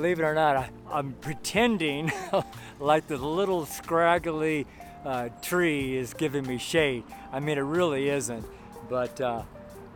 Believe 0.00 0.18
it 0.18 0.22
or 0.22 0.34
not, 0.34 0.56
I, 0.56 0.98
am 0.98 1.12
pretending 1.20 2.10
like 2.80 3.06
the 3.06 3.18
little 3.18 3.66
scraggly 3.66 4.66
uh, 5.04 5.28
tree 5.42 5.94
is 5.94 6.14
giving 6.14 6.46
me 6.46 6.56
shade. 6.56 7.04
I 7.30 7.40
mean, 7.40 7.58
it 7.58 7.60
really 7.60 8.08
isn't, 8.08 8.46
but 8.88 9.20
uh, 9.20 9.42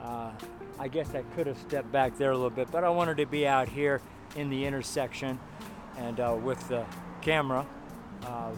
uh, 0.02 0.30
I 0.78 0.88
guess 0.88 1.14
I 1.14 1.22
could 1.34 1.46
have 1.46 1.56
stepped 1.56 1.90
back 1.90 2.18
there 2.18 2.32
a 2.32 2.34
little 2.34 2.50
bit, 2.50 2.70
but 2.70 2.84
I 2.84 2.90
wanted 2.90 3.16
to 3.16 3.24
be 3.24 3.46
out 3.46 3.66
here 3.66 4.02
in 4.36 4.50
the 4.50 4.66
intersection 4.66 5.40
and 5.96 6.20
uh, 6.20 6.36
with 6.38 6.68
the 6.68 6.84
camera. 7.22 7.64
Uh, 8.26 8.50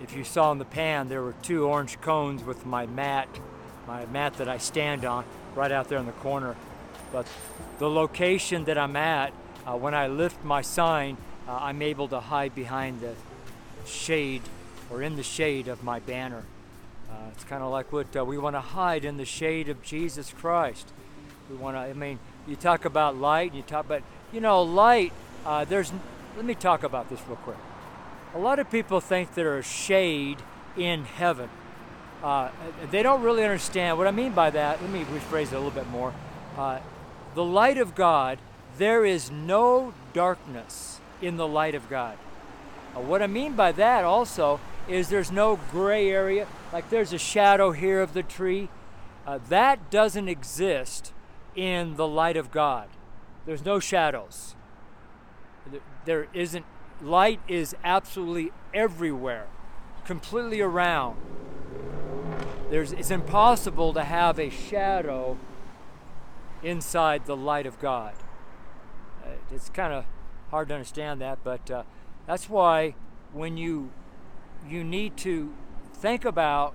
if 0.00 0.14
you 0.14 0.22
saw 0.22 0.52
in 0.52 0.58
the 0.58 0.64
pan, 0.64 1.08
there 1.08 1.22
were 1.22 1.34
two 1.42 1.64
orange 1.64 2.00
cones 2.02 2.44
with 2.44 2.64
my 2.64 2.86
mat, 2.86 3.28
my 3.88 4.06
mat 4.06 4.34
that 4.34 4.48
I 4.48 4.58
stand 4.58 5.04
on, 5.04 5.24
right 5.56 5.72
out 5.72 5.88
there 5.88 5.98
in 5.98 6.06
the 6.06 6.12
corner. 6.12 6.54
But 7.10 7.26
the 7.80 7.90
location 7.90 8.66
that 8.66 8.78
I'm 8.78 8.94
at, 8.94 9.32
uh, 9.66 9.76
when 9.76 9.94
I 9.94 10.08
lift 10.08 10.44
my 10.44 10.62
sign, 10.62 11.16
uh, 11.48 11.58
I'm 11.60 11.82
able 11.82 12.08
to 12.08 12.20
hide 12.20 12.54
behind 12.54 13.00
the 13.00 13.14
shade 13.86 14.42
or 14.90 15.02
in 15.02 15.16
the 15.16 15.22
shade 15.22 15.68
of 15.68 15.82
my 15.82 16.00
banner. 16.00 16.44
Uh, 17.10 17.14
it's 17.32 17.44
kind 17.44 17.62
of 17.62 17.70
like 17.70 17.92
what 17.92 18.14
uh, 18.16 18.24
we 18.24 18.38
want 18.38 18.56
to 18.56 18.60
hide 18.60 19.04
in 19.04 19.16
the 19.16 19.24
shade 19.24 19.68
of 19.68 19.82
Jesus 19.82 20.32
Christ. 20.32 20.92
We 21.50 21.56
want 21.56 21.76
to, 21.76 21.80
I 21.80 21.92
mean, 21.92 22.18
you 22.46 22.56
talk 22.56 22.84
about 22.84 23.16
light, 23.16 23.50
and 23.50 23.56
you 23.56 23.62
talk 23.62 23.86
about, 23.86 24.02
you 24.32 24.40
know, 24.40 24.62
light, 24.62 25.12
uh, 25.46 25.64
there's, 25.64 25.92
let 26.36 26.44
me 26.44 26.54
talk 26.54 26.82
about 26.82 27.08
this 27.08 27.20
real 27.26 27.36
quick. 27.36 27.56
A 28.34 28.38
lot 28.38 28.58
of 28.58 28.70
people 28.70 29.00
think 29.00 29.34
there's 29.34 29.66
shade 29.66 30.38
in 30.76 31.04
heaven. 31.04 31.48
Uh, 32.22 32.50
they 32.90 33.02
don't 33.02 33.22
really 33.22 33.44
understand 33.44 33.98
what 33.98 34.06
I 34.06 34.10
mean 34.10 34.32
by 34.32 34.50
that. 34.50 34.80
Let 34.80 34.90
me 34.90 35.04
rephrase 35.04 35.52
it 35.52 35.52
a 35.52 35.58
little 35.58 35.70
bit 35.70 35.88
more. 35.88 36.12
The 37.34 37.44
light 37.44 37.78
of 37.78 37.94
God, 37.94 38.38
there 38.78 39.04
is 39.04 39.30
no 39.30 39.94
darkness 40.12 41.00
in 41.20 41.36
the 41.36 41.46
light 41.46 41.74
of 41.74 41.88
God. 41.88 42.16
Uh, 42.94 43.00
what 43.00 43.22
I 43.22 43.26
mean 43.26 43.54
by 43.54 43.72
that 43.72 44.04
also 44.04 44.60
is 44.88 45.08
there's 45.08 45.32
no 45.32 45.58
gray 45.70 46.10
area, 46.10 46.46
like 46.72 46.90
there's 46.90 47.12
a 47.12 47.18
shadow 47.18 47.72
here 47.72 48.00
of 48.00 48.14
the 48.14 48.22
tree. 48.22 48.68
Uh, 49.26 49.38
that 49.48 49.90
doesn't 49.90 50.28
exist 50.28 51.12
in 51.56 51.96
the 51.96 52.06
light 52.06 52.36
of 52.36 52.50
God. 52.50 52.88
There's 53.46 53.64
no 53.64 53.78
shadows. 53.78 54.54
There 56.04 56.28
isn't, 56.34 56.66
light 57.00 57.40
is 57.48 57.74
absolutely 57.82 58.52
everywhere, 58.74 59.46
completely 60.04 60.60
around. 60.60 61.16
There's, 62.70 62.92
it's 62.92 63.10
impossible 63.10 63.92
to 63.94 64.04
have 64.04 64.38
a 64.38 64.50
shadow 64.50 65.38
inside 66.62 67.26
the 67.26 67.36
light 67.36 67.66
of 67.66 67.80
God. 67.80 68.14
Uh, 69.24 69.28
it's 69.52 69.70
kind 69.70 69.92
of 69.92 70.04
hard 70.50 70.68
to 70.68 70.74
understand 70.74 71.20
that, 71.20 71.38
but 71.42 71.70
uh, 71.70 71.82
that's 72.26 72.48
why 72.48 72.94
when 73.32 73.56
you 73.56 73.90
you 74.68 74.84
need 74.84 75.16
to 75.16 75.52
think 75.94 76.24
about 76.24 76.74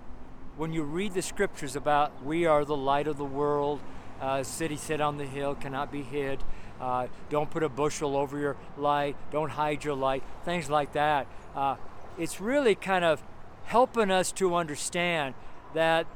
when 0.58 0.74
you 0.74 0.84
read 0.84 1.14
the 1.14 1.22
scriptures 1.22 1.76
about 1.76 2.24
we 2.24 2.46
are 2.46 2.66
the 2.66 2.76
light 2.76 3.08
of 3.08 3.18
the 3.18 3.26
world, 3.26 3.80
uh, 4.22 4.44
city 4.44 4.76
set 4.76 5.00
on 5.00 5.18
the 5.18 5.26
hill 5.26 5.56
cannot 5.56 5.92
be 5.92 6.02
hid. 6.02 6.44
Uh, 6.82 7.08
don't 7.30 7.50
put 7.50 7.64
a 7.64 7.70
bushel 7.70 8.16
over 8.16 8.38
your 8.38 8.56
light. 8.78 9.16
Don't 9.32 9.52
hide 9.52 9.84
your 9.84 9.96
light. 9.96 10.24
Things 10.46 10.70
like 10.70 10.94
that. 10.94 11.28
Uh, 11.56 11.76
it's 12.18 12.40
really 12.40 12.76
kind 12.76 13.04
of 13.04 13.22
helping 13.66 14.12
us 14.12 14.32
to 14.34 14.56
understand 14.56 15.36
that 15.74 16.08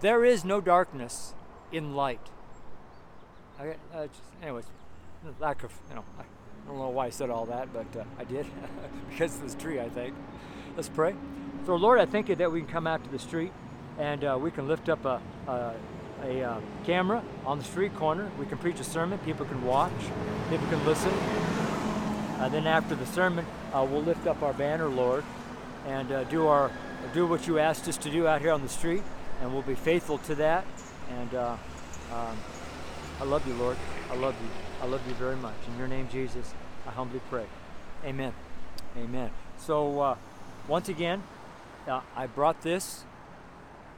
there 0.00 0.24
is 0.24 0.44
no 0.44 0.60
darkness 0.60 1.34
in 1.72 1.94
light. 1.94 2.20
Okay, 3.60 3.76
uh, 3.92 4.06
just, 4.06 4.22
anyways, 4.42 4.66
lack 5.40 5.62
of, 5.64 5.72
you 5.88 5.96
know, 5.96 6.04
I 6.18 6.68
don't 6.68 6.78
know 6.78 6.88
why 6.88 7.06
I 7.06 7.10
said 7.10 7.30
all 7.30 7.46
that, 7.46 7.72
but 7.72 8.00
uh, 8.00 8.04
I 8.18 8.24
did 8.24 8.46
because 9.10 9.34
of 9.36 9.42
this 9.42 9.54
tree, 9.54 9.80
I 9.80 9.88
think. 9.88 10.14
Let's 10.76 10.88
pray. 10.88 11.14
So, 11.66 11.76
Lord, 11.76 11.98
I 11.98 12.06
thank 12.06 12.28
you 12.28 12.34
that 12.36 12.50
we 12.52 12.60
can 12.60 12.68
come 12.68 12.86
out 12.86 13.02
to 13.04 13.10
the 13.10 13.18
street 13.18 13.52
and 13.98 14.24
uh, 14.24 14.38
we 14.40 14.50
can 14.50 14.68
lift 14.68 14.88
up 14.88 15.04
a, 15.04 15.20
a, 15.48 15.74
a 16.22 16.42
uh, 16.42 16.60
camera 16.84 17.22
on 17.44 17.58
the 17.58 17.64
street 17.64 17.94
corner. 17.96 18.30
We 18.38 18.46
can 18.46 18.58
preach 18.58 18.80
a 18.80 18.84
sermon. 18.84 19.18
People 19.20 19.44
can 19.46 19.64
watch. 19.64 19.92
People 20.50 20.66
can 20.68 20.84
listen. 20.86 21.12
And 22.38 22.54
then 22.54 22.66
after 22.66 22.94
the 22.94 23.06
sermon, 23.06 23.44
uh, 23.72 23.86
we'll 23.90 24.02
lift 24.02 24.26
up 24.26 24.42
our 24.42 24.52
banner, 24.52 24.88
Lord, 24.88 25.24
and 25.86 26.10
uh, 26.12 26.24
do 26.24 26.46
our 26.46 26.70
do 27.12 27.26
what 27.26 27.46
you 27.46 27.58
asked 27.58 27.88
us 27.88 27.96
to 27.98 28.10
do 28.10 28.26
out 28.26 28.40
here 28.40 28.52
on 28.52 28.62
the 28.62 28.68
street, 28.68 29.02
and 29.40 29.52
we'll 29.52 29.62
be 29.62 29.74
faithful 29.74 30.18
to 30.18 30.34
that. 30.36 30.64
And 31.18 31.34
uh, 31.34 31.56
um, 32.12 32.36
I 33.20 33.24
love 33.24 33.46
you, 33.46 33.54
Lord. 33.54 33.76
I 34.10 34.16
love 34.16 34.34
you. 34.40 34.67
I 34.80 34.86
love 34.86 35.06
you 35.08 35.14
very 35.14 35.36
much. 35.36 35.56
In 35.66 35.78
your 35.78 35.88
name, 35.88 36.08
Jesus, 36.10 36.54
I 36.86 36.90
humbly 36.90 37.20
pray. 37.28 37.46
Amen. 38.04 38.32
Amen. 38.96 39.30
So, 39.58 40.00
uh, 40.00 40.16
once 40.68 40.88
again, 40.88 41.22
uh, 41.88 42.00
I 42.14 42.26
brought 42.26 42.62
this 42.62 43.04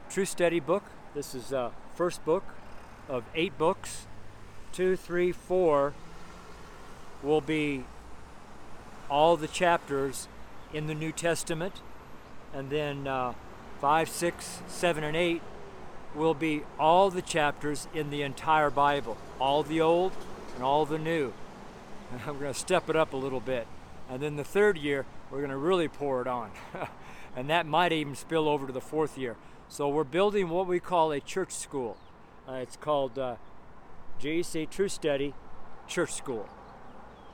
True 0.09 0.25
Study 0.25 0.59
book. 0.59 0.83
This 1.13 1.35
is 1.35 1.53
uh, 1.53 1.69
first 1.95 2.25
book 2.25 2.43
of 3.07 3.23
eight 3.35 3.57
books. 3.57 4.07
Two, 4.71 4.95
three, 4.95 5.31
four 5.31 5.93
will 7.21 7.41
be 7.41 7.83
all 9.09 9.37
the 9.37 9.47
chapters 9.47 10.27
in 10.73 10.87
the 10.87 10.95
New 10.95 11.11
Testament 11.11 11.81
and 12.53 12.69
then 12.69 13.07
uh, 13.07 13.33
5, 13.79 14.09
6, 14.09 14.61
7, 14.67 15.03
and 15.03 15.15
8 15.15 15.41
will 16.15 16.33
be 16.33 16.63
all 16.79 17.09
the 17.09 17.21
chapters 17.21 17.87
in 17.93 18.09
the 18.09 18.21
entire 18.21 18.69
Bible, 18.69 19.17
all 19.39 19.63
the 19.63 19.79
Old 19.79 20.11
and 20.55 20.63
all 20.63 20.85
the 20.85 20.97
New. 20.97 21.33
I'm 22.27 22.39
going 22.39 22.53
to 22.53 22.59
step 22.59 22.89
it 22.89 22.95
up 22.95 23.13
a 23.13 23.17
little 23.17 23.39
bit. 23.39 23.67
And 24.09 24.21
then 24.21 24.35
the 24.35 24.43
third 24.43 24.77
year, 24.77 25.05
we're 25.29 25.39
going 25.39 25.51
to 25.51 25.57
really 25.57 25.87
pour 25.87 26.21
it 26.21 26.27
on. 26.27 26.51
and 27.35 27.49
that 27.49 27.65
might 27.65 27.93
even 27.93 28.15
spill 28.15 28.49
over 28.49 28.67
to 28.67 28.73
the 28.73 28.81
fourth 28.81 29.17
year. 29.17 29.37
So 29.69 29.87
we're 29.87 30.03
building 30.03 30.49
what 30.49 30.67
we 30.67 30.79
call 30.79 31.11
a 31.11 31.21
church 31.21 31.51
school. 31.51 31.95
Uh, 32.47 32.55
it's 32.55 32.75
called 32.75 33.17
uh, 33.17 33.35
GEC 34.21 34.69
True 34.69 34.89
Study 34.89 35.33
Church 35.87 36.13
School. 36.13 36.49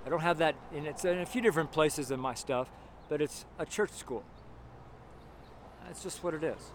I 0.06 0.10
don't 0.10 0.22
have 0.22 0.38
that, 0.38 0.56
in 0.74 0.86
it's 0.86 1.04
in 1.04 1.18
a 1.18 1.26
few 1.26 1.42
different 1.42 1.72
places 1.72 2.12
in 2.12 2.20
my 2.20 2.34
stuff, 2.34 2.70
but 3.10 3.22
it's 3.22 3.46
a 3.58 3.66
church 3.66 3.92
school. 3.92 4.24
That's 5.86 6.04
just 6.04 6.24
what 6.24 6.34
it 6.34 6.44
is. 6.44 6.72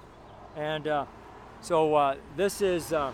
And 0.56 0.88
uh, 0.88 1.04
so 1.60 1.94
uh, 1.94 2.16
this 2.36 2.60
is 2.60 2.92
uh, 2.92 3.12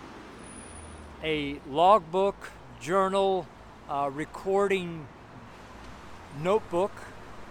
a 1.23 1.61
logbook, 1.69 2.51
journal, 2.81 3.47
uh, 3.89 4.11
recording 4.13 5.07
notebook 6.43 6.93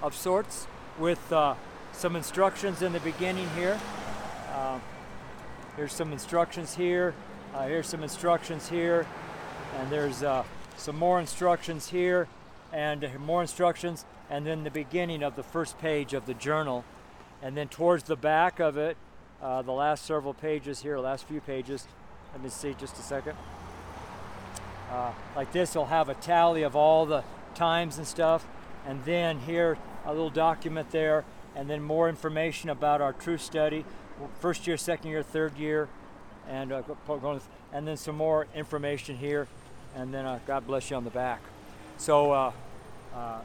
of 0.01 0.15
sorts 0.15 0.67
with 0.97 1.31
uh, 1.31 1.55
some 1.91 2.15
instructions 2.15 2.81
in 2.81 2.93
the 2.93 2.99
beginning 3.01 3.49
here. 3.55 3.79
Uh, 4.53 4.79
here's 5.75 5.93
some 5.93 6.11
instructions 6.11 6.75
here. 6.75 7.13
here's 7.63 7.87
some 7.87 8.03
instructions 8.03 8.69
here. 8.69 9.05
And 9.77 9.91
there's 9.91 10.23
some 10.77 10.97
more 10.97 11.19
instructions 11.19 11.89
here 11.89 12.27
and 12.71 13.07
more 13.19 13.41
instructions. 13.41 14.05
And 14.29 14.45
then 14.45 14.63
the 14.63 14.71
beginning 14.71 15.23
of 15.23 15.35
the 15.35 15.43
first 15.43 15.77
page 15.79 16.13
of 16.13 16.25
the 16.25 16.33
journal 16.33 16.83
and 17.41 17.55
then 17.55 17.67
towards 17.67 18.03
the 18.03 18.15
back 18.15 18.59
of 18.59 18.77
it, 18.77 18.97
uh, 19.41 19.61
the 19.61 19.71
last 19.71 20.05
several 20.05 20.33
pages 20.33 20.81
here, 20.81 20.97
last 20.97 21.27
few 21.27 21.41
pages, 21.41 21.87
let 22.33 22.41
me 22.41 22.49
see 22.49 22.75
just 22.79 22.97
a 22.97 23.01
second. 23.01 23.37
Uh, 24.97 25.11
like 25.35 25.51
this, 25.51 25.75
will 25.75 25.85
have 25.85 26.09
a 26.09 26.15
tally 26.15 26.63
of 26.63 26.75
all 26.75 27.05
the 27.05 27.23
times 27.53 27.99
and 27.99 28.07
stuff. 28.07 28.47
And 28.87 29.05
then 29.05 29.37
here, 29.37 29.77
a 30.03 30.11
little 30.11 30.31
document 30.31 30.89
there, 30.89 31.23
and 31.55 31.69
then 31.69 31.83
more 31.83 32.09
information 32.09 32.71
about 32.71 32.99
our 32.99 33.13
true 33.13 33.37
study, 33.37 33.85
first 34.39 34.65
year, 34.65 34.75
second 34.75 35.11
year, 35.11 35.21
third 35.21 35.55
year, 35.55 35.87
and 36.49 36.71
uh, 36.71 36.81
and 37.71 37.87
then 37.87 37.95
some 37.95 38.15
more 38.15 38.47
information 38.55 39.15
here, 39.17 39.47
and 39.95 40.11
then 40.11 40.25
uh, 40.25 40.39
God 40.47 40.65
bless 40.65 40.89
you 40.89 40.97
on 40.97 41.03
the 41.03 41.11
back. 41.11 41.41
So 41.97 42.31
uh, 42.31 42.51
uh, 43.13 43.41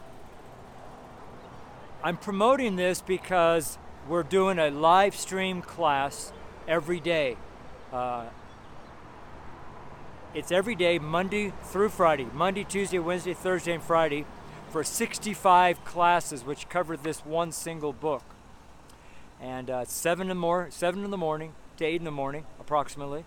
I'm 2.02 2.16
promoting 2.16 2.76
this 2.76 3.02
because 3.02 3.76
we're 4.08 4.22
doing 4.22 4.58
a 4.58 4.70
live 4.70 5.14
stream 5.14 5.60
class 5.60 6.32
every 6.66 6.98
day. 6.98 7.36
It's 10.34 10.50
every 10.50 10.74
day, 10.74 10.98
Monday 10.98 11.52
through 11.64 11.90
Friday, 11.90 12.26
Monday, 12.32 12.64
Tuesday, 12.64 12.98
Wednesday, 12.98 13.34
Thursday, 13.34 13.74
and 13.74 13.82
Friday, 13.82 14.24
for 14.70 14.82
65 14.82 15.84
classes, 15.84 16.42
which 16.42 16.70
cover 16.70 16.96
this 16.96 17.24
one 17.26 17.52
single 17.52 17.92
book. 17.92 18.22
And 19.40 19.68
uh, 19.68 19.84
seven 19.84 20.22
in 20.22 20.28
the 20.28 20.34
mor- 20.34 20.68
seven 20.70 21.04
in 21.04 21.10
the 21.10 21.18
morning 21.18 21.52
to 21.76 21.84
eight 21.84 21.96
in 21.96 22.04
the 22.04 22.10
morning, 22.10 22.46
approximately, 22.58 23.24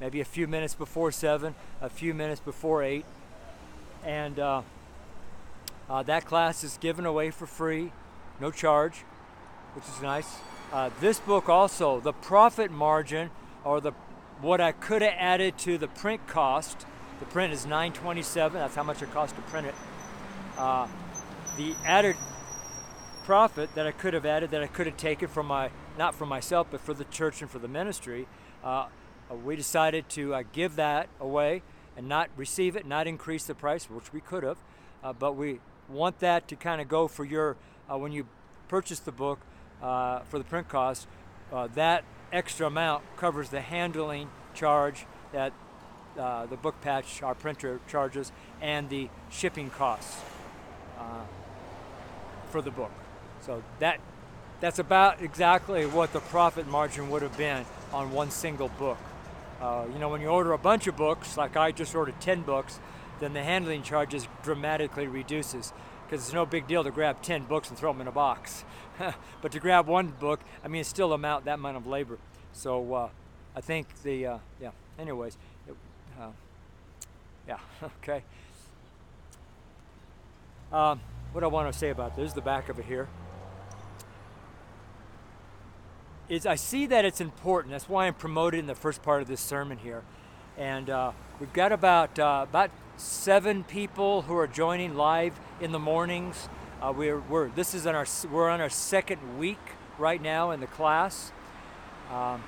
maybe 0.00 0.20
a 0.20 0.24
few 0.24 0.48
minutes 0.48 0.74
before 0.74 1.12
seven, 1.12 1.54
a 1.80 1.88
few 1.88 2.12
minutes 2.12 2.40
before 2.40 2.82
eight, 2.82 3.04
and 4.04 4.40
uh, 4.40 4.62
uh, 5.88 6.02
that 6.02 6.24
class 6.24 6.64
is 6.64 6.76
given 6.78 7.06
away 7.06 7.30
for 7.30 7.46
free, 7.46 7.92
no 8.40 8.50
charge 8.50 9.04
which 9.74 9.84
is 9.84 10.02
nice. 10.02 10.38
Uh, 10.72 10.90
this 11.00 11.20
book 11.20 11.48
also, 11.48 12.00
the 12.00 12.12
profit 12.12 12.70
margin, 12.70 13.30
or 13.64 13.80
the 13.80 13.92
what 14.40 14.60
I 14.60 14.72
could 14.72 15.02
have 15.02 15.14
added 15.16 15.58
to 15.58 15.78
the 15.78 15.88
print 15.88 16.26
cost, 16.26 16.86
The 17.20 17.26
print 17.26 17.52
is 17.52 17.66
9.27. 17.66 18.52
That's 18.52 18.76
how 18.76 18.84
much 18.84 19.02
it 19.02 19.12
costs 19.12 19.34
to 19.36 19.42
print 19.42 19.66
it. 19.66 19.74
Uh, 20.56 20.86
the 21.56 21.74
added 21.84 22.16
profit 23.24 23.74
that 23.74 23.86
I 23.86 23.90
could 23.90 24.14
have 24.14 24.24
added, 24.24 24.52
that 24.52 24.62
I 24.62 24.68
could 24.68 24.86
have 24.86 24.96
taken 24.96 25.28
from 25.28 25.46
my, 25.46 25.70
not 25.98 26.14
for 26.14 26.24
myself, 26.24 26.68
but 26.70 26.80
for 26.80 26.94
the 26.94 27.04
church 27.04 27.42
and 27.42 27.50
for 27.50 27.58
the 27.58 27.68
ministry, 27.68 28.28
uh, 28.62 28.86
uh, 29.30 29.34
we 29.34 29.56
decided 29.56 30.08
to 30.10 30.34
uh, 30.34 30.42
give 30.52 30.76
that 30.76 31.08
away 31.20 31.62
and 31.96 32.08
not 32.08 32.30
receive 32.36 32.76
it, 32.76 32.86
not 32.86 33.06
increase 33.06 33.44
the 33.44 33.54
price, 33.54 33.90
which 33.90 34.12
we 34.12 34.20
could 34.20 34.44
have, 34.44 34.58
uh, 35.02 35.12
but 35.12 35.36
we 35.36 35.60
want 35.88 36.20
that 36.20 36.48
to 36.48 36.56
kind 36.56 36.80
of 36.80 36.88
go 36.88 37.08
for 37.08 37.24
your, 37.24 37.56
uh, 37.90 37.98
when 37.98 38.12
you 38.12 38.26
purchase 38.68 39.00
the 39.00 39.12
book 39.12 39.40
uh, 39.82 40.20
for 40.20 40.38
the 40.38 40.44
print 40.44 40.68
cost, 40.68 41.06
that 41.74 42.04
extra 42.32 42.66
amount 42.66 43.04
covers 43.16 43.48
the 43.50 43.60
handling 43.60 44.30
charge 44.54 45.06
that 45.32 45.52
the 46.16 46.58
book 46.60 46.80
patch, 46.80 47.22
our 47.22 47.34
printer 47.34 47.80
charges, 47.88 48.32
and 48.60 48.88
the 48.90 49.08
shipping 49.30 49.70
costs 49.70 50.20
for 52.50 52.62
the 52.62 52.70
book. 52.70 52.90
So 53.40 53.62
that 53.78 54.00
that's 54.60 54.78
about 54.78 55.22
exactly 55.22 55.86
what 55.86 56.12
the 56.12 56.20
profit 56.20 56.66
margin 56.66 57.10
would 57.10 57.22
have 57.22 57.36
been 57.36 57.64
on 57.92 58.10
one 58.10 58.30
single 58.30 58.68
book. 58.68 58.98
Uh, 59.60 59.84
you 59.92 60.00
know, 60.00 60.08
when 60.08 60.20
you 60.20 60.28
order 60.28 60.52
a 60.52 60.58
bunch 60.58 60.88
of 60.88 60.96
books, 60.96 61.36
like 61.36 61.56
I 61.56 61.70
just 61.70 61.94
ordered 61.94 62.20
10 62.20 62.42
books, 62.42 62.80
then 63.20 63.34
the 63.34 63.42
handling 63.42 63.82
charges 63.82 64.26
dramatically 64.42 65.06
reduces 65.06 65.72
because 66.08 66.24
it's 66.24 66.32
no 66.32 66.46
big 66.46 66.66
deal 66.66 66.82
to 66.82 66.90
grab 66.90 67.20
10 67.20 67.44
books 67.44 67.68
and 67.68 67.76
throw 67.76 67.92
them 67.92 68.00
in 68.00 68.08
a 68.08 68.12
box. 68.12 68.64
but 69.42 69.52
to 69.52 69.60
grab 69.60 69.86
one 69.86 70.08
book, 70.08 70.40
I 70.64 70.68
mean, 70.68 70.80
it's 70.80 70.88
still 70.88 71.12
amount 71.12 71.44
that 71.44 71.54
amount 71.54 71.76
of 71.76 71.86
labor. 71.86 72.18
So 72.54 72.94
uh, 72.94 73.08
I 73.54 73.60
think 73.60 74.02
the, 74.02 74.26
uh, 74.26 74.38
yeah, 74.60 74.70
anyways, 74.98 75.36
it, 75.68 75.74
uh, 76.18 76.30
yeah, 77.46 77.58
okay. 78.02 78.22
Um, 80.72 81.00
what 81.32 81.44
I 81.44 81.46
want 81.46 81.70
to 81.70 81.78
say 81.78 81.90
about 81.90 82.16
this 82.16 82.28
is 82.28 82.34
the 82.34 82.40
back 82.40 82.70
of 82.70 82.78
it 82.78 82.86
here. 82.86 83.08
Is 86.30 86.46
I 86.46 86.56
see 86.56 86.86
that 86.86 87.04
it's 87.04 87.20
important. 87.20 87.72
That's 87.72 87.88
why 87.88 88.06
I'm 88.06 88.14
promoting 88.14 88.66
the 88.66 88.74
first 88.74 89.02
part 89.02 89.22
of 89.22 89.28
this 89.28 89.40
sermon 89.40 89.78
here, 89.78 90.02
and 90.58 90.90
uh, 90.90 91.12
we've 91.40 91.52
got 91.54 91.72
about 91.72 92.18
uh, 92.18 92.44
about 92.48 92.70
seven 92.98 93.62
people 93.62 94.22
who 94.22 94.36
are 94.36 94.48
joining 94.48 94.96
live 94.96 95.38
in 95.60 95.70
the 95.70 95.78
mornings. 95.78 96.48
Uh, 96.82 96.92
we're, 96.94 97.20
we're 97.20 97.48
this 97.50 97.72
is 97.72 97.86
on 97.86 97.94
our 97.94 98.06
we're 98.30 98.50
on 98.50 98.60
our 98.60 98.68
second 98.68 99.38
week 99.38 99.58
right 99.98 100.20
now 100.20 100.50
in 100.50 100.60
the 100.60 100.66
class. 100.66 101.32
Um, 102.12 102.42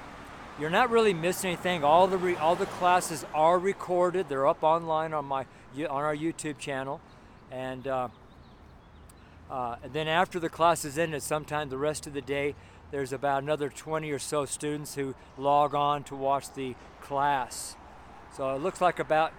you're 0.58 0.70
not 0.70 0.90
really 0.90 1.14
missing 1.14 1.52
anything. 1.52 1.84
All 1.84 2.06
the 2.06 2.18
re, 2.18 2.34
all 2.34 2.56
the 2.56 2.66
classes 2.66 3.24
are 3.32 3.58
recorded. 3.58 4.28
They're 4.28 4.46
up 4.46 4.62
online 4.62 5.14
on 5.14 5.24
my 5.24 5.46
on 5.76 5.88
our 5.88 6.16
YouTube 6.16 6.58
channel, 6.58 7.00
and 7.50 7.86
uh, 7.86 8.08
uh, 9.48 9.76
and 9.84 9.92
then 9.92 10.08
after 10.08 10.40
the 10.40 10.48
class 10.48 10.84
is 10.84 10.98
ended, 10.98 11.22
sometime 11.22 11.68
the 11.68 11.78
rest 11.78 12.08
of 12.08 12.12
the 12.12 12.20
day, 12.20 12.56
there's 12.90 13.12
about 13.12 13.44
another 13.44 13.68
20 13.68 14.10
or 14.10 14.18
so 14.18 14.44
students 14.44 14.96
who 14.96 15.14
log 15.38 15.74
on 15.76 16.02
to 16.04 16.16
watch 16.16 16.52
the 16.54 16.74
class. 17.00 17.76
So 18.36 18.54
it 18.54 18.60
looks 18.60 18.80
like 18.80 18.98
about 18.98 19.32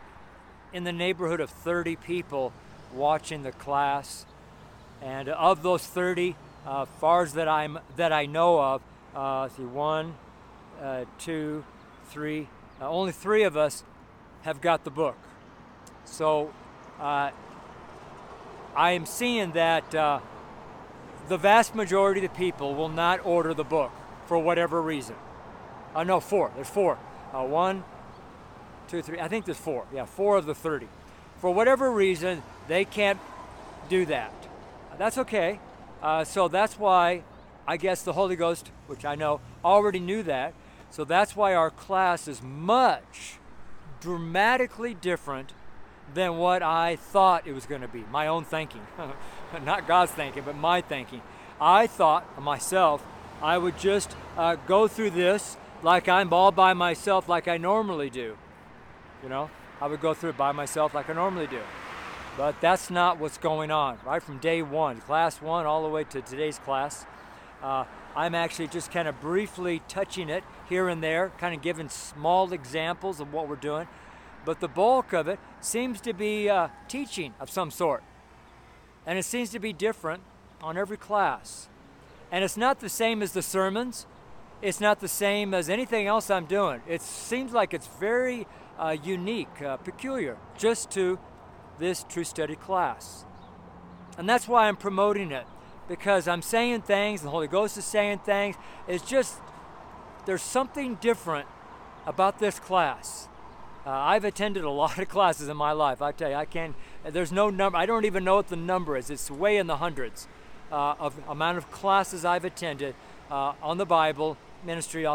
in 0.74 0.84
the 0.84 0.94
neighborhood 0.94 1.40
of 1.40 1.50
30 1.50 1.96
people 1.98 2.54
watching 2.94 3.44
the 3.44 3.52
class. 3.52 4.26
And 5.02 5.30
of 5.30 5.64
those 5.64 5.86
30, 5.86 6.36
uh, 6.66 6.86
far 6.86 7.24
as 7.24 7.34
that 7.34 7.48
I'm 7.48 7.80
that 7.96 8.14
I 8.14 8.26
know 8.26 8.60
of, 8.62 8.82
uh, 9.16 9.50
see 9.50 9.64
one, 9.64 10.14
uh, 10.82 11.06
two, 11.18 11.64
three. 12.10 12.48
Uh, 12.80 12.90
only 12.90 13.12
three 13.12 13.44
of 13.44 13.58
us 13.58 13.84
have 14.44 14.62
got 14.62 14.84
the 14.84 14.92
book. 14.92 15.18
So 16.06 16.54
uh, 17.00 17.32
I 18.76 18.92
am 18.92 19.06
seeing 19.06 19.52
that 19.52 19.94
uh, 19.94 20.20
the 21.28 21.38
vast 21.38 21.76
majority 21.76 22.24
of 22.24 22.32
the 22.32 22.38
people 22.38 22.76
will 22.76 22.90
not 22.90 23.26
order 23.26 23.54
the 23.54 23.64
book 23.64 23.92
for 24.28 24.38
whatever 24.40 24.82
reason. 24.82 25.16
Uh, 25.96 26.04
no, 26.04 26.20
four. 26.20 26.52
There's 26.56 26.70
four. 26.70 26.96
One, 27.34 27.86
two, 28.92 29.02
three. 29.02 29.20
I 29.20 29.30
think 29.30 29.46
there's 29.46 29.58
four. 29.58 29.86
Yeah, 29.94 30.06
four 30.06 30.38
of 30.38 30.46
the 30.46 30.54
30. 30.54 30.88
For 31.40 31.50
whatever 31.50 31.90
reason, 31.90 32.44
they 32.68 32.84
can't 32.84 33.20
do 33.90 34.06
that. 34.06 34.34
That's 34.98 35.18
okay. 35.18 35.60
Uh, 36.04 36.26
so 36.26 36.50
that's 36.50 36.78
why 36.78 37.24
I 37.66 37.78
guess 37.78 38.04
the 38.04 38.14
Holy 38.14 38.36
Ghost, 38.36 38.70
which 38.88 39.06
I 39.06 39.16
know 39.16 39.40
already 39.64 40.00
knew 40.00 40.24
that. 40.24 40.54
So 40.90 41.06
that's 41.06 41.36
why 41.38 41.56
our 41.56 41.70
class 41.70 42.28
is 42.28 42.42
much 42.42 43.38
dramatically 44.02 44.94
different 44.94 45.54
than 46.14 46.38
what 46.38 46.62
I 46.62 46.98
thought 46.98 47.48
it 47.48 47.54
was 47.54 47.66
going 47.66 47.82
to 47.82 47.88
be. 47.88 48.04
My 48.12 48.28
own 48.28 48.44
thinking. 48.44 48.86
Not 49.66 49.88
God's 49.88 50.12
thinking, 50.12 50.44
but 50.46 50.58
my 50.58 50.82
thinking. 50.82 51.22
I 51.62 51.88
thought 51.88 52.42
myself 52.42 53.06
I 53.42 53.58
would 53.58 53.80
just 53.80 54.16
uh, 54.38 54.56
go 54.68 54.88
through 54.88 55.12
this 55.12 55.56
like 55.82 56.10
I'm 56.10 56.32
all 56.34 56.52
by 56.52 56.74
myself, 56.74 57.30
like 57.30 57.48
I 57.48 57.58
normally 57.58 58.10
do. 58.10 58.38
You 59.24 59.30
know, 59.30 59.50
I 59.80 59.88
would 59.88 60.02
go 60.02 60.14
through 60.14 60.32
it 60.32 60.38
by 60.38 60.52
myself 60.52 60.94
like 60.94 61.10
I 61.10 61.14
normally 61.14 61.48
do. 61.48 61.62
But 62.38 62.60
that's 62.62 62.90
not 62.90 63.20
what's 63.20 63.38
going 63.38 63.72
on, 63.72 64.00
right? 64.06 64.24
From 64.24 64.38
day 64.38 64.62
one, 64.62 65.02
class 65.02 65.42
one, 65.42 65.66
all 65.66 65.84
the 65.84 65.90
way 65.90 66.04
to 66.06 66.22
today's 66.22 66.60
class. 66.60 67.06
Uh, 67.62 67.84
I'm 68.16 68.36
actually 68.36 68.68
just 68.68 68.92
kind 68.92 69.08
of 69.08 69.20
briefly 69.22 69.82
touching 69.88 70.30
it 70.30 70.44
here 70.68 70.88
and 70.88 71.04
there, 71.04 71.32
kind 71.38 71.56
of 71.56 71.62
giving 71.62 71.90
small 71.90 72.52
examples 72.54 73.20
of 73.20 73.34
what 73.34 73.48
we're 73.48 73.56
doing 73.56 73.88
but 74.46 74.60
the 74.60 74.68
bulk 74.68 75.14
of 75.14 75.28
it 75.28 75.40
seems 75.60 76.02
to 76.02 76.14
be 76.14 76.50
uh, 76.50 76.70
teaching 76.88 77.34
of 77.40 77.50
some 77.50 77.72
sort. 77.72 78.04
And 79.06 79.18
it 79.18 79.24
seems 79.24 79.50
to 79.52 79.60
be 79.60 79.74
different 79.74 80.24
on 80.62 80.78
every 80.78 80.98
class. 80.98 81.68
And 82.32 82.44
it's 82.44 82.58
not 82.58 82.80
the 82.80 82.90
same 82.90 83.22
as 83.22 83.34
the 83.34 83.42
sermons, 83.42 84.06
it's 84.62 84.80
not 84.80 85.00
the 85.00 85.08
same 85.08 85.54
as 85.54 85.70
anything 85.70 86.08
else 86.08 86.30
I'm 86.30 86.46
doing. 86.46 86.82
It 86.88 87.02
seems 87.02 87.52
like 87.52 87.74
it's 87.74 87.88
very 87.88 88.48
uh, 88.80 88.96
unique, 89.04 89.62
uh, 89.62 89.78
peculiar, 89.78 90.38
just 90.58 90.92
to 90.92 91.20
this 91.80 92.04
True 92.08 92.24
Study 92.24 92.56
class. 92.56 93.26
And 94.18 94.28
that's 94.28 94.48
why 94.48 94.68
I'm 94.68 94.76
promoting 94.76 95.32
it, 95.32 95.46
because 95.88 96.28
I'm 96.28 96.42
saying 96.42 96.82
things, 96.82 97.22
the 97.22 97.30
Holy 97.30 97.48
Ghost 97.48 97.78
is 97.78 97.86
saying 97.86 98.20
things. 98.20 98.56
It's 98.88 99.04
just, 99.04 99.36
there's 100.26 100.42
something 100.42 100.96
different 100.96 101.48
about 102.06 102.40
this 102.40 102.60
class. 102.60 103.28
Uh, 103.86 103.90
I've 103.90 104.26
attended 104.26 104.64
a 104.64 104.70
lot 104.84 104.98
of 105.00 105.08
classes 105.10 105.48
in 105.50 105.58
my 105.58 105.72
life. 105.72 106.02
I 106.02 106.12
tell 106.12 106.30
you, 106.30 106.36
I 106.36 106.46
can't. 106.46 106.76
There's 107.04 107.32
no 107.32 107.50
number. 107.50 107.78
I 107.78 107.86
don't 107.86 108.06
even 108.06 108.24
know 108.24 108.36
what 108.36 108.50
the 108.50 108.56
number 108.56 108.96
is. 108.98 109.10
It's 109.10 109.32
way 109.32 109.58
in 109.58 109.68
the 109.68 109.78
hundreds 109.78 110.28
uh, 110.72 110.96
of 111.00 111.20
amount 111.28 111.58
of 111.58 111.72
classes 111.72 112.24
I've 112.24 112.46
attended 112.46 112.96
uh, 113.30 113.54
on 113.62 113.78
the 113.78 113.86
Bible 113.86 114.38
ministry 114.64 115.06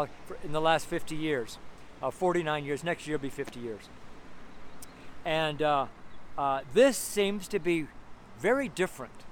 in 0.43 0.51
the 0.51 0.61
last 0.61 0.87
50 0.87 1.15
years, 1.15 1.57
uh, 2.01 2.11
49 2.11 2.63
years. 2.63 2.83
Next 2.83 3.07
year 3.07 3.17
will 3.17 3.23
be 3.23 3.29
50 3.29 3.59
years. 3.59 3.89
And 5.25 5.61
uh, 5.61 5.87
this 6.73 6.97
seems 6.97 7.47
to 7.49 7.59
be 7.59 7.87
very 8.39 8.69
different, 8.69 9.23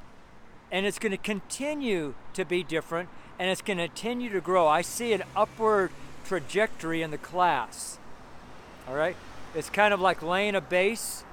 and 0.72 0.86
it's 0.86 1.00
going 1.00 1.12
to 1.12 1.18
continue 1.18 2.16
to 2.34 2.44
be 2.44 2.64
different, 2.64 3.10
and 3.40 3.50
it's 3.50 3.62
going 3.62 3.78
to 3.78 3.88
continue 3.88 4.32
to 4.32 4.42
grow. 4.42 4.68
I 4.68 4.82
see 4.82 5.14
an 5.14 5.24
upward 5.36 5.92
trajectory 6.26 7.02
in 7.02 7.12
the 7.12 7.18
class 7.18 8.00
all 8.88 8.96
right? 8.96 9.16
It's 9.54 9.70
kind 9.70 9.94
of 9.94 10.02
like 10.02 10.22
laying 10.22 10.56
a 10.56 10.62
base 10.62 11.24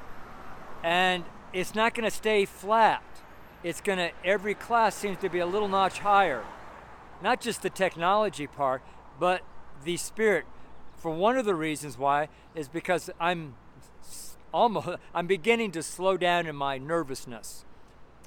and 0.83 1.25
it's 1.53 1.75
not 1.75 1.95
going 1.95 2.09
to 2.09 2.15
stay 2.15 2.45
flat. 2.45 3.03
It's 3.63 3.81
going 3.81 3.99
to, 3.99 4.11
every 4.25 4.55
class 4.55 4.95
seems 4.95 5.19
to 5.19 5.29
be 5.29 5.39
a 5.39 5.47
little 5.47 5.69
notch 5.69 6.01
higher. 6.01 6.43
Not 7.23 7.41
just 7.41 7.63
the 7.63 7.71
technology 7.71 8.47
part, 8.47 8.83
but 9.21 9.43
the 9.85 9.97
spirit. 9.97 10.45
For 11.03 11.11
one 11.11 11.37
of 11.37 11.45
the 11.45 11.57
reasons 11.57 11.99
why 11.99 12.29
is 12.55 12.69
because 12.69 13.11
I'm 13.19 13.57
almost, 14.55 14.89
I'm 15.13 15.27
beginning 15.27 15.73
to 15.73 15.83
slow 15.83 16.17
down 16.17 16.47
in 16.47 16.55
my 16.55 16.79
nervousness. 16.79 17.65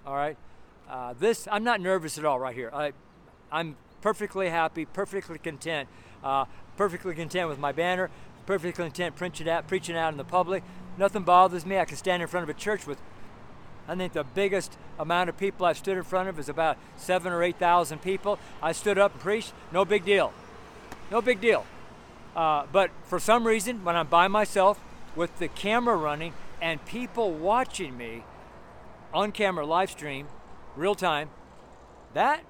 All 0.05 0.13
right? 0.13 0.35
Uh, 0.89 1.13
this, 1.17 1.47
I'm 1.49 1.63
not 1.63 1.79
nervous 1.79 2.17
at 2.17 2.25
all 2.25 2.37
right 2.37 2.53
here. 2.53 2.69
I, 2.73 2.91
I'm 3.49 3.77
perfectly 4.01 4.49
happy, 4.49 4.83
perfectly 4.83 5.37
content, 5.37 5.87
uh, 6.21 6.43
perfectly 6.75 7.15
content 7.15 7.47
with 7.47 7.59
my 7.59 7.71
banner, 7.71 8.11
perfectly 8.45 8.83
content 8.83 9.15
preaching 9.15 9.47
out, 9.47 9.69
preaching 9.69 9.95
out 9.95 10.11
in 10.11 10.17
the 10.17 10.25
public. 10.25 10.61
Nothing 10.97 11.23
bothers 11.23 11.65
me. 11.65 11.79
I 11.79 11.85
can 11.85 11.95
stand 11.95 12.23
in 12.23 12.27
front 12.27 12.43
of 12.43 12.49
a 12.49 12.59
church 12.59 12.85
with, 12.85 12.97
I 13.87 13.95
think 13.95 14.11
the 14.11 14.25
biggest 14.25 14.77
amount 14.99 15.29
of 15.29 15.37
people 15.37 15.65
I've 15.65 15.77
stood 15.77 15.95
in 15.95 16.03
front 16.03 16.27
of 16.27 16.37
is 16.39 16.49
about 16.49 16.77
seven 16.97 17.31
or 17.31 17.41
8,000 17.41 18.01
people. 18.01 18.37
I 18.61 18.73
stood 18.73 18.97
up 18.97 19.13
and 19.13 19.21
preached, 19.21 19.53
no 19.71 19.85
big 19.85 20.03
deal. 20.03 20.33
No 21.09 21.21
big 21.21 21.39
deal. 21.39 21.65
Uh, 22.35 22.65
but 22.71 22.91
for 23.03 23.19
some 23.19 23.47
reason, 23.47 23.83
when 23.83 23.95
I'm 23.95 24.07
by 24.07 24.27
myself 24.27 24.79
with 25.15 25.37
the 25.39 25.47
camera 25.47 25.95
running 25.95 26.33
and 26.61 26.83
people 26.85 27.31
watching 27.31 27.97
me 27.97 28.23
on 29.13 29.31
camera 29.31 29.65
live 29.65 29.89
stream, 29.89 30.27
real 30.75 30.95
time, 30.95 31.29
that, 32.13 32.43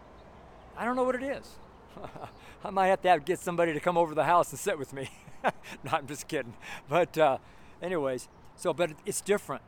I 0.76 0.86
don't 0.86 0.96
know 0.96 1.04
what 1.04 1.16
it 1.16 1.24
is. 1.24 1.52
I 2.66 2.72
might 2.72 2.88
have 2.88 3.02
to 3.04 3.10
have, 3.10 3.26
get 3.26 3.40
somebody 3.40 3.74
to 3.74 3.80
come 3.80 3.98
over 3.98 4.12
to 4.12 4.16
the 4.16 4.24
house 4.24 4.50
and 4.52 4.60
sit 4.60 4.80
with 4.80 4.92
me. 4.92 5.10
no, 5.44 5.52
I'm 5.92 6.08
just 6.08 6.28
kidding. 6.28 6.56
But, 6.90 7.16
uh, 7.18 7.38
anyways, 7.82 8.28
So, 8.56 8.74
but 8.74 8.92
it's 9.06 9.22
different. 9.22 9.62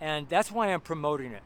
And 0.00 0.28
that's 0.28 0.50
why 0.50 0.68
I'm 0.68 0.80
promoting 0.80 1.32
it. 1.32 1.42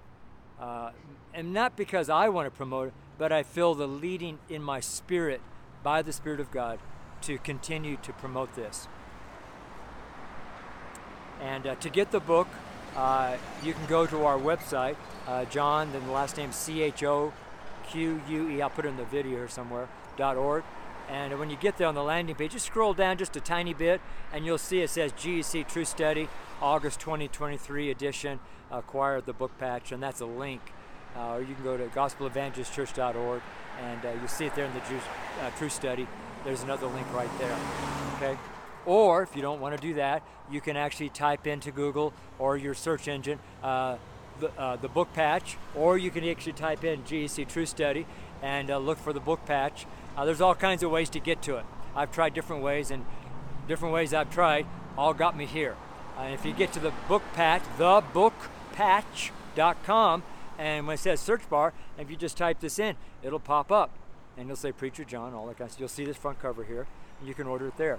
Uh, 0.61 0.90
and 1.35 1.52
not 1.52 1.76
because 1.76 2.09
I 2.09 2.28
want 2.28 2.47
to 2.47 2.50
promote 2.50 2.88
it, 2.88 2.94
but 3.18 3.32
I 3.32 3.42
feel 3.42 3.75
the 3.75 3.88
leading 3.88 4.38
in 4.49 4.62
my 4.62 4.80
spirit 4.80 5.40
by 5.82 6.02
the 6.02 6.12
Spirit 6.12 6.40
of 6.40 6.50
God 6.50 6.78
to 7.23 7.39
continue 7.39 7.97
to 7.99 8.12
promote 8.12 8.55
this. 8.55 8.89
And 11.41 11.67
uh, 11.67 11.75
to 11.77 11.89
get 11.89 12.11
the 12.11 12.21
book, 12.21 12.49
uh, 12.97 13.37
you 13.62 13.73
can 13.73 13.87
go 13.87 14.07
to 14.07 14.25
our 14.25 14.39
website, 14.39 14.97
uh, 15.27 15.45
John, 15.47 15.93
then 15.93 16.05
the 16.07 16.12
last 16.12 16.37
name 16.37 16.53
C 16.53 16.83
H 16.83 17.03
O 17.05 17.33
Q 17.89 18.21
U 18.29 18.49
E. 18.49 18.62
I'll 18.62 18.71
put 18.71 18.85
it 18.85 18.89
in 18.89 18.97
the 18.97 19.05
video 19.05 19.39
here 19.39 19.49
somewhere. 19.49 19.89
dot 20.17 20.37
org. 20.37 20.65
And 21.09 21.37
when 21.41 21.50
you 21.50 21.57
get 21.57 21.77
there 21.77 21.89
on 21.89 21.97
the 21.97 22.05
landing 22.05 22.37
page, 22.37 22.53
just 22.53 22.67
scroll 22.67 22.95
down 22.95 23.19
just 23.19 23.35
a 23.35 23.41
tiny 23.41 23.75
bit, 23.75 24.00
and 24.33 24.47
you'll 24.47 24.59
see 24.59 24.81
it 24.81 24.91
says 24.91 25.12
GEC 25.12 25.67
True 25.67 25.85
Study, 25.85 26.29
August 26.62 27.00
2023 27.00 27.91
edition, 27.91 28.39
acquire 28.71 29.21
the 29.21 29.33
book 29.33 29.50
patch, 29.59 29.91
and 29.91 30.00
that's 30.00 30.21
a 30.21 30.27
link. 30.27 30.61
Uh, 31.17 31.35
or 31.35 31.41
you 31.41 31.55
can 31.55 31.65
go 31.65 31.77
to 31.77 31.87
gospelevangelistchurch.org, 31.87 33.43
and 33.83 34.05
uh, 34.05 34.12
you'll 34.21 34.29
see 34.29 34.45
it 34.45 34.55
there 34.55 34.67
in 34.67 34.73
the 34.73 34.81
uh, 34.81 35.50
True 35.59 35.69
Study. 35.69 36.07
There's 36.44 36.62
another 36.62 36.87
link 36.87 37.12
right 37.12 37.30
there. 37.38 37.56
Okay. 38.16 38.38
Or 38.87 39.23
if 39.23 39.37
you 39.37 39.42
don't 39.42 39.61
want 39.61 39.76
to 39.76 39.80
do 39.80 39.94
that, 39.94 40.23
you 40.50 40.61
can 40.61 40.76
actually 40.76 41.11
type 41.11 41.47
into 41.47 41.70
Google 41.70 42.12
or 42.38 42.56
your 42.56 42.75
search 42.75 43.09
engine 43.09 43.38
uh, 43.62 43.97
the, 44.40 44.50
uh, 44.59 44.76
the 44.76 44.88
book 44.88 45.12
patch, 45.12 45.59
or 45.75 45.99
you 45.99 46.11
can 46.11 46.26
actually 46.28 46.54
type 46.54 46.82
in 46.82 47.02
GEC 47.02 47.47
True 47.47 47.66
Study 47.66 48.06
and 48.42 48.70
uh, 48.70 48.78
look 48.78 48.97
for 48.99 49.12
the 49.12 49.20
book 49.20 49.44
patch. 49.44 49.85
Uh, 50.16 50.25
there's 50.25 50.40
all 50.40 50.54
kinds 50.54 50.82
of 50.82 50.90
ways 50.90 51.11
to 51.11 51.20
get 51.20 51.42
to 51.42 51.56
it. 51.56 51.66
I've 51.94 52.11
tried 52.11 52.32
different 52.35 52.62
ways, 52.62 52.90
and 52.90 53.04
different 53.68 53.92
ways 53.94 54.12
I've 54.14 54.30
tried 54.30 54.66
all 54.97 55.12
got 55.14 55.37
me 55.37 55.47
here. 55.47 55.76
Uh, 56.18 56.30
if 56.32 56.44
you 56.44 56.52
get 56.52 56.73
to 56.73 56.80
the 56.80 56.92
book 57.09 57.23
patch, 57.35 57.62
thebookpatch.com, 57.78 60.23
and 60.59 60.87
when 60.87 60.94
it 60.94 60.99
says 60.99 61.20
search 61.20 61.49
bar, 61.49 61.73
if 61.99 62.11
you 62.11 62.16
just 62.16 62.37
type 62.37 62.61
this 62.61 62.78
in, 62.78 62.97
it'll 63.23 63.38
pop 63.38 63.73
up, 63.73 63.90
and 64.40 64.49
you'll 64.49 64.56
say 64.56 64.73
Preacher 64.73 65.04
John, 65.04 65.35
all 65.35 65.47
that 65.49 65.59
kind 65.59 65.68
of 65.68 65.73
stuff. 65.73 65.80
You'll 65.80 65.88
see 65.90 66.06
this 66.06 66.16
front 66.16 66.40
cover 66.40 66.64
here, 66.64 66.87
and 67.18 67.28
you 67.28 67.35
can 67.35 67.47
order 67.47 67.66
it 67.66 67.76
there. 67.76 67.99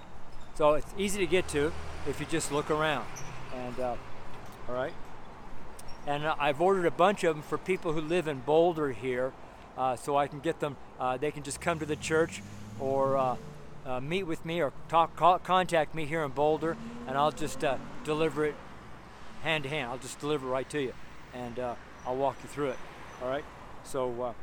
So 0.56 0.74
it's 0.74 0.92
easy 0.98 1.20
to 1.20 1.28
get 1.28 1.48
to 1.50 1.72
if 2.08 2.20
you 2.20 2.26
just 2.26 2.52
look 2.52 2.72
around. 2.72 3.06
And 3.56 3.80
uh, 3.80 3.96
all 4.68 4.74
right. 4.74 4.94
And 6.08 6.26
uh, 6.26 6.36
I've 6.40 6.60
ordered 6.60 6.88
a 6.88 6.92
bunch 6.92 7.24
of 7.24 7.36
them 7.36 7.44
for 7.44 7.60
people 7.60 7.94
who 7.94 8.02
live 8.02 8.28
in 8.28 8.40
Boulder 8.40 8.92
here, 8.92 9.34
uh, 9.78 9.96
so 9.96 10.18
I 10.18 10.26
can 10.26 10.40
get 10.40 10.60
them. 10.60 10.78
Uh, 11.00 11.16
they 11.16 11.30
can 11.30 11.44
just 11.44 11.62
come 11.62 11.78
to 11.78 11.86
the 11.86 11.96
church 11.96 12.42
or 12.80 13.18
uh, 13.18 13.36
uh, 13.86 14.00
meet 14.00 14.24
with 14.24 14.44
me 14.44 14.64
or 14.64 14.74
talk, 14.90 15.16
call, 15.16 15.38
contact 15.38 15.94
me 15.94 16.06
here 16.06 16.24
in 16.24 16.32
Boulder, 16.32 16.76
and 17.08 17.20
I'll 17.20 17.32
just 17.32 17.64
deliver 18.04 18.46
it 18.46 18.56
hand 19.44 19.66
to 19.66 19.70
hand. 19.70 19.92
I'll 19.92 20.00
just 20.00 20.20
deliver 20.20 20.48
it 20.48 20.50
right 20.50 20.70
to 20.72 20.82
you, 20.82 20.94
and 21.36 21.60
I'll 22.04 22.16
walk 22.16 22.38
you 22.42 22.50
through 22.50 22.70
it. 22.70 22.80
All 23.22 23.30
right. 23.30 23.46
So 23.84 24.34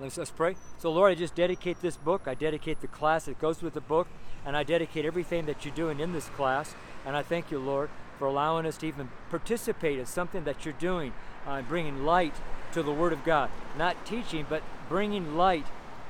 let's, 0.00 0.18
let's 0.18 0.30
pray. 0.30 0.56
So 0.78 0.90
Lord, 0.90 1.12
I 1.12 1.14
just 1.14 1.34
dedicate 1.34 1.80
this 1.80 1.96
book. 1.96 2.22
I 2.26 2.34
dedicate 2.34 2.80
the 2.80 2.86
class 2.86 3.26
that 3.26 3.38
goes 3.38 3.62
with 3.62 3.74
the 3.74 3.80
book. 3.80 4.08
And 4.44 4.56
I 4.56 4.62
dedicate 4.62 5.04
everything 5.04 5.46
that 5.46 5.64
you're 5.64 5.74
doing 5.74 5.98
in 5.98 6.12
this 6.12 6.28
class. 6.30 6.74
And 7.04 7.16
I 7.16 7.22
thank 7.22 7.50
you, 7.50 7.58
Lord, 7.58 7.90
for 8.18 8.26
allowing 8.26 8.64
us 8.64 8.76
to 8.78 8.86
even 8.86 9.10
participate 9.30 9.98
in 9.98 10.06
something 10.06 10.44
that 10.44 10.64
you're 10.64 10.74
doing, 10.74 11.12
uh, 11.46 11.62
bringing 11.62 12.04
light 12.04 12.34
to 12.72 12.82
the 12.82 12.92
Word 12.92 13.12
of 13.12 13.24
God. 13.24 13.50
Not 13.76 14.06
teaching, 14.06 14.46
but 14.48 14.62
bringing 14.88 15.36
light 15.36 15.66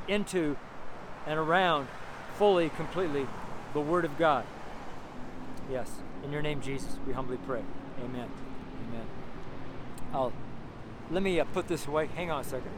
into 0.06 0.56
and 1.26 1.38
around 1.38 1.88
fully, 2.36 2.68
completely 2.68 3.26
the 3.72 3.80
Word 3.80 4.04
of 4.04 4.18
God. 4.18 4.44
Yes. 5.70 5.90
In 6.22 6.32
your 6.32 6.42
name, 6.42 6.60
Jesus, 6.60 6.96
we 7.06 7.12
humbly 7.12 7.38
pray. 7.46 7.62
Amen. 8.04 8.28
Amen. 8.88 9.06
I'll, 10.12 10.32
let 11.10 11.22
me 11.22 11.40
uh, 11.40 11.44
put 11.44 11.68
this 11.68 11.86
away. 11.86 12.08
Hang 12.14 12.30
on 12.30 12.40
a 12.40 12.44
second. 12.44 12.70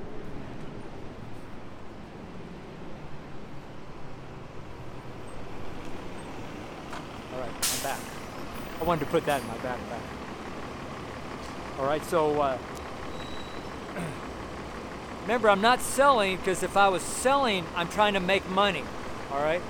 All 7.34 7.40
right, 7.40 7.50
I'm 7.50 7.62
back. 7.82 8.00
I 8.80 8.84
wanted 8.84 9.04
to 9.04 9.10
put 9.10 9.26
that 9.26 9.40
in 9.40 9.48
my 9.48 9.56
backpack. 9.56 10.00
All 11.78 11.86
right, 11.86 12.04
so 12.04 12.40
uh, 12.40 12.58
remember, 15.22 15.48
I'm 15.48 15.60
not 15.60 15.80
selling 15.80 16.36
because 16.36 16.62
if 16.62 16.76
I 16.76 16.88
was 16.88 17.02
selling, 17.02 17.64
I'm 17.76 17.88
trying 17.88 18.14
to 18.14 18.20
make 18.20 18.48
money. 18.50 18.84
All 19.32 19.40
right, 19.40 19.62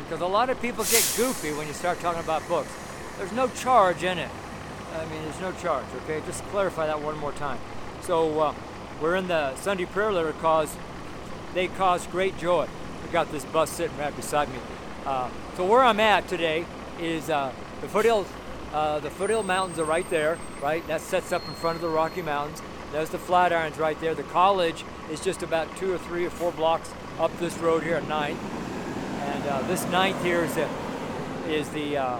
because 0.00 0.22
uh, 0.22 0.26
a 0.26 0.28
lot 0.28 0.50
of 0.50 0.60
people 0.60 0.84
get 0.84 1.14
goofy 1.16 1.52
when 1.52 1.66
you 1.66 1.72
start 1.72 2.00
talking 2.00 2.22
about 2.22 2.46
books. 2.48 2.70
There's 3.18 3.32
no 3.32 3.48
charge 3.48 4.02
in 4.02 4.18
it. 4.18 4.30
I 4.94 5.04
mean, 5.06 5.22
there's 5.24 5.40
no 5.40 5.52
charge. 5.52 5.84
Okay, 6.04 6.22
just 6.26 6.44
clarify 6.46 6.86
that 6.86 7.00
one 7.00 7.18
more 7.18 7.32
time. 7.32 7.58
So 8.02 8.40
uh, 8.40 8.54
we're 9.00 9.16
in 9.16 9.28
the 9.28 9.54
Sunday 9.56 9.86
prayer 9.86 10.12
letter 10.12 10.32
cause 10.34 10.76
they 11.54 11.68
cause 11.68 12.06
great 12.06 12.38
joy. 12.38 12.68
We 13.04 13.10
got 13.10 13.30
this 13.32 13.44
bus 13.44 13.70
sitting 13.70 13.96
right 13.98 14.14
beside 14.14 14.48
me. 14.48 14.58
Uh, 15.06 15.28
so 15.56 15.66
where 15.66 15.84
I'm 15.84 16.00
at 16.00 16.28
today 16.28 16.64
is 16.98 17.28
uh, 17.28 17.52
the 17.82 17.88
foothills. 17.88 18.26
Uh, 18.72 18.98
the 18.98 19.10
foothill 19.10 19.42
mountains 19.42 19.78
are 19.78 19.84
right 19.84 20.08
there, 20.10 20.38
right? 20.60 20.84
That 20.88 21.00
sets 21.00 21.30
up 21.30 21.46
in 21.46 21.54
front 21.54 21.76
of 21.76 21.82
the 21.82 21.88
Rocky 21.88 22.22
Mountains. 22.22 22.60
There's 22.90 23.10
the 23.10 23.18
Flatirons 23.18 23.78
right 23.78 24.00
there. 24.00 24.14
The 24.14 24.24
college 24.24 24.84
is 25.10 25.20
just 25.20 25.42
about 25.42 25.76
two 25.76 25.92
or 25.92 25.98
three 25.98 26.24
or 26.24 26.30
four 26.30 26.50
blocks 26.50 26.92
up 27.20 27.36
this 27.38 27.56
road 27.58 27.82
here 27.82 27.96
at 27.96 28.08
Ninth. 28.08 28.40
And 29.20 29.46
uh, 29.46 29.62
this 29.62 29.84
Ninth 29.90 30.20
here 30.24 30.42
is 30.42 30.54
the, 30.54 30.68
is 31.48 31.68
the 31.68 31.98
uh, 31.98 32.18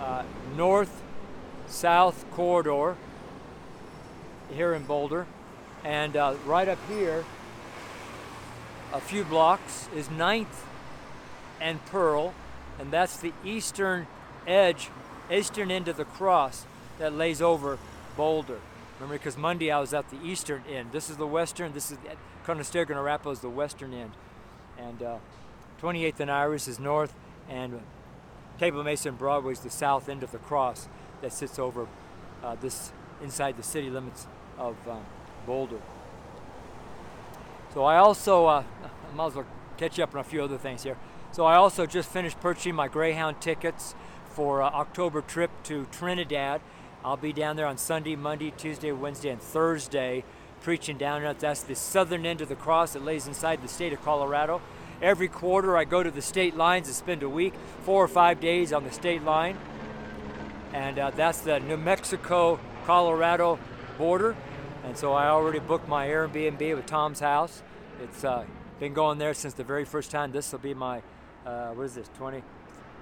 uh, 0.00 0.22
north-south 0.56 2.26
corridor 2.32 2.96
here 4.54 4.74
in 4.74 4.84
Boulder. 4.84 5.26
And 5.82 6.14
right 6.46 6.68
up 6.68 6.78
here, 6.88 7.24
a 8.92 9.00
few 9.00 9.24
blocks, 9.24 9.88
is 9.96 10.10
Ninth 10.10 10.64
and 11.60 11.84
Pearl, 11.86 12.34
and 12.78 12.90
that's 12.90 13.16
the 13.16 13.32
eastern 13.44 14.06
edge, 14.46 14.90
eastern 15.30 15.70
end 15.70 15.88
of 15.88 15.96
the 15.96 16.04
cross 16.04 16.64
that 16.98 17.12
lays 17.12 17.42
over 17.42 17.78
Boulder. 18.16 18.58
Remember, 18.98 19.16
because 19.16 19.36
Monday 19.36 19.70
I 19.70 19.78
was 19.78 19.94
at 19.94 20.10
the 20.10 20.20
eastern 20.24 20.64
end. 20.68 20.90
This 20.92 21.08
is 21.08 21.16
the 21.16 21.26
western. 21.26 21.72
This 21.72 21.92
is 21.92 21.98
Conestoga 22.44 22.92
and 22.92 22.98
Arapahoe 22.98 23.30
is 23.30 23.40
the 23.40 23.50
western 23.50 23.92
end, 23.92 24.12
and 24.78 25.02
uh, 25.02 25.18
28th 25.80 26.20
and 26.20 26.30
Iris 26.30 26.66
is 26.66 26.80
north, 26.80 27.14
and 27.48 27.80
Table 28.58 28.82
Mesa 28.82 29.10
and 29.10 29.18
Broadway 29.18 29.52
is 29.52 29.60
the 29.60 29.70
south 29.70 30.08
end 30.08 30.22
of 30.22 30.32
the 30.32 30.38
cross 30.38 30.88
that 31.20 31.32
sits 31.32 31.58
over 31.58 31.86
uh, 32.42 32.56
this 32.60 32.90
inside 33.22 33.56
the 33.56 33.62
city 33.62 33.90
limits 33.90 34.26
of 34.58 34.76
um, 34.88 35.04
Boulder. 35.46 35.78
So 37.74 37.84
I 37.84 37.98
also 37.98 38.46
uh, 38.46 38.64
I 39.12 39.14
might 39.14 39.26
as 39.26 39.34
well 39.34 39.46
catch 39.76 40.00
up 40.00 40.14
on 40.14 40.20
a 40.20 40.24
few 40.24 40.42
other 40.42 40.58
things 40.58 40.82
here. 40.82 40.96
So 41.30 41.44
I 41.44 41.56
also 41.56 41.86
just 41.86 42.08
finished 42.08 42.40
purchasing 42.40 42.74
my 42.74 42.88
Greyhound 42.88 43.40
tickets 43.40 43.94
for 44.30 44.62
uh, 44.62 44.70
October 44.70 45.20
trip 45.20 45.50
to 45.64 45.86
Trinidad. 45.92 46.60
I'll 47.04 47.16
be 47.16 47.32
down 47.32 47.56
there 47.56 47.66
on 47.66 47.78
Sunday, 47.78 48.16
Monday, 48.16 48.52
Tuesday, 48.56 48.92
Wednesday, 48.92 49.30
and 49.30 49.40
Thursday 49.40 50.24
preaching 50.60 50.98
down 50.98 51.22
there. 51.22 51.32
That's 51.34 51.62
the 51.62 51.74
southern 51.74 52.26
end 52.26 52.40
of 52.40 52.48
the 52.48 52.56
cross 52.56 52.94
that 52.94 53.04
lays 53.04 53.26
inside 53.26 53.62
the 53.62 53.68
state 53.68 53.92
of 53.92 54.02
Colorado. 54.04 54.60
Every 55.00 55.28
quarter 55.28 55.76
I 55.76 55.84
go 55.84 56.02
to 56.02 56.10
the 56.10 56.22
state 56.22 56.56
lines 56.56 56.88
and 56.88 56.96
spend 56.96 57.22
a 57.22 57.28
week, 57.28 57.54
four 57.82 58.02
or 58.02 58.08
five 58.08 58.40
days 58.40 58.72
on 58.72 58.84
the 58.84 58.90
state 58.90 59.22
line. 59.22 59.56
And 60.72 60.98
uh, 60.98 61.10
that's 61.10 61.40
the 61.40 61.60
New 61.60 61.76
Mexico 61.76 62.58
Colorado 62.84 63.58
border. 63.96 64.36
And 64.84 64.96
so 64.96 65.12
I 65.12 65.28
already 65.28 65.60
booked 65.60 65.88
my 65.88 66.08
Airbnb 66.08 66.74
with 66.74 66.86
Tom's 66.86 67.20
house. 67.20 67.62
It's 68.02 68.24
uh, 68.24 68.44
been 68.80 68.94
going 68.94 69.18
there 69.18 69.34
since 69.34 69.54
the 69.54 69.64
very 69.64 69.84
first 69.84 70.10
time. 70.10 70.32
This 70.32 70.50
will 70.50 70.58
be 70.58 70.74
my 70.74 71.02
uh, 71.48 71.72
what 71.72 71.84
is 71.84 71.94
this, 71.94 72.10
20, 72.16 72.42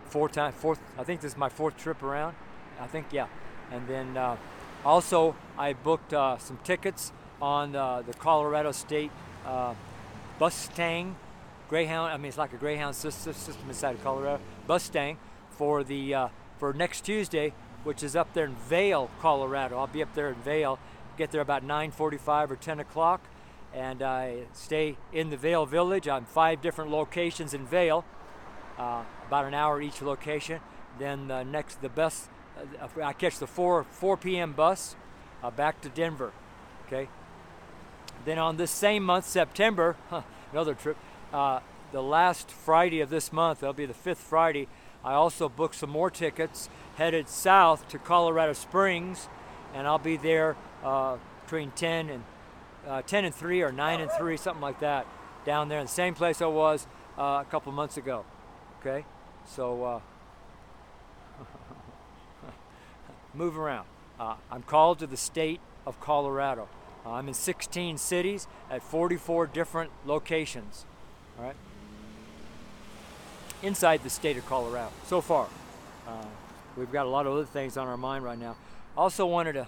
four 0.07 0.29
time, 0.29 0.53
fourth, 0.53 0.81
I 0.99 1.05
think 1.05 1.21
this 1.21 1.33
is 1.33 1.39
my 1.39 1.49
fourth 1.49 1.77
trip 1.77 2.03
around. 2.03 2.37
I 2.81 2.87
think, 2.87 3.07
yeah. 3.13 3.27
And 3.73 3.87
then 3.89 4.17
uh, 4.17 4.37
also, 4.85 5.35
I 5.59 5.73
booked 5.73 6.13
uh, 6.13 6.39
some 6.39 6.59
tickets 6.63 7.13
on 7.41 7.73
the 7.73 8.15
Colorado 8.19 8.73
State 8.73 9.11
uh, 9.47 9.75
Bustang 10.39 11.17
Greyhound. 11.69 12.13
I 12.13 12.17
mean, 12.17 12.27
it's 12.27 12.39
like 12.39 12.53
a 12.53 12.57
Greyhound 12.57 12.95
system, 12.95 13.35
inside 13.69 13.95
of 13.97 14.05
Colorado. 14.05 14.41
Bustang 14.67 15.17
for 15.51 15.83
the 15.83 16.15
uh, 16.15 16.29
for 16.59 16.73
next 16.73 17.03
Tuesday, 17.03 17.53
which 17.85 18.03
is 18.03 18.15
up 18.15 18.33
there 18.35 18.45
in 18.45 18.55
Vail, 18.55 19.11
Colorado. 19.21 19.79
I'll 19.79 19.87
be 19.87 20.03
up 20.03 20.15
there 20.15 20.29
in 20.29 20.37
Vail. 20.37 20.79
Get 21.17 21.31
there 21.31 21.41
about 21.41 21.65
9:45 21.65 22.51
or 22.51 22.57
10 22.57 22.81
o'clock, 22.81 23.23
and 23.75 24.03
I 24.03 24.45
stay 24.53 24.97
in 25.13 25.31
the 25.31 25.37
Vail 25.37 25.67
Village 25.67 26.07
I'm 26.07 26.27
five 26.27 26.61
different 26.61 26.91
locations 26.91 27.55
in 27.55 27.67
Vail 27.67 28.05
uh, 28.79 29.03
about 29.27 29.45
an 29.45 29.55
hour 29.55 29.81
each 29.81 30.03
location. 30.03 30.61
Then 30.99 31.29
the 31.29 31.43
next, 31.43 31.83
the 31.83 31.89
bus, 31.89 32.29
uh, 32.59 33.03
I 33.03 33.13
catch 33.13 33.39
the 33.39 33.47
4 33.47 33.85
4 33.85 34.17
p.m. 34.17 34.53
bus 34.53 34.97
uh, 35.43 35.51
back 35.51 35.81
to 35.83 35.89
Denver. 35.89 36.33
Okay. 36.87 37.09
Then 38.25 38.39
on 38.39 38.57
this 38.57 38.71
same 38.71 39.05
month, 39.05 39.27
September, 39.27 39.97
huh, 40.11 40.23
another 40.53 40.75
trip. 40.75 40.97
Uh, 41.33 41.61
the 41.93 42.03
last 42.03 42.51
Friday 42.51 43.01
of 43.01 43.11
this 43.11 43.33
month, 43.33 43.61
that'll 43.61 43.75
be 43.75 43.87
the 43.87 43.95
fifth 43.95 44.19
Friday. 44.19 44.69
I 45.05 45.15
also 45.15 45.49
booked 45.49 45.77
some 45.77 45.91
more 45.91 46.11
tickets 46.11 46.69
headed 46.97 47.29
south 47.29 47.87
to 47.89 47.99
Colorado 47.99 48.55
Springs, 48.55 49.29
and 49.75 49.87
I'll 49.87 49.99
be 49.99 50.17
there 50.17 50.57
uh, 50.83 51.19
between 51.45 51.71
10 51.73 52.09
and 52.11 52.25
uh, 52.89 53.03
10 53.03 53.25
and 53.25 53.35
3 53.35 53.63
or 53.63 53.73
9 53.73 54.01
and 54.01 54.11
3, 54.11 54.37
something 54.37 54.63
like 54.63 54.81
that, 54.81 55.07
down 55.45 55.69
there 55.69 55.79
in 55.81 55.87
the 55.87 55.93
same 55.93 56.15
place 56.15 56.41
I 56.41 56.47
was 56.47 56.87
uh, 57.19 57.43
a 57.43 57.47
couple 57.51 57.73
months 57.73 57.97
ago. 57.97 58.25
Okay, 58.87 59.05
so 59.47 59.83
uh, 59.83 60.01
move 63.35 63.59
around. 63.59 63.85
Uh, 64.21 64.37
I'm 64.49 64.63
called 64.63 65.01
to 65.01 65.09
the 65.09 65.17
state 65.17 65.59
of 65.85 65.99
Colorado. 65.99 66.69
Uh, 67.05 67.11
I'm 67.11 67.27
in 67.27 67.35
16 67.35 67.99
cities 67.99 68.47
at 68.71 68.85
44 68.85 69.49
different 69.49 69.91
locations. 70.05 70.87
All 71.37 71.47
right, 71.47 71.57
inside 73.61 74.05
the 74.05 74.11
state 74.11 74.37
of 74.37 74.47
Colorado 74.47 74.93
so 75.05 75.21
far. 75.21 75.49
Uh, 76.07 76.25
we've 76.77 76.93
got 76.93 77.07
a 77.07 77.11
lot 77.11 77.27
of 77.27 77.33
other 77.33 77.45
things 77.45 77.77
on 77.77 77.89
our 77.89 77.97
mind 77.97 78.23
right 78.23 78.39
now. 78.39 78.55
Also 78.97 79.27
wanted 79.27 79.55
to 79.55 79.67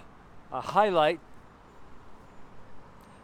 uh, 0.53 0.61
highlight 0.61 1.19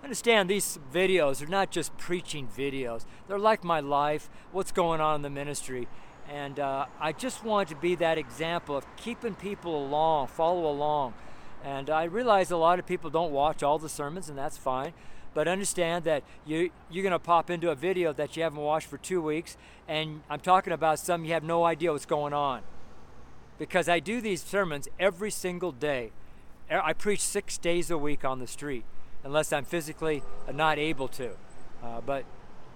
understand 0.05 0.47
these 0.47 0.77
videos 0.93 1.41
are 1.41 1.50
not 1.50 1.71
just 1.71 1.97
preaching 1.97 2.47
videos. 2.47 3.05
They're 3.27 3.39
like 3.39 3.63
my 3.63 3.79
life 3.79 4.29
what's 4.51 4.71
going 4.71 5.01
on 5.01 5.15
in 5.15 5.21
the 5.24 5.31
ministry. 5.31 5.88
And 6.31 6.59
uh, 6.59 6.85
i 7.00 7.12
just 7.12 7.43
want 7.43 7.69
to 7.69 7.75
be 7.75 7.95
that 7.95 8.17
example 8.17 8.77
of 8.77 8.85
keeping 8.97 9.33
people 9.33 9.75
along 9.75 10.27
follow 10.27 10.69
along. 10.69 11.15
And 11.63 11.89
i 11.89 12.03
realize 12.03 12.51
a 12.51 12.57
lot 12.57 12.77
of 12.77 12.85
people 12.85 13.09
don't 13.09 13.31
watch 13.31 13.63
all 13.63 13.79
the 13.79 13.89
sermons 13.89 14.29
and 14.29 14.38
that's 14.38 14.57
fine. 14.57 14.93
But 15.33 15.47
understand 15.47 16.05
that 16.05 16.24
you, 16.45 16.69
you're 16.89 17.03
going 17.03 17.12
to 17.12 17.19
pop 17.19 17.50
into 17.50 17.69
a 17.71 17.75
video 17.75 18.13
that 18.13 18.38
you 18.38 18.43
haven't 18.43 18.62
watched 18.62 18.88
for 18.88 18.97
two 18.97 19.21
weeks 19.21 19.57
and 19.88 20.21
i'm 20.29 20.39
talking 20.39 20.71
about 20.71 21.00
something 21.00 21.27
you 21.27 21.33
have 21.33 21.43
no 21.43 21.63
idea 21.63 21.91
what's 21.91 22.05
going 22.05 22.33
on. 22.33 22.62
Because 23.57 23.89
i 23.89 24.00
do 24.00 24.22
these 24.22 24.44
sermons 24.44 24.87
every 25.00 25.31
single 25.31 25.72
day. 25.72 26.11
I 26.70 26.94
preach 26.94 27.22
six 27.22 27.57
days 27.57 27.89
a 27.89 27.98
week 27.98 28.24
on 28.24 28.37
the 28.39 28.48
street 28.48 28.85
unless 29.25 29.51
I'm 29.51 29.66
physically 29.66 30.24
not 30.53 30.77
able 30.77 31.09
to. 31.09 31.31
Uh, 31.83 32.00
but 32.05 32.24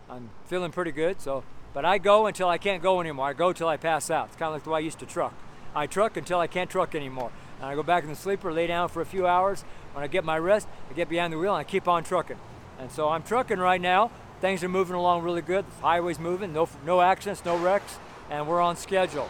I'm 0.09 0.31
feeling 0.47 0.71
pretty 0.71 0.91
good. 0.91 1.21
So, 1.21 1.43
but 1.73 1.85
I 1.85 1.99
go 1.99 2.25
until 2.25 2.49
I 2.49 2.57
can't 2.57 2.83
go 2.83 2.99
anymore. 2.99 3.27
I 3.27 3.33
go 3.33 3.53
till 3.53 3.67
I 3.67 3.77
pass 3.77 4.09
out. 4.09 4.27
It's 4.27 4.35
kind 4.35 4.49
of 4.49 4.55
like 4.55 4.63
the 4.63 4.71
way 4.71 4.77
I 4.77 4.83
used 4.83 4.99
to 4.99 5.05
truck. 5.05 5.33
I 5.75 5.85
truck 5.85 6.17
until 6.17 6.39
I 6.39 6.47
can't 6.47 6.69
truck 6.69 6.95
anymore. 6.95 7.31
And 7.59 7.67
I 7.67 7.75
go 7.75 7.83
back 7.83 8.03
in 8.03 8.09
the 8.09 8.15
sleeper, 8.15 8.51
lay 8.51 8.67
down 8.67 8.89
for 8.89 9.01
a 9.01 9.05
few 9.05 9.27
hours. 9.27 9.63
When 9.93 10.03
I 10.03 10.07
get 10.07 10.25
my 10.25 10.37
rest, 10.39 10.67
I 10.89 10.93
get 10.93 11.07
behind 11.07 11.31
the 11.31 11.37
wheel 11.37 11.53
and 11.55 11.61
I 11.61 11.63
keep 11.63 11.87
on 11.87 12.03
trucking. 12.03 12.37
And 12.79 12.91
so 12.91 13.09
I'm 13.09 13.21
trucking 13.23 13.59
right 13.59 13.79
now. 13.79 14.11
Things 14.41 14.63
are 14.63 14.69
moving 14.69 14.95
along 14.95 15.23
really 15.23 15.41
good. 15.41 15.65
The 15.65 15.81
highway's 15.81 16.17
moving. 16.17 16.53
No, 16.53 16.67
no 16.85 17.01
accidents, 17.01 17.43
no 17.45 17.57
wrecks, 17.57 17.99
and 18.29 18.47
we're 18.47 18.61
on 18.61 18.77
schedule. 18.77 19.29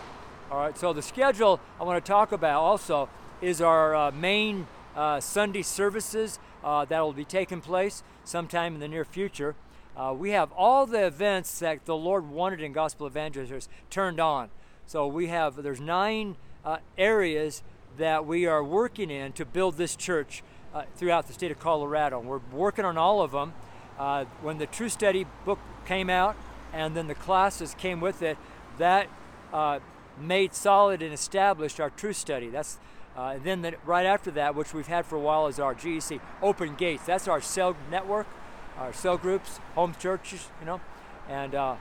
All 0.51 0.59
right. 0.59 0.77
So 0.77 0.93
the 0.93 1.01
schedule 1.01 1.59
I 1.79 1.83
want 1.83 2.03
to 2.03 2.07
talk 2.07 2.31
about 2.31 2.61
also 2.61 3.09
is 3.41 3.59
our 3.59 3.95
uh, 3.95 4.11
main 4.11 4.67
uh, 4.95 5.19
Sunday 5.19 5.63
services 5.63 6.39
uh, 6.63 6.85
that 6.85 6.99
will 7.01 7.13
be 7.13 7.25
taking 7.25 7.61
place 7.61 8.03
sometime 8.23 8.73
in 8.75 8.79
the 8.79 8.87
near 8.87 9.05
future. 9.05 9.55
Uh, 9.95 10.13
we 10.17 10.31
have 10.31 10.51
all 10.53 10.85
the 10.85 11.05
events 11.05 11.59
that 11.59 11.85
the 11.85 11.95
Lord 11.95 12.29
wanted 12.29 12.61
in 12.61 12.71
gospel 12.71 13.07
Evangelists 13.07 13.67
turned 13.89 14.19
on. 14.19 14.49
So 14.85 15.07
we 15.07 15.27
have 15.27 15.61
there's 15.61 15.81
nine 15.81 16.35
uh, 16.63 16.77
areas 16.97 17.63
that 17.97 18.25
we 18.25 18.45
are 18.45 18.63
working 18.63 19.11
in 19.11 19.33
to 19.33 19.45
build 19.45 19.77
this 19.77 19.95
church 19.95 20.41
uh, 20.73 20.83
throughout 20.95 21.27
the 21.27 21.33
state 21.33 21.51
of 21.51 21.59
Colorado. 21.59 22.19
We're 22.19 22.39
working 22.51 22.85
on 22.85 22.97
all 22.97 23.21
of 23.21 23.31
them. 23.31 23.53
Uh, 23.97 24.25
when 24.41 24.57
the 24.57 24.65
True 24.65 24.87
Study 24.87 25.25
book 25.43 25.59
came 25.85 26.09
out, 26.09 26.37
and 26.71 26.95
then 26.95 27.07
the 27.07 27.15
classes 27.15 27.75
came 27.77 27.99
with 27.99 28.21
it, 28.21 28.37
that 28.77 29.09
uh, 29.51 29.79
made 30.17 30.53
solid 30.53 31.01
and 31.01 31.13
established 31.13 31.79
our 31.79 31.89
True 31.89 32.13
Study. 32.13 32.49
That's 32.49 32.77
uh, 33.17 33.33
and 33.35 33.43
then 33.43 33.61
the, 33.61 33.73
right 33.85 34.05
after 34.05 34.31
that, 34.31 34.55
which 34.55 34.73
we've 34.73 34.87
had 34.87 35.05
for 35.05 35.15
a 35.15 35.19
while, 35.19 35.47
is 35.47 35.59
our 35.59 35.75
GEC 35.75 36.19
Open 36.41 36.75
Gates. 36.75 37.05
That's 37.05 37.27
our 37.27 37.41
cell 37.41 37.75
network, 37.91 38.27
our 38.77 38.93
cell 38.93 39.17
groups, 39.17 39.59
home 39.75 39.95
churches, 39.99 40.47
you 40.59 40.65
know. 40.65 40.79
And 41.27 41.53
uh, 41.53 41.75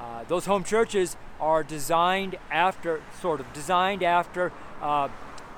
uh, 0.00 0.24
those 0.28 0.46
home 0.46 0.64
churches 0.64 1.16
are 1.40 1.62
designed 1.62 2.36
after, 2.50 3.02
sort 3.20 3.40
of 3.40 3.52
designed 3.52 4.02
after 4.02 4.52
uh, 4.80 5.08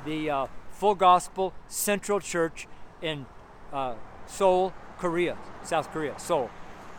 the 0.04 0.30
uh, 0.30 0.46
Full 0.72 0.94
Gospel 0.94 1.52
Central 1.68 2.20
Church 2.20 2.66
in 3.02 3.26
uh, 3.72 3.94
Seoul, 4.26 4.72
Korea, 4.98 5.36
South 5.64 5.90
Korea, 5.92 6.18
Seoul. 6.18 6.50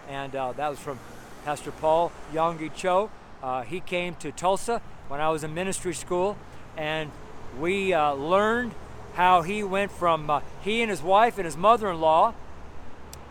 And 0.07 0.33
that 0.33 0.57
was 0.57 0.79
from 0.79 0.99
Pastor 1.45 1.71
Paul 1.71 2.11
Yonggi 2.33 2.73
Cho. 2.73 3.09
he 3.67 3.79
came 3.79 4.15
to 4.15 4.31
Tulsa 4.31 4.81
when 5.07 5.19
I 5.19 5.29
was 5.29 5.43
in 5.43 5.53
ministry 5.53 5.93
school 5.93 6.37
and 6.77 7.11
we 7.59 7.93
uh, 7.93 8.13
learned 8.13 8.73
how 9.13 9.41
he 9.41 9.63
went 9.63 9.91
from 9.91 10.29
uh, 10.29 10.41
he 10.61 10.81
and 10.81 10.89
his 10.89 11.01
wife 11.01 11.37
and 11.37 11.45
his 11.45 11.57
mother-in-law 11.57 12.33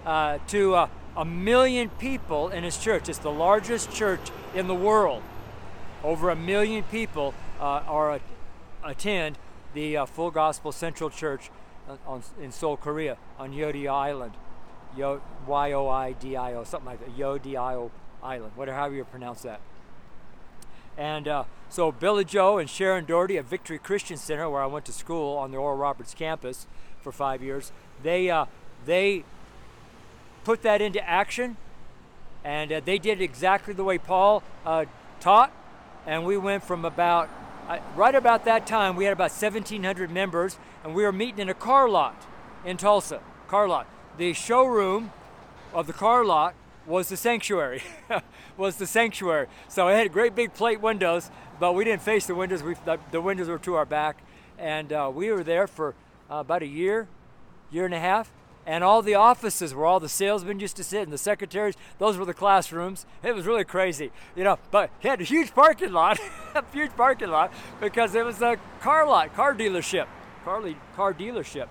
uh, 0.04 0.38
to 0.48 0.74
uh, 0.74 0.88
a 1.16 1.24
million 1.24 1.88
people 1.90 2.48
in 2.48 2.64
his 2.64 2.78
church. 2.78 3.08
It's 3.08 3.18
the 3.18 3.30
largest 3.30 3.92
church 3.92 4.30
in 4.54 4.66
the 4.66 4.74
world. 4.74 5.22
Over 6.04 6.30
a 6.30 6.36
million 6.36 6.84
people 6.84 7.34
uh, 7.60 7.82
are 7.86 8.20
attend 8.84 9.38
the 9.74 9.96
uh, 9.96 10.06
Full 10.06 10.30
Gospel 10.30 10.72
Central 10.72 11.10
Church 11.10 11.50
on, 12.06 12.22
in 12.40 12.52
Seoul, 12.52 12.76
Korea, 12.76 13.16
on 13.38 13.52
Yoidio 13.52 13.92
Island, 13.92 14.32
Yo, 14.96 15.20
Y-O-I-D-I-O, 15.46 16.64
something 16.64 16.86
like 16.86 17.00
that, 17.00 17.16
Yoidio 17.16 17.90
Island, 18.22 18.52
whatever 18.56 18.94
you 18.94 19.04
pronounce 19.04 19.42
that. 19.42 19.60
And 20.98 21.28
uh, 21.28 21.44
so 21.70 21.92
Billy 21.92 22.24
Joe 22.24 22.58
and 22.58 22.68
Sharon 22.68 23.04
Daugherty 23.04 23.38
at 23.38 23.44
Victory 23.44 23.78
Christian 23.78 24.16
Center, 24.16 24.50
where 24.50 24.60
I 24.60 24.66
went 24.66 24.84
to 24.86 24.92
school 24.92 25.38
on 25.38 25.52
the 25.52 25.56
Oral 25.56 25.78
Roberts 25.78 26.12
campus 26.12 26.66
for 27.00 27.12
five 27.12 27.40
years, 27.40 27.70
they 28.02 28.28
uh, 28.28 28.46
they 28.84 29.24
put 30.42 30.62
that 30.62 30.82
into 30.82 31.06
action, 31.08 31.56
and 32.44 32.72
uh, 32.72 32.80
they 32.84 32.98
did 32.98 33.20
exactly 33.20 33.72
the 33.72 33.84
way 33.84 33.96
Paul 33.96 34.42
uh, 34.66 34.86
taught. 35.20 35.52
And 36.04 36.24
we 36.24 36.36
went 36.36 36.64
from 36.64 36.84
about 36.84 37.28
right 37.94 38.14
about 38.14 38.44
that 38.46 38.66
time 38.66 38.96
we 38.96 39.04
had 39.04 39.12
about 39.12 39.30
1,700 39.30 40.10
members, 40.10 40.58
and 40.82 40.94
we 40.94 41.04
were 41.04 41.12
meeting 41.12 41.38
in 41.38 41.48
a 41.48 41.54
car 41.54 41.88
lot 41.88 42.26
in 42.64 42.76
Tulsa. 42.76 43.20
Car 43.46 43.68
lot. 43.68 43.86
The 44.16 44.32
showroom 44.32 45.12
of 45.72 45.86
the 45.86 45.92
car 45.92 46.24
lot 46.24 46.54
was 46.88 47.08
the 47.08 47.16
sanctuary. 47.16 47.82
was 48.56 48.76
the 48.76 48.86
sanctuary. 48.86 49.46
So 49.68 49.88
it 49.88 49.94
had 49.94 50.12
great 50.12 50.34
big 50.34 50.54
plate 50.54 50.80
windows, 50.80 51.30
but 51.60 51.74
we 51.74 51.84
didn't 51.84 52.02
face 52.02 52.26
the 52.26 52.34
windows. 52.34 52.62
We, 52.62 52.74
the, 52.84 52.98
the 53.12 53.20
windows 53.20 53.48
were 53.48 53.58
to 53.58 53.74
our 53.74 53.84
back, 53.84 54.22
and 54.58 54.92
uh, 54.92 55.10
we 55.14 55.30
were 55.30 55.44
there 55.44 55.66
for 55.66 55.94
uh, 56.30 56.36
about 56.36 56.62
a 56.62 56.66
year, 56.66 57.06
year 57.70 57.84
and 57.84 57.94
a 57.94 58.00
half. 58.00 58.32
And 58.66 58.84
all 58.84 59.00
the 59.00 59.14
offices 59.14 59.74
where 59.74 59.86
all 59.86 59.98
the 59.98 60.10
salesmen 60.10 60.60
used 60.60 60.76
to 60.76 60.84
sit 60.84 61.02
and 61.02 61.10
the 61.10 61.16
secretaries, 61.16 61.74
those 61.98 62.18
were 62.18 62.26
the 62.26 62.34
classrooms. 62.34 63.06
It 63.22 63.34
was 63.34 63.46
really 63.46 63.64
crazy, 63.64 64.10
you 64.36 64.44
know. 64.44 64.58
But 64.70 64.90
he 65.00 65.08
had 65.08 65.22
a 65.22 65.24
huge 65.24 65.54
parking 65.54 65.90
lot, 65.90 66.20
a 66.54 66.62
huge 66.70 66.94
parking 66.94 67.30
lot, 67.30 67.50
because 67.80 68.14
it 68.14 68.26
was 68.26 68.42
a 68.42 68.58
car 68.80 69.06
lot, 69.06 69.34
car 69.34 69.54
dealership, 69.54 70.06
car, 70.44 70.62
car 70.94 71.14
dealership. 71.14 71.68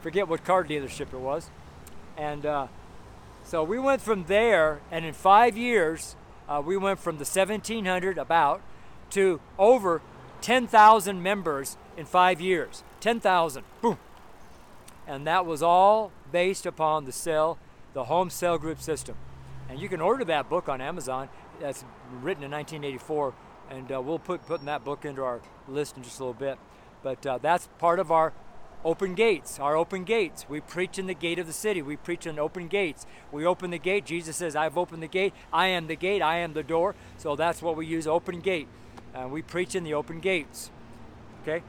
Forget 0.00 0.26
what 0.26 0.42
car 0.42 0.64
dealership 0.64 1.12
it 1.12 1.20
was. 1.20 1.48
And 2.16 2.44
uh, 2.44 2.66
so 3.44 3.62
we 3.64 3.78
went 3.78 4.00
from 4.00 4.24
there, 4.24 4.80
and 4.90 5.04
in 5.04 5.12
five 5.12 5.56
years, 5.56 6.16
uh, 6.48 6.62
we 6.64 6.76
went 6.76 6.98
from 6.98 7.16
the 7.16 7.24
1700 7.24 8.18
about 8.18 8.62
to 9.10 9.40
over 9.58 10.00
10,000 10.40 11.22
members 11.22 11.76
in 11.96 12.06
five 12.06 12.40
years. 12.40 12.82
10,000, 13.00 13.64
boom. 13.80 13.98
And 15.06 15.26
that 15.26 15.44
was 15.44 15.62
all 15.62 16.12
based 16.30 16.66
upon 16.66 17.04
the 17.04 17.12
cell, 17.12 17.58
the 17.92 18.04
home 18.04 18.30
cell 18.30 18.58
group 18.58 18.80
system. 18.80 19.16
And 19.68 19.80
you 19.80 19.88
can 19.88 20.00
order 20.00 20.24
that 20.24 20.48
book 20.48 20.68
on 20.68 20.80
Amazon. 20.80 21.28
That's 21.60 21.84
written 22.10 22.44
in 22.44 22.50
1984, 22.50 23.34
and 23.70 23.92
uh, 23.92 24.00
we'll 24.00 24.18
put 24.18 24.46
putting 24.46 24.66
that 24.66 24.84
book 24.84 25.04
into 25.04 25.22
our 25.22 25.40
list 25.68 25.96
in 25.96 26.02
just 26.02 26.18
a 26.18 26.24
little 26.24 26.34
bit. 26.34 26.58
But 27.02 27.24
uh, 27.26 27.38
that's 27.38 27.68
part 27.78 27.98
of 27.98 28.10
our 28.10 28.32
open 28.84 29.14
gates, 29.14 29.58
our 29.58 29.76
open 29.76 30.04
gates. 30.04 30.46
We 30.48 30.60
preach 30.60 30.98
in 30.98 31.06
the 31.06 31.14
gate 31.14 31.38
of 31.38 31.46
the 31.46 31.52
city. 31.52 31.82
We 31.82 31.96
preach 31.96 32.26
in 32.26 32.38
open 32.38 32.68
gates. 32.68 33.06
We 33.30 33.46
open 33.46 33.70
the 33.70 33.78
gate. 33.78 34.04
Jesus 34.04 34.36
says, 34.36 34.56
I've 34.56 34.76
opened 34.76 35.02
the 35.02 35.08
gate. 35.08 35.32
I 35.52 35.68
am 35.68 35.86
the 35.86 35.96
gate. 35.96 36.22
I 36.22 36.38
am 36.38 36.52
the 36.52 36.62
door. 36.62 36.94
So 37.18 37.36
that's 37.36 37.62
what 37.62 37.76
we 37.76 37.86
use, 37.86 38.06
open 38.06 38.40
gate. 38.40 38.68
And 39.14 39.30
we 39.30 39.42
preach 39.42 39.74
in 39.74 39.84
the 39.84 39.94
open 39.94 40.20
gates. 40.20 40.70
Okay? 41.42 41.62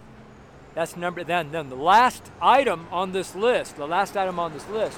That's 0.74 0.98
number 0.98 1.24
then 1.24 1.52
then 1.52 1.70
the 1.70 1.76
last 1.76 2.32
item 2.42 2.88
on 2.92 3.12
this 3.12 3.36
list, 3.36 3.76
the 3.76 3.88
last 3.88 4.18
item 4.18 4.40
on 4.40 4.54
this 4.54 4.68
list 4.70 4.98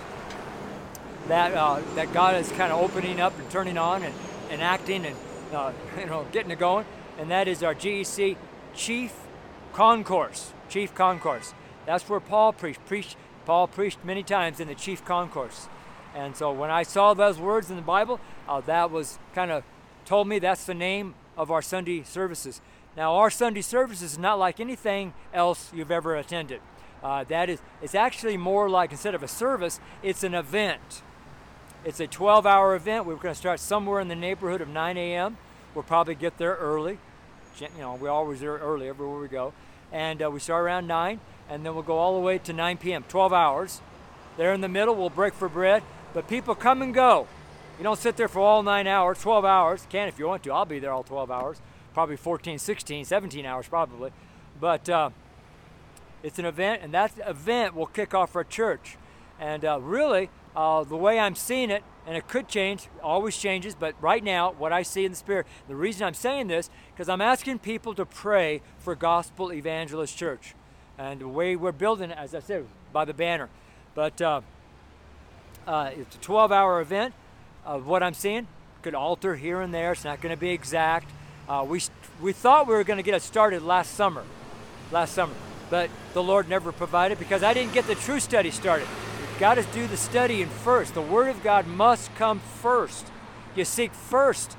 that 1.28 1.54
uh, 1.54 1.82
that 1.95 2.13
God 2.13 2.36
is 2.36 2.49
kind 2.51 2.71
of 2.71 2.80
opening 2.80 3.19
up 3.19 3.38
and 3.38 3.49
turning 3.49 3.78
on 3.78 4.04
and, 4.04 4.13
and 4.49 4.62
acting 4.62 5.06
and 5.06 5.15
uh, 5.54 5.71
you 5.99 6.06
know 6.06 6.25
getting 6.32 6.51
it 6.51 6.60
going, 6.60 6.86
and 7.17 7.30
that 7.32 7.47
is 7.47 7.63
our 7.63 7.75
GEC 7.75 8.38
Chief 8.73 9.13
Concourse. 9.73 10.54
Chief 10.69 10.93
Concourse. 10.93 11.54
That's 11.86 12.08
where 12.10 12.19
Paul 12.19 12.54
preached. 12.54 12.86
preached. 12.86 13.17
Paul 13.45 13.67
preached 13.67 14.04
many 14.04 14.24
times 14.24 14.60
in 14.60 14.67
the 14.67 14.76
chief 14.76 15.06
concourse. 15.06 15.67
And 16.15 16.36
so 16.36 16.52
when 16.52 16.71
I 16.71 16.84
saw 16.84 17.13
those 17.13 17.38
words 17.38 17.69
in 17.69 17.76
the 17.76 17.82
Bible, 17.82 18.19
uh, 18.48 18.62
that 18.62 18.89
was 18.89 19.19
kind 19.34 19.52
of 19.52 19.63
told 20.06 20.28
me 20.28 20.39
that's 20.39 20.65
the 20.65 20.74
name 20.74 21.13
of 21.38 21.52
our 21.52 21.62
Sunday 21.62 22.04
services. 22.04 22.62
Now, 22.95 23.15
our 23.15 23.30
Sunday 23.30 23.62
service 23.62 24.02
is 24.02 24.17
not 24.17 24.39
like 24.39 24.60
anything 24.60 25.13
else 25.34 25.71
you've 25.74 25.91
ever 25.91 26.15
attended. 26.15 26.62
Uh, 27.04 27.24
that 27.26 27.50
is, 27.50 27.60
it's 27.82 27.93
actually 27.93 28.38
more 28.38 28.69
like 28.69 28.91
instead 28.91 29.13
of 29.13 29.21
a 29.21 29.28
service, 29.28 29.80
it's 30.02 30.24
an 30.24 30.34
event. 30.34 31.04
It's 31.84 32.00
a 32.00 32.08
12 32.08 32.45
hour 32.45 32.74
event. 32.74 33.06
We're 33.06 33.15
going 33.15 33.34
to 33.34 33.39
start 33.39 33.60
somewhere 33.60 34.00
in 34.00 34.08
the 34.08 34.15
neighborhood 34.15 34.62
of 34.62 34.69
9 34.69 34.98
a.m. 34.98 35.38
We'll 35.76 35.84
probably 35.84 36.15
get 36.15 36.38
there 36.38 36.56
early. 36.56 36.98
You 37.60 37.67
know, 37.78 37.95
we 37.95 38.08
always 38.08 38.41
are 38.41 38.58
early 38.58 38.89
everywhere 38.89 39.19
we 39.19 39.28
go. 39.28 39.54
And 39.91 40.24
uh, 40.24 40.32
we 40.32 40.39
start 40.39 40.63
around 40.63 40.88
9, 40.88 41.19
and 41.49 41.65
then 41.65 41.73
we'll 41.73 41.84
go 41.84 41.97
all 41.97 42.15
the 42.15 42.21
way 42.21 42.38
to 42.39 42.53
9 42.53 42.77
p.m., 42.77 43.03
12 43.08 43.34
hours. 43.34 43.81
There 44.38 44.53
in 44.53 44.62
the 44.62 44.69
middle, 44.69 44.95
we'll 44.95 45.10
break 45.10 45.34
for 45.34 45.47
bread. 45.47 45.84
But 46.13 46.27
people 46.27 46.55
come 46.55 46.81
and 46.81 46.93
go. 46.93 47.27
You 47.77 47.84
don't 47.84 47.99
sit 47.99 48.15
there 48.15 48.27
for 48.27 48.39
all 48.39 48.63
nine 48.63 48.88
hours, 48.88 49.19
12 49.19 49.43
hours. 49.43 49.86
Can 49.89 50.08
if 50.08 50.17
you 50.17 50.27
want 50.27 50.43
to. 50.43 50.51
I'll 50.51 50.65
be 50.65 50.79
there 50.79 50.91
all 50.91 51.03
12 51.03 51.29
hours. 51.29 51.62
Probably 51.93 52.15
14, 52.15 52.58
16, 52.58 53.05
17 53.05 53.45
hours, 53.45 53.67
probably. 53.67 54.12
But 54.60 54.89
uh, 54.89 55.10
it's 56.23 56.39
an 56.39 56.45
event, 56.45 56.81
and 56.84 56.93
that 56.93 57.12
event 57.25 57.75
will 57.75 57.86
kick 57.86 58.13
off 58.13 58.36
our 58.36 58.43
church. 58.43 58.97
And 59.39 59.65
uh, 59.65 59.79
really, 59.81 60.29
uh, 60.55 60.86
the 60.86 60.95
way 60.95 61.19
I'm 61.19 61.36
seeing 61.36 61.69
it, 61.69 61.84
and 62.08 62.15
it 62.15 62.27
could 62.27 62.47
change, 62.47 62.88
always 63.03 63.38
changes, 63.38 63.75
but 63.75 63.95
right 64.01 64.23
now, 64.23 64.53
what 64.58 64.71
I 64.71 64.84
see 64.84 65.05
in 65.05 65.12
the 65.12 65.17
Spirit, 65.17 65.47
the 65.67 65.75
reason 65.75 66.08
I'm 66.08 66.13
saying 66.13 66.47
this, 66.47 66.69
because 66.93 67.10
I'm 67.10 67.21
asking 67.21 67.60
people 67.60 67.93
to 67.95 68.05
pray 68.05 68.62
for 68.77 68.95
Gospel 68.95 69.51
Evangelist 69.51 70.17
Church. 70.17 70.55
And 70.97 71.19
the 71.19 71.27
way 71.27 71.55
we're 71.55 71.71
building 71.71 72.12
it, 72.12 72.17
as 72.17 72.34
I 72.34 72.39
said, 72.39 72.65
by 72.93 73.05
the 73.05 73.13
banner. 73.13 73.49
But 73.93 74.21
uh, 74.21 74.41
uh, 75.67 75.91
it's 75.95 76.15
a 76.15 76.19
12 76.19 76.51
hour 76.51 76.81
event. 76.81 77.13
Uh, 77.65 77.79
what 77.79 78.03
I'm 78.03 78.13
seeing 78.13 78.47
could 78.81 78.95
alter 78.95 79.36
here 79.36 79.62
and 79.62 79.73
there. 79.73 79.93
It's 79.93 80.03
not 80.03 80.21
going 80.21 80.34
to 80.34 80.39
be 80.39 80.51
exact. 80.51 81.10
Uh, 81.49 81.65
we, 81.67 81.81
we 82.21 82.34
thought 82.34 82.67
we 82.67 82.75
were 82.75 82.84
going 82.84 82.97
to 82.97 83.03
get 83.03 83.15
it 83.15 83.21
started 83.21 83.62
last 83.63 83.95
summer. 83.95 84.23
Last 84.91 85.13
summer. 85.13 85.34
But 85.69 85.89
the 86.13 86.23
Lord 86.23 86.47
never 86.47 86.71
provided 86.71 87.19
because 87.19 87.43
I 87.43 87.53
didn't 87.53 87.73
get 87.73 87.88
the 87.88 87.95
true 87.95 88.19
study 88.19 88.51
started. 88.51 88.88
You've 89.31 89.39
got 89.39 89.55
to 89.55 89.63
do 89.73 89.88
the 89.88 89.97
studying 89.97 90.47
first. 90.47 90.93
The 90.93 91.01
Word 91.01 91.27
of 91.27 91.43
God 91.43 91.67
must 91.67 92.13
come 92.15 92.39
first. 92.39 93.08
You 93.55 93.65
seek 93.65 93.93
first 93.93 94.55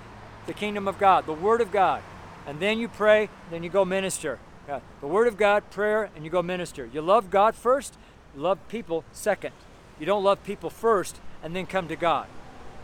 the 0.46 0.52
kingdom 0.52 0.88
of 0.88 0.98
God, 0.98 1.26
the 1.26 1.32
Word 1.32 1.60
of 1.60 1.70
God. 1.70 2.02
And 2.46 2.60
then 2.60 2.78
you 2.78 2.88
pray, 2.88 3.28
then 3.50 3.62
you 3.62 3.70
go 3.70 3.84
minister. 3.84 4.38
Yeah. 4.68 4.80
The 5.00 5.06
Word 5.06 5.28
of 5.28 5.36
God, 5.36 5.70
prayer, 5.70 6.10
and 6.14 6.24
you 6.24 6.30
go 6.30 6.42
minister. 6.42 6.88
You 6.92 7.00
love 7.00 7.30
God 7.30 7.54
first, 7.54 7.96
love 8.34 8.58
people 8.68 9.04
second. 9.12 9.52
You 9.98 10.06
don't 10.06 10.24
love 10.24 10.42
people 10.44 10.70
first 10.70 11.20
and 11.42 11.54
then 11.54 11.66
come 11.66 11.88
to 11.88 11.96
God. 11.96 12.26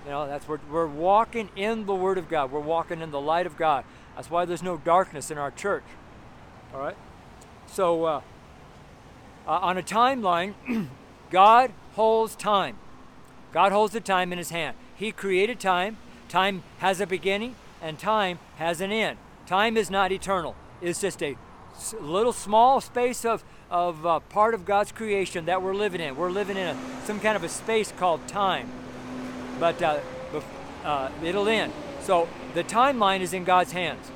You 0.04 0.10
know, 0.10 0.26
that's 0.26 0.48
where 0.48 0.60
we're 0.70 0.86
walking 0.86 1.50
in 1.56 1.86
the 1.86 1.94
Word 1.94 2.18
of 2.18 2.28
God. 2.28 2.50
We're 2.50 2.60
walking 2.60 3.00
in 3.00 3.10
the 3.10 3.20
light 3.20 3.46
of 3.46 3.56
God. 3.56 3.84
That's 4.14 4.30
why 4.30 4.44
there's 4.44 4.62
no 4.62 4.76
darkness 4.76 5.30
in 5.30 5.38
our 5.38 5.50
church. 5.50 5.84
All 6.74 6.80
right? 6.80 6.96
So, 7.66 8.04
uh, 8.04 8.20
uh, 9.46 9.50
on 9.50 9.78
a 9.78 9.82
timeline, 9.82 10.54
God 11.30 11.72
holds 11.94 12.36
time. 12.36 12.76
God 13.52 13.72
holds 13.72 13.92
the 13.92 14.00
time 14.00 14.32
in 14.32 14.38
His 14.38 14.50
hand. 14.50 14.76
He 14.94 15.12
created 15.12 15.60
time. 15.60 15.96
Time 16.28 16.62
has 16.78 17.00
a 17.00 17.06
beginning, 17.06 17.56
and 17.80 17.98
time 17.98 18.38
has 18.56 18.80
an 18.80 18.90
end. 18.90 19.18
Time 19.46 19.76
is 19.76 19.90
not 19.90 20.12
eternal. 20.12 20.54
It's 20.80 21.00
just 21.00 21.22
a 21.22 21.36
little 22.00 22.32
small 22.32 22.80
space 22.80 23.24
of 23.24 23.44
of 23.70 24.04
uh, 24.04 24.20
part 24.20 24.52
of 24.52 24.66
God's 24.66 24.92
creation 24.92 25.46
that 25.46 25.62
we're 25.62 25.74
living 25.74 26.00
in. 26.00 26.14
We're 26.14 26.30
living 26.30 26.58
in 26.58 26.68
a, 26.68 26.76
some 27.04 27.18
kind 27.18 27.36
of 27.36 27.42
a 27.42 27.48
space 27.48 27.90
called 27.90 28.28
time, 28.28 28.68
but 29.58 29.80
uh, 29.82 30.00
uh, 30.84 31.10
it'll 31.24 31.48
end. 31.48 31.72
So 32.02 32.28
the 32.52 32.62
timeline 32.62 33.20
is 33.20 33.32
in 33.32 33.44
God's 33.44 33.72
hands. 33.72 34.10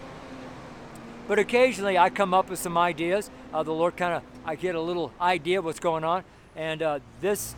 But 1.27 1.39
occasionally 1.39 1.97
I 1.97 2.11
come 2.11 2.35
up 2.35 2.51
with 2.51 2.59
some 2.59 2.77
ideas. 2.77 3.31
Uh, 3.53 3.63
the 3.63 3.73
Lord 3.73 3.97
kind 3.97 4.15
of, 4.15 4.23
I 4.45 4.57
get 4.57 4.75
a 4.75 4.81
little 4.81 5.11
idea 5.19 5.61
of 5.61 5.65
what's 5.65 5.81
going 5.81 6.05
on, 6.05 6.23
and 6.55 6.83
uh, 6.83 6.99
this, 7.23 7.55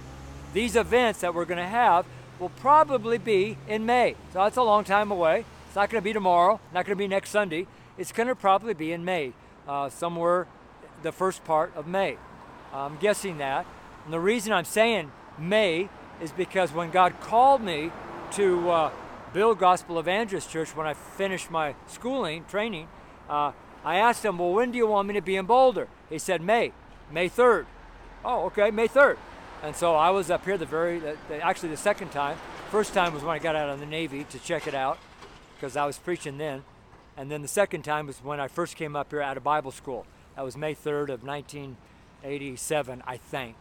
these 0.54 0.76
events 0.76 1.20
that 1.20 1.34
we're 1.34 1.44
going 1.44 1.58
to 1.58 1.66
have 1.66 2.06
will 2.38 2.50
probably 2.61 3.18
be 3.18 3.58
in 3.66 3.84
May. 3.84 4.14
So 4.32 4.38
that's 4.38 4.56
a 4.56 4.62
long 4.62 4.84
time 4.84 5.11
away. 5.11 5.44
It's 5.66 5.74
not 5.74 5.90
going 5.90 6.00
to 6.00 6.04
be 6.04 6.12
tomorrow. 6.12 6.61
Not 6.72 6.87
going 6.87 6.96
to 6.96 7.02
be 7.02 7.08
next 7.08 7.30
Sunday. 7.30 7.66
It's 7.98 8.12
going 8.12 8.28
to 8.28 8.37
probably 8.37 8.74
be 8.74 8.92
in 8.92 9.04
May, 9.04 9.32
uh, 9.68 9.88
somewhere 9.88 10.46
the 11.02 11.12
first 11.12 11.44
part 11.44 11.72
of 11.76 11.87
May. 11.87 12.16
I'm 12.72 12.96
guessing 12.96 13.38
that. 13.38 13.66
And 14.04 14.12
the 14.12 14.20
reason 14.20 14.52
I'm 14.52 14.64
saying 14.64 15.12
May 15.38 15.88
is 16.20 16.33
because 16.33 16.72
when 16.72 16.90
God 16.90 17.20
called 17.20 17.62
me 17.62 17.92
to 18.33 18.70
uh, 18.70 18.90
build 19.33 19.59
Gospel 19.59 19.98
Evangelist 19.98 20.50
Church 20.50 20.74
when 20.74 20.87
I 20.87 20.94
finished 20.94 21.50
my 21.50 21.74
schooling, 21.87 22.44
training, 22.46 22.88
uh, 23.28 23.52
I 23.85 23.96
asked 23.96 24.24
him, 24.24 24.38
Well, 24.38 24.52
when 24.52 24.72
do 24.72 24.78
you 24.78 24.87
want 24.87 25.09
me 25.09 25.14
to 25.14 25.20
be 25.20 25.37
in 25.37 25.46
Boulder? 25.46 25.88
He 26.09 26.18
said, 26.18 26.42
May, 26.42 26.72
May 27.12 27.28
3rd. 27.28 27.66
Oh, 28.24 28.46
okay, 28.46 28.70
May 28.70 28.88
3rd. 28.88 29.16
And 29.62 29.74
so 29.74 29.94
I 29.94 30.11
was 30.11 30.31
up 30.31 30.44
here 30.44 30.59
the 30.59 30.66
very, 30.66 30.98
the, 30.98 31.16
the, 31.28 31.40
actually 31.42 31.70
the 31.70 31.76
second 31.76 32.11
time. 32.11 32.37
First 32.70 32.94
time 32.94 33.14
was 33.14 33.22
when 33.22 33.35
I 33.35 33.38
got 33.38 33.57
out 33.57 33.68
of 33.68 33.81
the 33.81 33.87
Navy 33.87 34.24
to 34.24 34.38
check 34.38 34.66
it 34.66 34.74
out 34.74 34.98
because 35.54 35.76
I 35.76 35.87
was 35.87 35.98
preaching 35.98 36.38
then. 36.38 36.64
And 37.18 37.33
then 37.33 37.42
the 37.42 37.48
second 37.48 37.83
time 37.83 38.07
was 38.07 38.22
when 38.22 38.38
I 38.38 38.46
first 38.46 38.76
came 38.76 38.94
up 38.94 39.11
here 39.11 39.20
out 39.20 39.37
of 39.37 39.42
Bible 39.42 39.72
school. 39.72 40.07
That 40.37 40.44
was 40.44 40.57
May 40.57 40.72
3rd 40.72 41.11
of 41.11 41.24
1987, 41.24 43.02
I 43.04 43.16
think. 43.16 43.57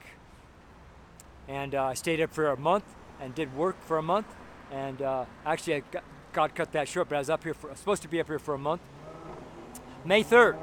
And 1.47 1.73
uh, 1.73 1.85
I 1.85 1.93
stayed 1.95 2.21
up 2.21 2.31
for 2.31 2.49
a 2.49 2.57
month 2.57 2.83
and 3.19 3.33
did 3.33 3.57
work 3.57 3.81
for 3.81 3.97
a 3.97 4.03
month. 4.03 4.27
And 4.71 5.01
uh, 5.01 5.25
actually, 5.43 5.77
I 5.77 5.79
got, 5.91 6.03
God 6.33 6.53
cut 6.53 6.71
that 6.73 6.87
short, 6.87 7.09
but 7.09 7.15
I 7.15 7.19
was 7.19 7.31
up 7.31 7.43
here 7.43 7.55
for, 7.55 7.73
supposed 7.75 8.03
to 8.03 8.07
be 8.07 8.19
up 8.19 8.27
here 8.27 8.37
for 8.37 8.53
a 8.53 8.59
month. 8.59 8.81
May 10.05 10.23
3rd. 10.23 10.59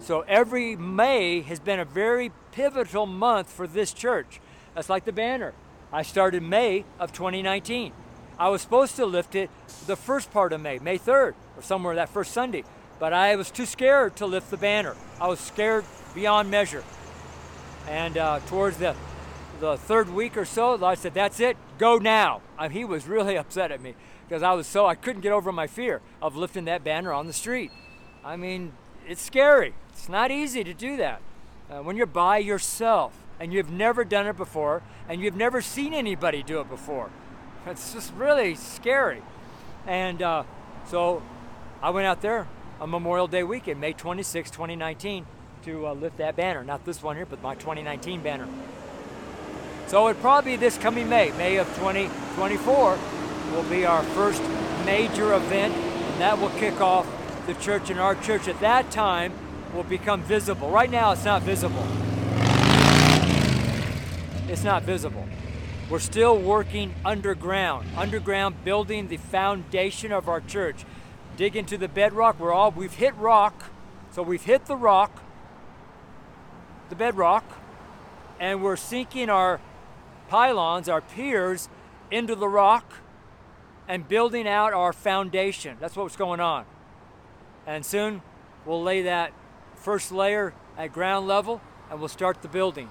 So 0.00 0.22
every 0.22 0.74
May 0.74 1.42
has 1.42 1.60
been 1.60 1.78
a 1.78 1.84
very 1.84 2.32
pivotal 2.50 3.06
month 3.06 3.52
for 3.52 3.68
this 3.68 3.92
church. 3.92 4.40
That's 4.74 4.88
like 4.88 5.04
the 5.04 5.12
banner. 5.12 5.54
I 5.92 6.02
started 6.02 6.42
May 6.42 6.86
of 6.98 7.12
2019. 7.12 7.92
I 8.42 8.48
was 8.48 8.60
supposed 8.60 8.96
to 8.96 9.06
lift 9.06 9.36
it 9.36 9.50
the 9.86 9.94
first 9.94 10.32
part 10.32 10.52
of 10.52 10.60
May, 10.60 10.80
May 10.80 10.98
3rd, 10.98 11.34
or 11.56 11.62
somewhere 11.62 11.94
that 11.94 12.08
first 12.08 12.32
Sunday. 12.32 12.64
But 12.98 13.12
I 13.12 13.36
was 13.36 13.52
too 13.52 13.64
scared 13.64 14.16
to 14.16 14.26
lift 14.26 14.50
the 14.50 14.56
banner. 14.56 14.96
I 15.20 15.28
was 15.28 15.38
scared 15.38 15.84
beyond 16.12 16.50
measure. 16.50 16.82
And 17.88 18.18
uh, 18.18 18.40
towards 18.48 18.78
the, 18.78 18.96
the 19.60 19.76
third 19.76 20.12
week 20.12 20.36
or 20.36 20.44
so, 20.44 20.84
I 20.84 20.96
said, 20.96 21.14
That's 21.14 21.38
it, 21.38 21.56
go 21.78 21.98
now. 21.98 22.40
I 22.58 22.66
mean, 22.66 22.78
he 22.78 22.84
was 22.84 23.06
really 23.06 23.36
upset 23.38 23.70
at 23.70 23.80
me 23.80 23.94
because 24.28 24.42
I 24.42 24.54
was 24.54 24.66
so, 24.66 24.86
I 24.86 24.96
couldn't 24.96 25.22
get 25.22 25.30
over 25.30 25.52
my 25.52 25.68
fear 25.68 26.00
of 26.20 26.34
lifting 26.34 26.64
that 26.64 26.82
banner 26.82 27.12
on 27.12 27.28
the 27.28 27.32
street. 27.32 27.70
I 28.24 28.34
mean, 28.34 28.72
it's 29.06 29.22
scary. 29.22 29.72
It's 29.92 30.08
not 30.08 30.32
easy 30.32 30.64
to 30.64 30.74
do 30.74 30.96
that. 30.96 31.22
Uh, 31.70 31.84
when 31.84 31.96
you're 31.96 32.06
by 32.06 32.38
yourself 32.38 33.16
and 33.38 33.52
you've 33.52 33.70
never 33.70 34.04
done 34.04 34.26
it 34.26 34.36
before 34.36 34.82
and 35.08 35.20
you've 35.20 35.36
never 35.36 35.62
seen 35.62 35.94
anybody 35.94 36.42
do 36.42 36.58
it 36.58 36.68
before, 36.68 37.10
it's 37.66 37.92
just 37.92 38.12
really 38.14 38.54
scary. 38.54 39.22
And 39.86 40.22
uh, 40.22 40.44
so 40.86 41.22
I 41.82 41.90
went 41.90 42.06
out 42.06 42.22
there 42.22 42.46
on 42.80 42.90
Memorial 42.90 43.26
Day 43.26 43.42
weekend, 43.42 43.80
May 43.80 43.92
26, 43.92 44.50
2019, 44.50 45.26
to 45.64 45.86
uh, 45.86 45.94
lift 45.94 46.16
that 46.18 46.36
banner. 46.36 46.64
Not 46.64 46.84
this 46.84 47.02
one 47.02 47.16
here, 47.16 47.26
but 47.26 47.42
my 47.42 47.54
2019 47.54 48.22
banner. 48.22 48.48
So 49.86 50.06
it 50.08 50.20
probably 50.20 50.56
this 50.56 50.78
coming 50.78 51.08
May, 51.08 51.30
May 51.32 51.56
of 51.56 51.66
2024, 51.76 52.98
will 53.52 53.62
be 53.64 53.84
our 53.84 54.02
first 54.02 54.42
major 54.84 55.34
event, 55.34 55.74
and 55.74 56.20
that 56.20 56.40
will 56.40 56.50
kick 56.50 56.80
off 56.80 57.06
the 57.46 57.54
church. 57.54 57.90
And 57.90 58.00
our 58.00 58.14
church 58.14 58.48
at 58.48 58.58
that 58.60 58.90
time 58.90 59.32
will 59.74 59.82
become 59.84 60.22
visible. 60.22 60.70
Right 60.70 60.90
now, 60.90 61.12
it's 61.12 61.24
not 61.24 61.42
visible. 61.42 61.86
It's 64.48 64.64
not 64.64 64.82
visible. 64.82 65.26
We're 65.92 65.98
still 65.98 66.38
working 66.38 66.94
underground, 67.04 67.86
underground 67.98 68.64
building 68.64 69.08
the 69.08 69.18
foundation 69.18 70.10
of 70.10 70.26
our 70.26 70.40
church 70.40 70.86
dig 71.36 71.54
into 71.54 71.76
the 71.76 71.86
bedrock. 71.86 72.40
We're 72.40 72.50
all 72.50 72.70
we've 72.70 72.94
hit 72.94 73.14
rock, 73.16 73.64
so 74.10 74.22
we've 74.22 74.42
hit 74.42 74.64
the 74.64 74.74
rock, 74.74 75.22
the 76.88 76.96
bedrock, 76.96 77.44
and 78.40 78.62
we're 78.62 78.76
sinking 78.76 79.28
our 79.28 79.60
pylons, 80.28 80.88
our 80.88 81.02
piers, 81.02 81.68
into 82.10 82.34
the 82.36 82.48
rock 82.48 82.90
and 83.86 84.08
building 84.08 84.48
out 84.48 84.72
our 84.72 84.94
foundation. 84.94 85.76
That's 85.78 85.94
what's 85.94 86.16
going 86.16 86.40
on. 86.40 86.64
And 87.66 87.84
soon 87.84 88.22
we'll 88.64 88.82
lay 88.82 89.02
that 89.02 89.34
first 89.74 90.10
layer 90.10 90.54
at 90.78 90.94
ground 90.94 91.28
level 91.28 91.60
and 91.90 91.98
we'll 91.98 92.08
start 92.08 92.40
the 92.40 92.48
building. 92.48 92.88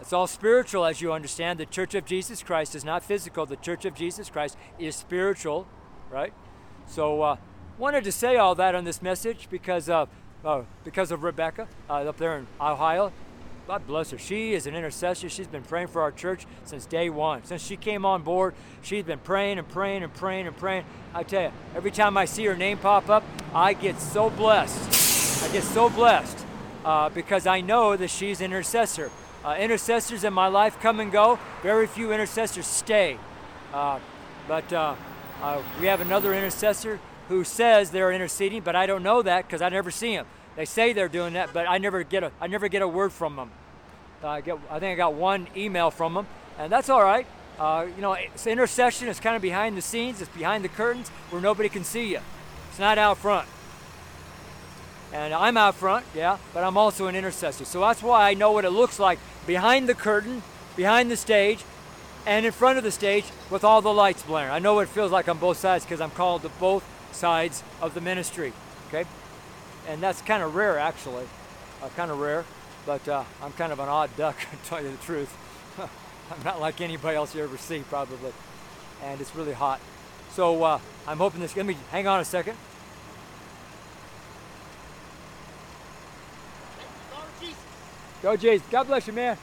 It's 0.00 0.12
all 0.12 0.26
spiritual, 0.26 0.86
as 0.86 1.00
you 1.00 1.12
understand. 1.12 1.60
The 1.60 1.66
Church 1.66 1.94
of 1.94 2.06
Jesus 2.06 2.42
Christ 2.42 2.74
is 2.74 2.84
not 2.84 3.02
physical. 3.02 3.44
The 3.44 3.56
Church 3.56 3.84
of 3.84 3.94
Jesus 3.94 4.30
Christ 4.30 4.56
is 4.78 4.96
spiritual, 4.96 5.66
right? 6.10 6.32
So 6.86 7.22
uh, 7.22 7.36
wanted 7.78 8.04
to 8.04 8.12
say 8.12 8.36
all 8.36 8.54
that 8.54 8.74
on 8.74 8.84
this 8.84 9.02
message 9.02 9.48
because 9.50 9.88
of 9.88 10.08
uh, 10.42 10.62
because 10.84 11.10
of 11.10 11.22
Rebecca 11.22 11.68
uh, 11.88 11.94
up 12.08 12.16
there 12.16 12.38
in 12.38 12.46
Ohio. 12.58 13.12
God 13.66 13.86
bless 13.86 14.10
her. 14.10 14.18
She 14.18 14.54
is 14.54 14.66
an 14.66 14.74
intercessor. 14.74 15.28
She's 15.28 15.46
been 15.46 15.62
praying 15.62 15.88
for 15.88 16.00
our 16.02 16.10
church 16.10 16.46
since 16.64 16.86
day 16.86 17.10
one. 17.10 17.44
Since 17.44 17.62
she 17.62 17.76
came 17.76 18.04
on 18.06 18.22
board, 18.22 18.54
she's 18.82 19.04
been 19.04 19.18
praying 19.18 19.58
and 19.58 19.68
praying 19.68 20.02
and 20.02 20.12
praying 20.12 20.46
and 20.46 20.56
praying. 20.56 20.84
I 21.14 21.22
tell 21.22 21.42
you, 21.42 21.52
every 21.76 21.90
time 21.90 22.16
I 22.16 22.24
see 22.24 22.46
her 22.46 22.56
name 22.56 22.78
pop 22.78 23.10
up, 23.10 23.22
I 23.54 23.74
get 23.74 24.00
so 24.00 24.30
blessed. 24.30 25.44
I 25.44 25.52
get 25.52 25.62
so 25.62 25.90
blessed 25.90 26.44
uh, 26.84 27.10
because 27.10 27.46
I 27.46 27.60
know 27.60 27.96
that 27.96 28.08
she's 28.08 28.40
an 28.40 28.46
intercessor. 28.46 29.10
Uh, 29.44 29.56
intercessors 29.58 30.22
in 30.24 30.32
my 30.32 30.48
life 30.48 30.78
come 30.80 31.00
and 31.00 31.10
go. 31.10 31.38
Very 31.62 31.86
few 31.86 32.12
intercessors 32.12 32.66
stay. 32.66 33.18
Uh, 33.72 33.98
but 34.46 34.70
uh, 34.72 34.94
uh, 35.42 35.62
we 35.80 35.86
have 35.86 36.00
another 36.00 36.34
intercessor 36.34 37.00
who 37.28 37.44
says 37.44 37.90
they're 37.90 38.12
interceding, 38.12 38.60
but 38.60 38.76
I 38.76 38.86
don't 38.86 39.02
know 39.02 39.22
that 39.22 39.46
because 39.46 39.62
I 39.62 39.68
never 39.68 39.90
see 39.90 40.16
them. 40.16 40.26
They 40.56 40.64
say 40.64 40.92
they're 40.92 41.08
doing 41.08 41.34
that, 41.34 41.52
but 41.52 41.66
I 41.68 41.78
never 41.78 42.02
get 42.02 42.24
a 42.24 42.32
I 42.40 42.48
never 42.48 42.68
get 42.68 42.82
a 42.82 42.88
word 42.88 43.12
from 43.12 43.36
them. 43.36 43.50
I 44.22 44.40
get 44.40 44.58
I 44.68 44.78
think 44.78 44.92
I 44.92 44.96
got 44.96 45.14
one 45.14 45.46
email 45.56 45.90
from 45.90 46.14
them, 46.14 46.26
and 46.58 46.70
that's 46.70 46.88
all 46.88 47.02
right. 47.02 47.26
Uh, 47.58 47.86
you 47.94 48.02
know, 48.02 48.16
intercession 48.46 49.08
is 49.08 49.20
kind 49.20 49.36
of 49.36 49.42
behind 49.42 49.76
the 49.76 49.82
scenes. 49.82 50.20
It's 50.20 50.30
behind 50.30 50.64
the 50.64 50.68
curtains 50.68 51.08
where 51.30 51.40
nobody 51.40 51.68
can 51.68 51.84
see 51.84 52.10
you. 52.10 52.20
It's 52.68 52.78
not 52.78 52.98
out 52.98 53.18
front. 53.18 53.46
And 55.12 55.34
I'm 55.34 55.56
out 55.56 55.74
front, 55.74 56.06
yeah, 56.14 56.38
but 56.54 56.62
I'm 56.62 56.76
also 56.76 57.06
an 57.06 57.16
intercessor. 57.16 57.64
So 57.64 57.80
that's 57.80 58.02
why 58.02 58.30
I 58.30 58.34
know 58.34 58.52
what 58.52 58.64
it 58.64 58.70
looks 58.70 58.98
like 58.98 59.18
behind 59.46 59.88
the 59.88 59.94
curtain, 59.94 60.42
behind 60.76 61.10
the 61.10 61.16
stage, 61.16 61.64
and 62.26 62.46
in 62.46 62.52
front 62.52 62.78
of 62.78 62.84
the 62.84 62.90
stage 62.92 63.24
with 63.50 63.64
all 63.64 63.82
the 63.82 63.92
lights 63.92 64.22
blaring. 64.22 64.50
I 64.50 64.58
know 64.58 64.74
what 64.74 64.82
it 64.82 64.90
feels 64.90 65.10
like 65.10 65.28
on 65.28 65.38
both 65.38 65.56
sides 65.56 65.84
because 65.84 66.00
I'm 66.00 66.10
called 66.10 66.42
to 66.42 66.48
both 66.60 66.84
sides 67.12 67.64
of 67.80 67.94
the 67.94 68.00
ministry. 68.00 68.52
Okay? 68.88 69.08
And 69.88 70.00
that's 70.02 70.22
kind 70.22 70.42
of 70.42 70.54
rare, 70.54 70.78
actually. 70.78 71.26
Uh, 71.82 71.88
kind 71.96 72.10
of 72.10 72.20
rare, 72.20 72.44
but 72.86 73.08
uh, 73.08 73.24
I'm 73.42 73.52
kind 73.52 73.72
of 73.72 73.80
an 73.80 73.88
odd 73.88 74.10
duck, 74.16 74.38
to 74.50 74.68
tell 74.68 74.82
you 74.82 74.90
the 74.90 74.96
truth. 74.98 75.34
I'm 75.78 76.44
not 76.44 76.60
like 76.60 76.80
anybody 76.80 77.16
else 77.16 77.34
you 77.34 77.42
ever 77.42 77.56
see, 77.56 77.80
probably. 77.88 78.32
And 79.02 79.20
it's 79.20 79.34
really 79.34 79.54
hot. 79.54 79.80
So 80.32 80.62
uh, 80.62 80.78
I'm 81.08 81.18
hoping 81.18 81.40
this. 81.40 81.56
Let 81.56 81.66
me 81.66 81.76
hang 81.90 82.06
on 82.06 82.20
a 82.20 82.24
second. 82.24 82.56
Go, 88.22 88.36
Jesus. 88.36 88.66
God 88.70 88.86
bless 88.86 89.06
you, 89.06 89.14
man. 89.14 89.38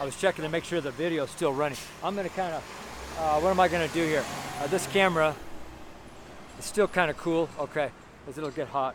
I 0.00 0.04
was 0.04 0.14
checking 0.14 0.44
to 0.44 0.48
make 0.48 0.62
sure 0.62 0.80
the 0.80 0.92
video 0.92 1.24
is 1.24 1.30
still 1.30 1.52
running. 1.52 1.76
I'm 2.00 2.14
to 2.14 2.28
kind 2.28 2.54
of, 2.54 3.16
uh, 3.18 3.40
what 3.40 3.50
am 3.50 3.58
I 3.58 3.66
to 3.66 3.88
do 3.88 4.04
here? 4.04 4.24
Uh, 4.60 4.68
this 4.68 4.86
camera 4.86 5.34
is 6.56 6.64
still 6.64 6.86
kind 6.86 7.10
of 7.10 7.16
cool. 7.16 7.48
Okay, 7.58 7.90
because 8.24 8.38
it'll 8.38 8.52
get 8.52 8.68
hot. 8.68 8.94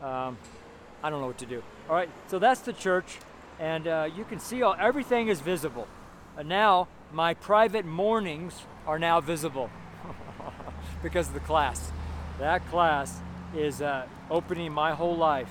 Um, 0.00 0.38
I 1.02 1.10
don't 1.10 1.20
know 1.20 1.26
what 1.26 1.38
to 1.38 1.46
do. 1.46 1.60
All 1.88 1.96
right, 1.96 2.08
so 2.28 2.38
that's 2.38 2.60
the 2.60 2.72
church, 2.72 3.18
and 3.58 3.88
uh, 3.88 4.10
you 4.16 4.24
can 4.24 4.38
see 4.38 4.62
all 4.62 4.76
everything 4.78 5.26
is 5.26 5.40
visible. 5.40 5.88
And 6.36 6.48
now 6.48 6.86
my 7.12 7.34
private 7.34 7.84
mornings 7.84 8.62
are 8.86 9.00
now 9.00 9.20
visible 9.20 9.70
because 11.02 11.26
of 11.26 11.34
the 11.34 11.40
class. 11.40 11.90
That 12.38 12.64
class 12.70 13.20
is 13.56 13.82
uh, 13.82 14.06
opening 14.30 14.72
my 14.72 14.92
whole 14.92 15.16
life, 15.16 15.50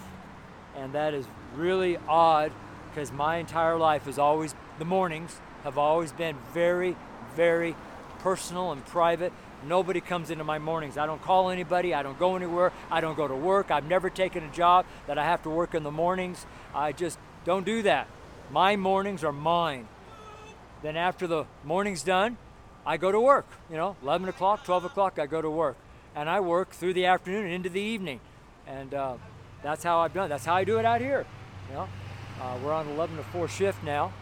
and 0.78 0.94
that 0.94 1.14
is 1.14 1.26
really 1.58 1.98
odd 2.08 2.54
because 2.98 3.12
my 3.12 3.38
entire 3.38 3.78
life 3.78 4.06
has 4.06 4.18
always 4.18 4.56
the 4.80 4.86
mornings 4.86 5.40
have 5.64 5.78
always 5.78 6.12
been 6.12 6.36
very, 6.52 6.96
very 7.36 7.76
personal 8.20 8.72
and 8.72 8.84
private. 8.88 9.32
Nobody 9.64 10.02
comes 10.02 10.32
into 10.32 10.44
my 10.44 10.58
mornings. 10.58 10.98
I 10.98 11.06
don't 11.06 11.22
call 11.22 11.52
anybody. 11.52 11.94
I 11.94 12.02
don't 12.02 12.18
go 12.18 12.36
anywhere. 12.36 12.74
I 12.90 13.00
don't 13.00 13.16
go 13.16 13.28
to 13.28 13.36
work. 13.36 13.70
I've 13.70 13.86
never 13.86 14.10
taken 14.10 14.44
a 14.44 14.52
job 14.52 14.88
that 15.06 15.20
I 15.20 15.26
have 15.26 15.44
to 15.44 15.50
work 15.52 15.76
in 15.76 15.84
the 15.84 15.92
mornings. 15.92 16.48
I 16.74 16.92
just 16.92 17.20
don't 17.46 17.68
do 17.68 17.84
that. 17.84 18.08
My 18.50 18.76
mornings 18.76 19.24
are 19.24 19.32
mine. 19.32 19.88
Then 20.82 20.98
after 20.98 21.28
the 21.28 21.46
morning's 21.64 22.02
done, 22.02 22.38
I 22.84 22.98
go 22.98 23.12
to 23.12 23.20
work. 23.20 23.46
You 23.70 23.78
know, 23.78 23.96
11 24.02 24.28
o'clock, 24.28 24.64
12 24.64 24.86
o'clock, 24.86 25.20
I 25.20 25.28
go 25.28 25.40
to 25.40 25.52
work. 25.52 25.78
And 26.16 26.28
I 26.28 26.40
work 26.40 26.72
through 26.72 26.96
the 26.96 27.06
afternoon 27.06 27.46
and 27.46 27.54
into 27.54 27.70
the 27.70 27.82
evening. 27.82 28.22
And 28.66 28.96
uh, 28.96 29.18
that's 29.62 29.84
how 29.84 30.00
I've 30.00 30.16
done 30.16 30.26
it. 30.26 30.30
That's 30.30 30.46
how 30.46 30.56
I 30.56 30.64
do 30.64 30.80
it 30.80 30.86
out 30.86 31.00
here. 31.00 31.28
You 31.70 31.76
know, 31.76 31.88
uh, 32.42 32.58
we're 32.64 32.74
on 32.74 32.88
11 32.90 33.18
to 33.18 33.24
4 33.24 33.48
shift 33.48 33.84
now. 33.84 34.14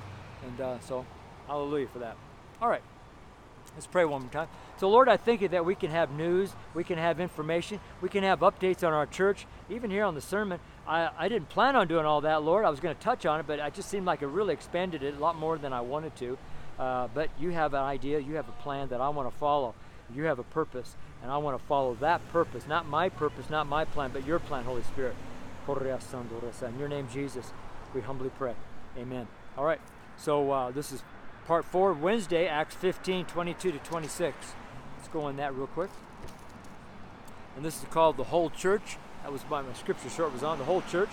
And 0.46 0.62
uh, 0.62 0.80
so, 0.80 1.06
hallelujah 1.48 1.88
for 1.88 2.00
that. 2.00 2.16
All 2.62 2.70
right, 2.70 2.84
let's 3.74 3.88
pray 3.88 4.06
one 4.06 4.22
more 4.22 4.32
time. 4.32 4.48
So, 4.78 4.90
Lord, 4.90 5.08
I 5.08 5.18
thank 5.18 5.42
you 5.42 5.48
that 5.50 5.66
we 5.66 5.76
can 5.76 5.90
have 5.92 6.12
news, 6.12 6.54
we 6.74 6.84
can 6.84 6.98
have 6.98 7.20
information, 7.20 7.80
we 8.02 8.10
can 8.10 8.24
have 8.24 8.40
updates 8.42 8.86
on 8.86 8.94
our 8.94 9.06
church, 9.06 9.46
even 9.70 9.90
here 9.90 10.04
on 10.04 10.16
the 10.16 10.22
sermon. 10.22 10.60
I, 10.88 11.10
I 11.18 11.30
didn't 11.30 11.50
plan 11.50 11.76
on 11.76 11.88
doing 11.88 12.06
all 12.06 12.22
that, 12.22 12.44
Lord. 12.44 12.66
I 12.66 12.70
was 12.70 12.80
going 12.80 12.96
to 12.96 13.02
touch 13.02 13.26
on 13.26 13.40
it, 13.40 13.48
but 13.48 13.60
I 13.60 13.70
just 13.70 13.90
seemed 13.90 14.06
like 14.06 14.22
it 14.22 14.28
really 14.28 14.54
expanded 14.54 15.02
it 15.02 15.16
a 15.16 15.20
lot 15.20 15.38
more 15.38 15.58
than 15.58 15.74
I 15.74 15.82
wanted 15.82 16.16
to. 16.18 16.38
Uh, 16.78 17.08
but 17.14 17.30
you 17.40 17.52
have 17.52 17.74
an 17.74 17.82
idea, 17.82 18.20
you 18.20 18.36
have 18.36 18.50
a 18.50 18.64
plan 18.64 18.90
that 18.90 19.00
I 19.00 19.10
want 19.10 19.32
to 19.32 19.38
follow. 19.38 19.74
You 20.14 20.24
have 20.26 20.40
a 20.40 20.44
purpose, 20.44 20.96
and 21.24 21.32
I 21.32 21.38
want 21.38 21.58
to 21.60 21.66
follow 21.66 21.96
that 21.96 22.28
purpose. 22.30 22.68
Not 22.68 22.88
my 22.88 23.10
purpose, 23.10 23.50
not 23.50 23.66
my 23.66 23.86
plan, 23.86 24.12
but 24.14 24.28
your 24.28 24.40
plan, 24.40 24.64
Holy 24.66 24.84
Spirit. 24.84 25.16
In 25.68 26.80
your 26.80 26.88
name, 26.88 27.08
Jesus, 27.12 27.52
we 27.96 28.02
humbly 28.02 28.30
pray. 28.38 28.54
Amen. 28.98 29.28
All 29.58 29.64
right. 29.64 29.80
So 30.18 30.52
uh, 30.52 30.72
this 30.72 30.92
is 30.92 31.02
part 31.48 31.66
four, 31.66 31.94
Wednesday, 31.94 32.48
Acts 32.48 32.76
15, 32.76 33.26
22 33.26 33.72
to 33.72 33.80
26. 33.80 34.36
Let's 34.98 35.08
go 35.08 35.22
on 35.22 35.38
that 35.38 35.56
real 35.56 35.68
quick. 35.68 35.90
And 37.56 37.64
this 37.64 37.82
is 37.82 37.88
called 37.90 38.18
the 38.18 38.26
whole 38.26 38.50
church. 38.50 38.98
That 39.24 39.32
was 39.32 39.44
my, 39.50 39.62
my 39.62 39.74
scripture 39.74 40.10
short 40.10 40.34
was 40.34 40.44
on 40.44 40.60
the 40.60 40.66
whole 40.66 40.82
church. 40.84 41.10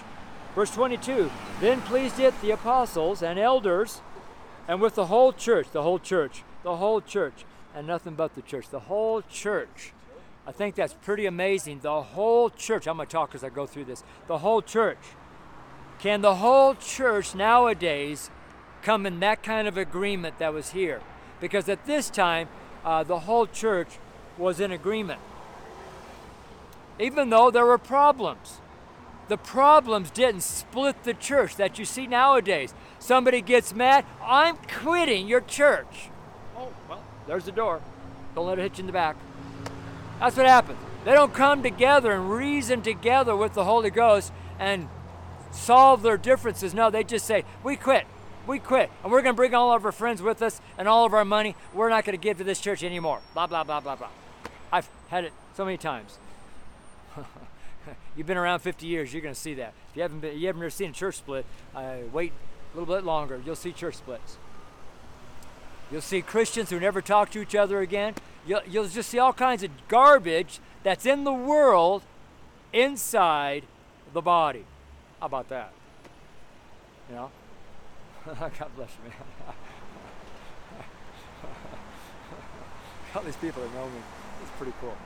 Verse 0.54 0.70
22, 0.72 1.30
then 1.60 1.80
pleased 1.80 2.18
it 2.18 2.38
the 2.42 2.50
apostles 2.50 3.22
and 3.22 3.38
elders, 3.38 4.02
and 4.68 4.82
with 4.82 4.96
the 4.96 5.06
whole 5.06 5.32
church, 5.32 5.68
the 5.72 5.82
whole 5.82 5.98
church, 5.98 6.42
the 6.62 6.76
whole 6.76 7.00
church, 7.00 7.46
and 7.74 7.86
nothing 7.86 8.14
but 8.14 8.34
the 8.34 8.42
church, 8.42 8.68
the 8.68 8.80
whole 8.80 9.22
church. 9.22 9.94
I 10.46 10.52
think 10.52 10.74
that's 10.74 10.92
pretty 10.92 11.24
amazing. 11.24 11.80
The 11.80 12.02
whole 12.02 12.50
church, 12.50 12.86
I'm 12.86 12.96
going 12.96 13.08
to 13.08 13.12
talk 13.12 13.34
as 13.34 13.42
I 13.42 13.48
go 13.48 13.64
through 13.66 13.84
this. 13.84 14.04
The 14.26 14.38
whole 14.38 14.60
church. 14.60 14.98
Can 16.02 16.20
the 16.20 16.34
whole 16.34 16.74
church 16.74 17.34
nowadays 17.34 18.28
come 18.82 19.06
in 19.06 19.20
that 19.20 19.42
kind 19.42 19.66
of 19.68 19.76
agreement 19.76 20.38
that 20.38 20.52
was 20.52 20.72
here. 20.72 21.00
Because 21.40 21.68
at 21.68 21.86
this 21.86 22.10
time, 22.10 22.48
uh, 22.84 23.04
the 23.04 23.20
whole 23.20 23.46
church 23.46 23.98
was 24.36 24.60
in 24.60 24.72
agreement. 24.72 25.20
Even 26.98 27.30
though 27.30 27.50
there 27.50 27.64
were 27.64 27.78
problems. 27.78 28.58
The 29.28 29.36
problems 29.36 30.10
didn't 30.10 30.42
split 30.42 31.04
the 31.04 31.14
church 31.14 31.56
that 31.56 31.78
you 31.78 31.84
see 31.84 32.06
nowadays. 32.06 32.74
Somebody 32.98 33.40
gets 33.40 33.72
mad, 33.72 34.04
I'm 34.20 34.56
quitting 34.56 35.28
your 35.28 35.40
church. 35.40 36.10
Oh, 36.56 36.72
well, 36.88 37.02
there's 37.26 37.44
the 37.44 37.52
door. 37.52 37.80
Don't 38.34 38.46
let 38.46 38.58
it 38.58 38.62
hit 38.62 38.78
you 38.78 38.82
in 38.82 38.86
the 38.86 38.92
back. 38.92 39.16
That's 40.18 40.36
what 40.36 40.46
happens. 40.46 40.78
They 41.04 41.12
don't 41.12 41.32
come 41.32 41.62
together 41.62 42.12
and 42.12 42.30
reason 42.30 42.82
together 42.82 43.36
with 43.36 43.54
the 43.54 43.64
Holy 43.64 43.90
Ghost 43.90 44.32
and 44.58 44.88
solve 45.52 46.02
their 46.02 46.16
differences. 46.16 46.74
No, 46.74 46.90
they 46.90 47.04
just 47.04 47.26
say, 47.26 47.44
We 47.62 47.76
quit 47.76 48.06
we 48.46 48.58
quit 48.58 48.90
and 49.02 49.12
we're 49.12 49.22
going 49.22 49.34
to 49.34 49.36
bring 49.36 49.54
all 49.54 49.72
of 49.72 49.84
our 49.84 49.92
friends 49.92 50.20
with 50.20 50.42
us 50.42 50.60
and 50.78 50.88
all 50.88 51.04
of 51.04 51.14
our 51.14 51.24
money. 51.24 51.54
We're 51.72 51.88
not 51.88 52.04
going 52.04 52.18
to 52.18 52.22
give 52.22 52.38
to 52.38 52.44
this 52.44 52.60
church 52.60 52.82
anymore. 52.82 53.20
Blah, 53.34 53.46
blah, 53.46 53.64
blah, 53.64 53.80
blah, 53.80 53.96
blah. 53.96 54.08
I've 54.72 54.88
had 55.08 55.24
it 55.24 55.32
so 55.54 55.64
many 55.64 55.76
times. 55.76 56.18
You've 58.16 58.26
been 58.26 58.36
around 58.36 58.60
50 58.60 58.86
years, 58.86 59.12
you're 59.12 59.22
going 59.22 59.34
to 59.34 59.40
see 59.40 59.54
that. 59.54 59.74
If 59.90 59.96
you 59.96 60.02
haven't, 60.02 60.20
been, 60.20 60.38
you 60.38 60.46
haven't 60.46 60.62
ever 60.62 60.70
seen 60.70 60.90
a 60.90 60.94
church 60.94 61.16
split, 61.16 61.44
uh, 61.74 61.94
wait 62.12 62.32
a 62.72 62.78
little 62.78 62.94
bit 62.94 63.04
longer. 63.04 63.40
You'll 63.44 63.56
see 63.56 63.72
church 63.72 63.96
splits. 63.96 64.36
You'll 65.90 66.00
see 66.00 66.22
Christians 66.22 66.70
who 66.70 66.78
never 66.78 67.02
talk 67.02 67.30
to 67.30 67.40
each 67.40 67.54
other 67.54 67.80
again. 67.80 68.14
You'll, 68.46 68.62
you'll 68.68 68.88
just 68.88 69.10
see 69.10 69.18
all 69.18 69.32
kinds 69.32 69.62
of 69.62 69.70
garbage 69.88 70.60
that's 70.82 71.06
in 71.06 71.24
the 71.24 71.32
world 71.32 72.02
inside 72.72 73.64
the 74.12 74.22
body. 74.22 74.64
How 75.22 75.26
about 75.26 75.48
that? 75.50 75.72
You 77.08 77.14
know? 77.14 77.30
God 78.26 78.70
bless 78.74 78.90
you, 78.90 79.04
man. 79.04 79.14
All 83.14 83.22
these 83.22 83.36
people 83.36 83.62
that 83.62 83.72
know 83.72 83.86
me. 83.86 84.00
It's 84.42 84.50
pretty 84.58 84.72
cool. 84.80 84.96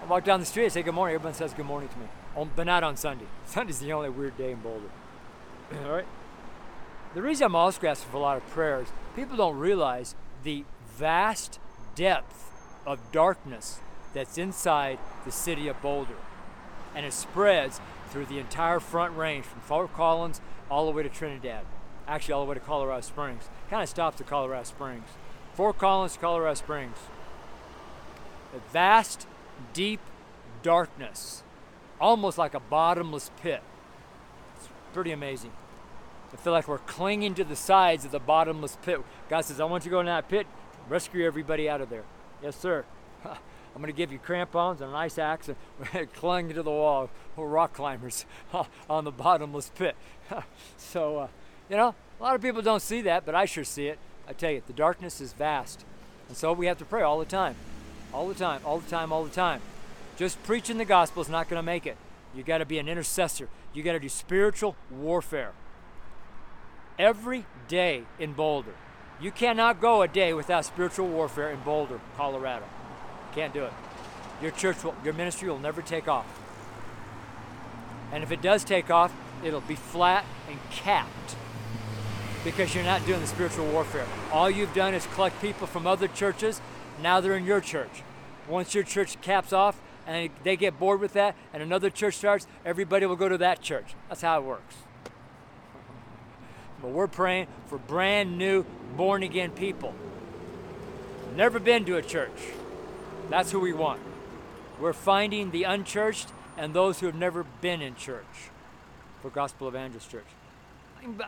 I 0.00 0.06
walk 0.06 0.22
down 0.22 0.38
the 0.38 0.46
street, 0.46 0.66
I 0.66 0.68
say 0.68 0.82
good 0.84 0.94
morning. 0.94 1.16
Everyone 1.16 1.34
says 1.34 1.52
good 1.52 1.66
morning 1.66 1.88
to 1.88 1.98
me. 1.98 2.06
On, 2.36 2.48
but 2.54 2.62
not 2.62 2.84
on 2.84 2.96
Sunday. 2.96 3.24
Sunday's 3.44 3.80
the 3.80 3.92
only 3.92 4.08
weird 4.08 4.38
day 4.38 4.52
in 4.52 4.60
Boulder. 4.60 4.86
All 5.84 5.90
right? 5.90 6.06
The 7.14 7.22
reason 7.22 7.46
I'm 7.46 7.56
also 7.56 7.84
asking 7.88 8.12
for 8.12 8.18
a 8.18 8.20
lot 8.20 8.36
of 8.36 8.46
prayers, 8.50 8.86
people 9.16 9.36
don't 9.36 9.58
realize 9.58 10.14
the 10.44 10.64
vast 10.96 11.58
depth 11.96 12.52
of 12.86 13.00
darkness 13.10 13.80
that's 14.14 14.38
inside 14.38 15.00
the 15.24 15.32
city 15.32 15.66
of 15.66 15.82
Boulder. 15.82 16.14
And 16.94 17.04
it 17.04 17.12
spreads 17.12 17.80
through 18.10 18.26
the 18.26 18.38
entire 18.38 18.80
front 18.80 19.16
range 19.16 19.44
from 19.44 19.60
Fort 19.60 19.92
Collins 19.94 20.40
all 20.70 20.86
the 20.86 20.92
way 20.92 21.02
to 21.02 21.08
Trinidad 21.08 21.64
actually 22.10 22.34
all 22.34 22.44
the 22.44 22.48
way 22.48 22.54
to 22.54 22.60
Colorado 22.60 23.00
Springs. 23.00 23.48
Kind 23.70 23.82
of 23.82 23.88
stops 23.88 24.20
at 24.20 24.26
Colorado 24.26 24.64
Springs. 24.64 25.08
Fort 25.54 25.78
Collins, 25.78 26.18
Colorado 26.20 26.54
Springs. 26.54 26.96
A 28.54 28.72
vast, 28.72 29.26
deep 29.72 30.00
darkness, 30.62 31.44
almost 32.00 32.36
like 32.36 32.52
a 32.52 32.60
bottomless 32.60 33.30
pit. 33.40 33.62
It's 34.56 34.68
pretty 34.92 35.12
amazing. 35.12 35.52
I 36.32 36.36
feel 36.36 36.52
like 36.52 36.68
we're 36.68 36.78
clinging 36.78 37.34
to 37.34 37.44
the 37.44 37.56
sides 37.56 38.04
of 38.04 38.10
the 38.10 38.18
bottomless 38.18 38.76
pit. 38.82 39.00
God 39.28 39.44
says, 39.44 39.60
I 39.60 39.64
want 39.64 39.84
you 39.84 39.90
to 39.90 39.94
go 39.94 40.00
in 40.00 40.06
that 40.06 40.28
pit, 40.28 40.46
rescue 40.88 41.24
everybody 41.24 41.68
out 41.68 41.80
of 41.80 41.90
there. 41.90 42.04
Yes, 42.42 42.56
sir. 42.56 42.84
I'm 43.74 43.80
going 43.80 43.92
to 43.92 43.96
give 43.96 44.12
you 44.12 44.18
crampons 44.18 44.80
and 44.80 44.90
an 44.90 44.96
ice 44.96 45.18
axe 45.18 45.48
and 45.48 46.12
cling 46.14 46.48
to 46.52 46.62
the 46.62 46.70
wall. 46.70 47.08
We're 47.36 47.46
rock 47.46 47.72
climbers 47.72 48.26
on 48.90 49.04
the 49.04 49.12
bottomless 49.12 49.70
pit. 49.74 49.96
so, 50.76 51.18
uh, 51.18 51.28
you 51.68 51.76
know, 51.76 51.94
a 52.20 52.22
lot 52.22 52.34
of 52.34 52.42
people 52.42 52.62
don't 52.62 52.82
see 52.82 53.00
that, 53.02 53.24
but 53.24 53.34
I 53.34 53.44
sure 53.44 53.64
see 53.64 53.86
it. 53.86 53.98
I 54.28 54.32
tell 54.32 54.50
you, 54.50 54.62
the 54.66 54.72
darkness 54.72 55.20
is 55.20 55.32
vast. 55.32 55.84
And 56.28 56.36
so 56.36 56.52
we 56.52 56.66
have 56.66 56.78
to 56.78 56.84
pray 56.84 57.02
all 57.02 57.18
the 57.18 57.24
time. 57.24 57.56
All 58.12 58.28
the 58.28 58.34
time, 58.34 58.60
all 58.64 58.78
the 58.78 58.90
time, 58.90 59.12
all 59.12 59.24
the 59.24 59.30
time. 59.30 59.60
Just 60.16 60.42
preaching 60.42 60.78
the 60.78 60.84
gospel 60.84 61.22
is 61.22 61.28
not 61.28 61.48
going 61.48 61.58
to 61.58 61.64
make 61.64 61.86
it. 61.86 61.96
You 62.34 62.42
got 62.42 62.58
to 62.58 62.66
be 62.66 62.78
an 62.78 62.88
intercessor. 62.88 63.48
You 63.72 63.82
got 63.82 63.92
to 63.92 64.00
do 64.00 64.08
spiritual 64.08 64.76
warfare. 64.90 65.52
Every 66.98 67.46
day 67.68 68.02
in 68.18 68.34
Boulder. 68.34 68.74
You 69.20 69.30
cannot 69.30 69.80
go 69.80 70.02
a 70.02 70.08
day 70.08 70.34
without 70.34 70.64
spiritual 70.64 71.08
warfare 71.08 71.50
in 71.50 71.60
Boulder, 71.60 72.00
Colorado. 72.16 72.66
Can't 73.34 73.52
do 73.54 73.64
it. 73.64 73.72
Your 74.42 74.50
church 74.50 74.82
will, 74.82 74.94
your 75.04 75.14
ministry 75.14 75.48
will 75.48 75.58
never 75.58 75.82
take 75.82 76.08
off. 76.08 76.26
And 78.12 78.24
if 78.24 78.32
it 78.32 78.42
does 78.42 78.64
take 78.64 78.90
off, 78.90 79.12
it'll 79.44 79.60
be 79.60 79.76
flat 79.76 80.24
and 80.48 80.58
capped 80.70 81.36
because 82.44 82.74
you're 82.74 82.84
not 82.84 83.04
doing 83.06 83.20
the 83.20 83.26
spiritual 83.26 83.66
warfare. 83.66 84.06
All 84.32 84.50
you've 84.50 84.74
done 84.74 84.94
is 84.94 85.06
collect 85.14 85.40
people 85.40 85.66
from 85.66 85.86
other 85.86 86.08
churches. 86.08 86.60
Now 87.02 87.20
they're 87.20 87.36
in 87.36 87.44
your 87.44 87.60
church. 87.60 88.02
Once 88.48 88.74
your 88.74 88.84
church 88.84 89.20
caps 89.20 89.52
off 89.52 89.80
and 90.06 90.30
they 90.42 90.56
get 90.56 90.78
bored 90.78 91.00
with 91.00 91.12
that 91.12 91.36
and 91.52 91.62
another 91.62 91.90
church 91.90 92.14
starts, 92.14 92.46
everybody 92.64 93.06
will 93.06 93.16
go 93.16 93.28
to 93.28 93.38
that 93.38 93.60
church. 93.60 93.94
That's 94.08 94.22
how 94.22 94.40
it 94.40 94.44
works. 94.44 94.74
But 96.82 96.92
we're 96.92 97.08
praying 97.08 97.46
for 97.66 97.78
brand 97.78 98.38
new, 98.38 98.64
born 98.96 99.22
again 99.22 99.50
people. 99.50 99.94
Never 101.36 101.58
been 101.58 101.84
to 101.84 101.96
a 101.96 102.02
church. 102.02 102.30
That's 103.30 103.52
who 103.52 103.60
we 103.60 103.72
want. 103.72 104.00
We're 104.80 104.92
finding 104.92 105.52
the 105.52 105.62
unchurched 105.62 106.32
and 106.58 106.74
those 106.74 106.98
who 106.98 107.06
have 107.06 107.14
never 107.14 107.44
been 107.60 107.80
in 107.80 107.94
church 107.94 108.50
for 109.22 109.30
Gospel 109.30 109.68
Evangelist 109.68 110.10
Church. 110.10 110.26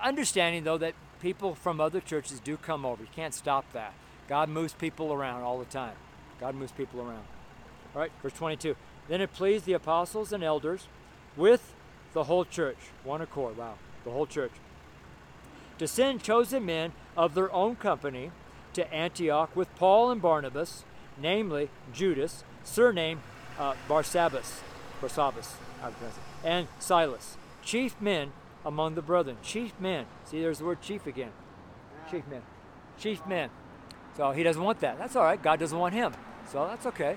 Understanding, 0.02 0.64
though, 0.64 0.78
that 0.78 0.94
people 1.20 1.54
from 1.54 1.80
other 1.80 2.00
churches 2.00 2.40
do 2.40 2.56
come 2.56 2.84
over. 2.84 3.02
You 3.02 3.08
can't 3.14 3.32
stop 3.32 3.72
that. 3.72 3.94
God 4.28 4.48
moves 4.48 4.72
people 4.72 5.12
around 5.12 5.42
all 5.42 5.58
the 5.58 5.64
time. 5.64 5.94
God 6.40 6.56
moves 6.56 6.72
people 6.72 7.00
around. 7.00 7.24
All 7.94 8.00
right, 8.00 8.10
verse 8.20 8.32
22. 8.32 8.74
Then 9.08 9.20
it 9.20 9.32
pleased 9.32 9.64
the 9.64 9.74
apostles 9.74 10.32
and 10.32 10.42
elders 10.42 10.88
with 11.36 11.72
the 12.14 12.24
whole 12.24 12.44
church, 12.44 12.78
one 13.04 13.20
accord, 13.20 13.56
wow, 13.56 13.74
the 14.04 14.10
whole 14.10 14.26
church, 14.26 14.52
to 15.78 15.86
send 15.86 16.22
chosen 16.22 16.66
men 16.66 16.92
of 17.16 17.34
their 17.34 17.52
own 17.52 17.76
company 17.76 18.32
to 18.74 18.92
Antioch 18.92 19.54
with 19.54 19.74
Paul 19.76 20.10
and 20.10 20.20
Barnabas, 20.20 20.84
namely 21.20 21.70
Judas, 21.92 22.44
surname 22.64 23.20
uh, 23.58 23.74
Barsabbas, 23.88 24.60
Barsabbas, 25.00 25.54
and 26.44 26.68
Silas, 26.78 27.36
chief 27.62 28.00
men 28.00 28.32
among 28.64 28.94
the 28.94 29.02
brethren. 29.02 29.36
Chief 29.42 29.72
men. 29.80 30.06
See, 30.24 30.40
there's 30.40 30.58
the 30.58 30.64
word 30.64 30.80
chief 30.80 31.06
again. 31.06 31.32
Chief 32.10 32.26
men. 32.28 32.42
Chief 32.98 33.24
men. 33.26 33.50
So 34.16 34.30
he 34.32 34.42
doesn't 34.42 34.62
want 34.62 34.80
that. 34.80 34.98
That's 34.98 35.16
all 35.16 35.24
right. 35.24 35.42
God 35.42 35.58
doesn't 35.58 35.78
want 35.78 35.94
him. 35.94 36.12
So 36.50 36.66
that's 36.66 36.86
okay. 36.86 37.16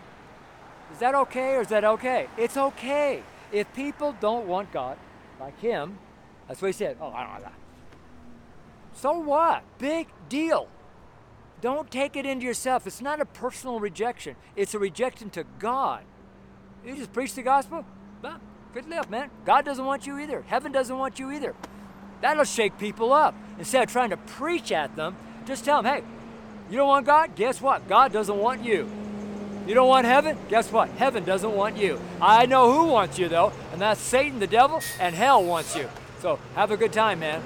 Is 0.94 1.00
that 1.00 1.16
okay 1.16 1.56
or 1.56 1.62
is 1.62 1.68
that 1.68 1.84
okay? 1.84 2.28
It's 2.38 2.58
okay. 2.58 3.24
If 3.52 3.72
people 3.74 4.16
don't 4.20 4.48
want 4.48 4.72
God 4.72 4.98
like 5.40 5.60
him, 5.60 5.98
that's 6.48 6.62
what 6.62 6.68
he 6.68 6.74
said. 6.74 6.98
Oh, 7.02 7.12
I 7.12 7.24
don't 7.24 7.34
know 7.36 7.42
that. 7.42 7.54
So 8.94 9.20
what? 9.20 9.64
Big 9.78 10.08
deal. 10.30 10.68
Don't 11.66 11.90
take 11.90 12.16
it 12.16 12.28
into 12.28 12.46
yourself. 12.46 12.86
It's 12.86 13.02
not 13.02 13.20
a 13.20 13.26
personal 13.26 13.80
rejection, 13.80 14.36
it's 14.56 14.76
a 14.76 14.80
rejection 14.80 15.32
to 15.32 15.46
God. 15.58 16.04
You 16.86 16.96
just 16.96 17.12
preach 17.12 17.34
the 17.34 17.42
gospel? 17.42 17.84
Well, 18.22 18.40
good 18.72 18.88
luck, 18.88 19.10
man. 19.10 19.32
God 19.46 19.66
doesn't 19.66 19.84
want 19.84 20.06
you 20.06 20.20
either. 20.20 20.44
Heaven 20.44 20.72
doesn't 20.72 20.96
want 20.96 21.18
you 21.18 21.32
either. 21.32 21.56
That'll 22.22 22.44
shake 22.44 22.78
people 22.78 23.12
up. 23.12 23.34
Instead 23.58 23.82
of 23.82 23.92
trying 23.92 24.12
to 24.12 24.18
preach 24.18 24.72
at 24.72 24.96
them, 24.96 25.16
just 25.48 25.66
tell 25.66 25.82
them, 25.82 25.92
hey, 25.92 26.04
you 26.70 26.78
don't 26.78 26.88
want 26.88 27.08
God? 27.08 27.36
Guess 27.36 27.60
what? 27.62 27.88
God 27.88 28.14
doesn't 28.14 28.38
want 28.38 28.64
you. 28.64 28.88
You 29.66 29.74
don't 29.74 29.88
want 29.88 30.06
heaven? 30.06 30.38
Guess 30.50 30.72
what? 30.72 30.90
Heaven 30.90 31.24
doesn't 31.24 31.56
want 31.56 31.78
you. 31.78 32.00
I 32.22 32.46
know 32.46 32.72
who 32.72 32.90
wants 32.90 33.18
you, 33.18 33.28
though, 33.28 33.52
and 33.72 33.82
that's 33.82 34.00
Satan, 34.00 34.38
the 34.38 34.46
devil, 34.46 34.82
and 35.00 35.16
hell 35.16 35.44
wants 35.44 35.76
you. 35.76 35.90
So 36.20 36.38
have 36.54 36.70
a 36.70 36.78
good 36.78 36.94
time, 36.94 37.22
man. 37.22 37.42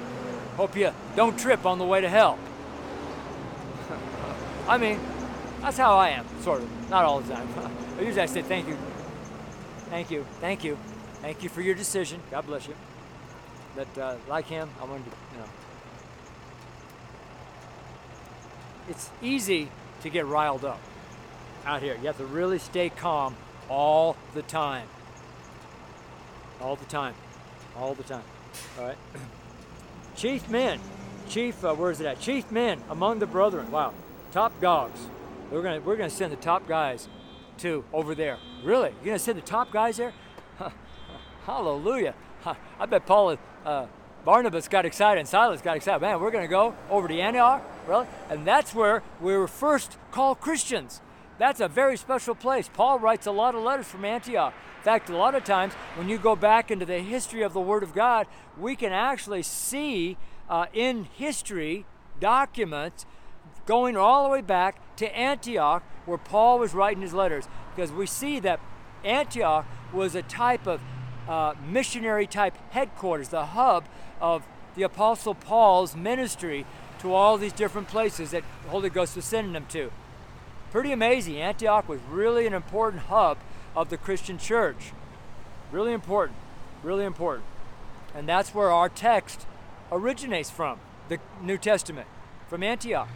Hope 0.58 0.76
you 0.76 0.92
don't 1.16 1.40
trip 1.40 1.66
on 1.66 1.78
the 1.78 1.86
way 1.86 2.02
to 2.02 2.10
hell. 2.10 2.38
I 4.70 4.78
mean, 4.78 5.00
that's 5.62 5.78
how 5.78 5.98
I 5.98 6.10
am, 6.10 6.28
sort 6.42 6.62
of. 6.62 6.90
Not 6.92 7.04
all 7.04 7.22
the 7.22 7.34
time. 7.34 7.48
But 7.96 8.06
usually 8.06 8.22
I 8.22 8.28
say 8.28 8.44
thank 8.44 8.66
you. 8.66 8.78
Thank 9.90 10.10
you. 10.10 10.26
Thank 10.40 10.64
you. 10.64 10.78
Thank 11.22 11.44
you 11.44 11.50
for 11.50 11.62
your 11.62 11.76
decision. 11.76 12.22
God 12.32 12.46
bless 12.46 12.66
you. 12.66 12.76
But 13.76 13.98
uh, 13.98 14.16
like 14.30 14.46
him, 14.46 14.70
I 14.80 14.86
wanted 14.86 15.04
to, 15.04 15.12
you 15.34 15.40
know. 15.40 15.50
It's 18.88 19.10
easy 19.22 19.70
to 20.02 20.10
get 20.10 20.28
riled 20.28 20.64
up 20.64 20.80
out 21.66 21.82
here. 21.82 21.96
You 21.96 22.08
have 22.08 22.18
to 22.20 22.26
really 22.26 22.58
stay 22.58 22.90
calm 22.90 23.36
all 23.70 24.16
the 24.34 24.44
time. 24.44 24.88
All 26.62 26.78
the 26.78 26.86
time. 26.86 27.16
All 27.76 27.96
the 27.96 28.04
time. 28.04 28.24
All 28.78 28.86
right. 28.86 28.98
Chief 30.16 30.48
men. 30.50 30.80
Chief, 31.28 31.66
uh, 31.66 31.74
where 31.74 31.92
is 31.92 32.00
it 32.00 32.06
at? 32.06 32.22
Chief 32.22 32.50
men 32.50 32.82
among 32.90 33.20
the 33.20 33.28
brethren. 33.28 33.72
Wow 33.72 33.94
top 34.32 34.60
dogs. 34.62 35.00
We're 35.52 35.64
gonna 35.64 35.82
we're 35.82 35.96
gonna 35.96 36.10
send 36.10 36.32
the 36.32 36.38
top 36.38 36.68
guys 36.68 37.08
to 37.60 37.84
over 37.92 38.16
there. 38.16 38.38
Really? 38.64 38.90
You're 38.98 39.06
gonna 39.06 39.20
send 39.20 39.38
the 39.38 39.44
top 39.44 39.72
guys 39.72 39.98
there? 39.98 40.14
Hallelujah! 41.46 42.14
I 42.80 42.86
bet 42.86 43.06
Paul, 43.06 43.38
uh, 43.66 43.88
Barnabas 44.26 44.68
got 44.68 44.86
excited 44.86 45.20
and 45.20 45.28
Silas 45.28 45.62
got 45.62 45.78
excited. 45.78 46.02
Man, 46.02 46.20
we're 46.20 46.32
gonna 46.32 46.48
go 46.48 46.76
over 46.90 47.08
to 47.08 47.20
Antioch, 47.20 47.64
really? 47.88 48.06
And 48.30 48.46
that's 48.46 48.74
where 48.76 49.02
we 49.20 49.36
were 49.36 49.48
first 49.48 49.98
called 50.12 50.40
Christians. 50.40 51.02
That's 51.38 51.62
a 51.62 51.68
very 51.70 51.98
special 51.98 52.36
place. 52.36 52.70
Paul 52.72 53.00
writes 53.00 53.26
a 53.26 53.32
lot 53.32 53.56
of 53.56 53.64
letters 53.64 53.88
from 53.88 54.04
Antioch. 54.04 54.54
In 54.78 54.84
fact, 54.84 55.10
a 55.10 55.16
lot 55.16 55.36
of 55.36 55.44
times 55.44 55.74
when 55.96 56.10
you 56.10 56.18
go 56.18 56.36
back 56.36 56.70
into 56.70 56.86
the 56.86 57.00
history 57.00 57.42
of 57.42 57.54
the 57.54 57.62
Word 57.62 57.82
of 57.82 57.94
God, 57.94 58.28
we 58.58 58.76
can 58.76 58.92
actually 58.92 59.44
see 59.44 60.18
uh, 60.50 60.66
in 60.74 61.06
history 61.06 61.86
documents 62.20 63.06
going 63.70 63.96
all 63.96 64.24
the 64.24 64.30
way 64.30 64.42
back 64.42 64.78
to 64.96 65.16
Antioch, 65.16 65.84
where 66.08 66.18
Paul 66.18 66.58
was 66.58 66.74
writing 66.74 67.04
his 67.04 67.14
letters, 67.14 67.48
because 67.76 67.92
we 67.92 68.08
see 68.08 68.40
that 68.40 68.60
Antioch 69.04 69.64
was 69.94 70.16
a 70.16 70.24
type 70.24 70.66
of 70.66 70.82
uh, 71.28 71.54
missionary 71.64 72.26
type 72.26 72.56
headquarters, 72.72 73.30
the 73.30 73.46
hub 73.46 73.86
of 74.20 74.44
the 74.76 74.82
Apostle 74.82 75.36
Paul's 75.36 75.96
ministry 75.96 76.66
to 77.02 77.14
all 77.14 77.38
these 77.38 77.54
different 77.54 77.88
places 77.88 78.32
that 78.32 78.44
the 78.64 78.70
Holy 78.70 78.90
Ghost 78.90 79.16
was 79.16 79.26
sending 79.26 79.54
them 79.54 79.68
to. 79.70 79.92
Pretty 80.72 80.92
amazing. 80.92 81.38
Antioch 81.38 81.88
was 81.88 82.00
really 82.10 82.48
an 82.48 82.56
important 82.56 83.04
hub 83.04 83.38
of 83.76 83.92
the 83.92 83.98
Christian 83.98 84.40
church. 84.40 84.94
Really 85.72 85.94
important. 85.94 86.40
Really 86.82 87.06
important. 87.06 87.46
And 88.16 88.28
that's 88.28 88.52
where 88.52 88.72
our 88.72 88.90
text 88.90 89.46
originates 89.92 90.50
from, 90.50 90.80
the 91.08 91.20
New 91.40 91.60
Testament, 91.60 92.08
from 92.48 92.64
Antioch. 92.64 93.10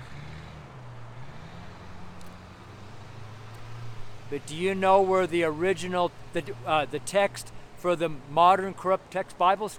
But 4.33 4.47
do 4.47 4.55
you 4.55 4.73
know 4.73 4.99
where 4.99 5.27
the 5.27 5.43
original, 5.43 6.11
the, 6.33 6.43
uh, 6.65 6.85
the 6.85 6.97
text 6.97 7.51
for 7.77 7.95
the 7.95 8.09
modern 8.31 8.73
corrupt 8.73 9.11
text 9.11 9.37
Bibles, 9.37 9.77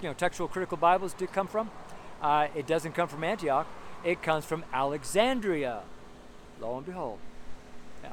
you 0.00 0.06
know, 0.06 0.14
textual 0.14 0.46
critical 0.46 0.76
Bibles 0.76 1.12
did 1.12 1.32
come 1.32 1.48
from? 1.48 1.72
Uh, 2.22 2.46
it 2.54 2.68
doesn't 2.68 2.92
come 2.92 3.08
from 3.08 3.24
Antioch. 3.24 3.66
It 4.04 4.22
comes 4.22 4.44
from 4.44 4.62
Alexandria. 4.72 5.82
Lo 6.60 6.76
and 6.76 6.86
behold. 6.86 7.18
Yeah. 8.04 8.12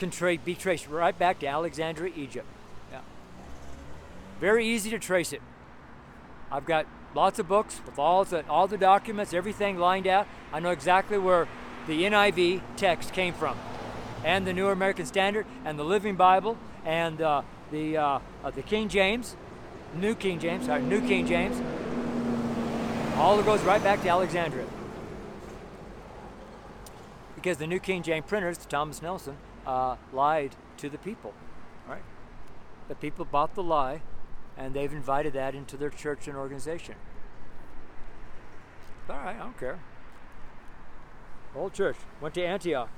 Can 0.00 0.10
tra- 0.10 0.38
be 0.38 0.56
traced 0.56 0.88
right 0.88 1.16
back 1.16 1.38
to 1.38 1.46
Alexandria, 1.46 2.12
Egypt. 2.16 2.48
Yeah. 2.90 3.02
Very 4.40 4.66
easy 4.66 4.90
to 4.90 4.98
trace 4.98 5.32
it. 5.32 5.40
I've 6.50 6.66
got 6.66 6.84
lots 7.14 7.38
of 7.38 7.46
books 7.46 7.80
with 7.86 7.96
all 7.96 8.24
the, 8.24 8.44
all 8.48 8.66
the 8.66 8.76
documents, 8.76 9.32
everything 9.32 9.78
lined 9.78 10.08
out. 10.08 10.26
I 10.52 10.58
know 10.58 10.72
exactly 10.72 11.16
where 11.16 11.46
the 11.86 12.02
NIV 12.02 12.60
text 12.76 13.12
came 13.12 13.34
from 13.34 13.56
and 14.24 14.46
the 14.46 14.52
New 14.52 14.68
American 14.68 15.06
Standard 15.06 15.46
and 15.64 15.78
the 15.78 15.84
Living 15.84 16.16
Bible 16.16 16.56
and 16.84 17.20
uh, 17.20 17.42
the 17.70 17.96
uh, 17.96 18.18
uh, 18.44 18.50
the 18.50 18.62
King 18.62 18.88
James, 18.88 19.36
New 19.94 20.14
King 20.14 20.38
James, 20.38 20.66
sorry, 20.66 20.82
New 20.82 21.00
King 21.00 21.26
James. 21.26 21.60
All 23.16 23.42
goes 23.42 23.62
right 23.62 23.82
back 23.82 24.02
to 24.02 24.08
Alexandria. 24.08 24.66
Because 27.34 27.58
the 27.58 27.66
New 27.66 27.80
King 27.80 28.02
James 28.02 28.24
printers, 28.26 28.58
Thomas 28.58 29.02
Nelson, 29.02 29.36
uh, 29.66 29.96
lied 30.12 30.56
to 30.76 30.88
the 30.88 30.98
people. 30.98 31.34
Right? 31.88 32.02
The 32.88 32.94
people 32.94 33.24
bought 33.24 33.54
the 33.54 33.62
lie, 33.62 34.02
and 34.56 34.74
they've 34.74 34.92
invited 34.92 35.32
that 35.34 35.54
into 35.54 35.76
their 35.76 35.90
church 35.90 36.28
and 36.28 36.36
organization. 36.36 36.94
All 39.08 39.16
right, 39.16 39.36
I 39.36 39.38
don't 39.38 39.58
care. 39.58 39.78
Old 41.56 41.72
church 41.72 41.96
went 42.20 42.34
to 42.34 42.44
Antioch. 42.44 42.90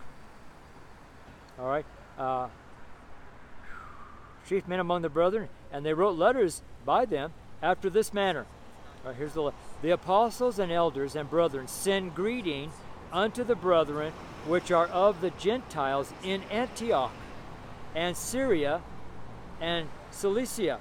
All 1.61 1.69
right. 1.69 1.85
Uh, 2.19 2.49
chief 4.49 4.67
men 4.67 4.81
among 4.81 5.03
the 5.03 5.11
brethren, 5.11 5.49
and 5.71 5.85
they 5.85 5.93
wrote 5.93 6.17
letters 6.17 6.63
by 6.87 7.05
them 7.05 7.35
after 7.61 7.91
this 7.91 8.15
manner. 8.15 8.47
All 9.05 9.11
right, 9.11 9.17
here's 9.17 9.35
the 9.35 9.53
the 9.83 9.91
apostles 9.91 10.59
and 10.59 10.73
elders 10.73 11.17
and 11.17 11.29
brethren 11.29 11.69
send 11.69 12.15
greeting 12.15 12.73
unto 13.13 13.45
the 13.45 13.55
brethren 13.55 14.13
which 14.47 14.71
are 14.71 14.87
of 14.87 15.21
the 15.21 15.31
Gentiles 15.31 16.13
in 16.23 16.43
Antioch 16.45 17.13
and 17.95 18.17
Syria 18.17 18.81
and 19.61 19.87
Cilicia. 20.11 20.81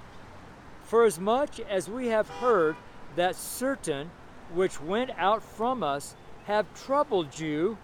For 0.84 1.03
as 1.03 1.19
much 1.19 1.59
as 1.59 1.89
we 1.89 2.07
have 2.07 2.30
heard 2.30 2.77
that 3.17 3.36
certain 3.36 4.11
which 4.53 4.82
went 4.82 5.11
out 5.17 5.43
from 5.43 5.84
us 5.84 6.15
have 6.45 6.65
troubled 6.73 7.38
you. 7.38 7.77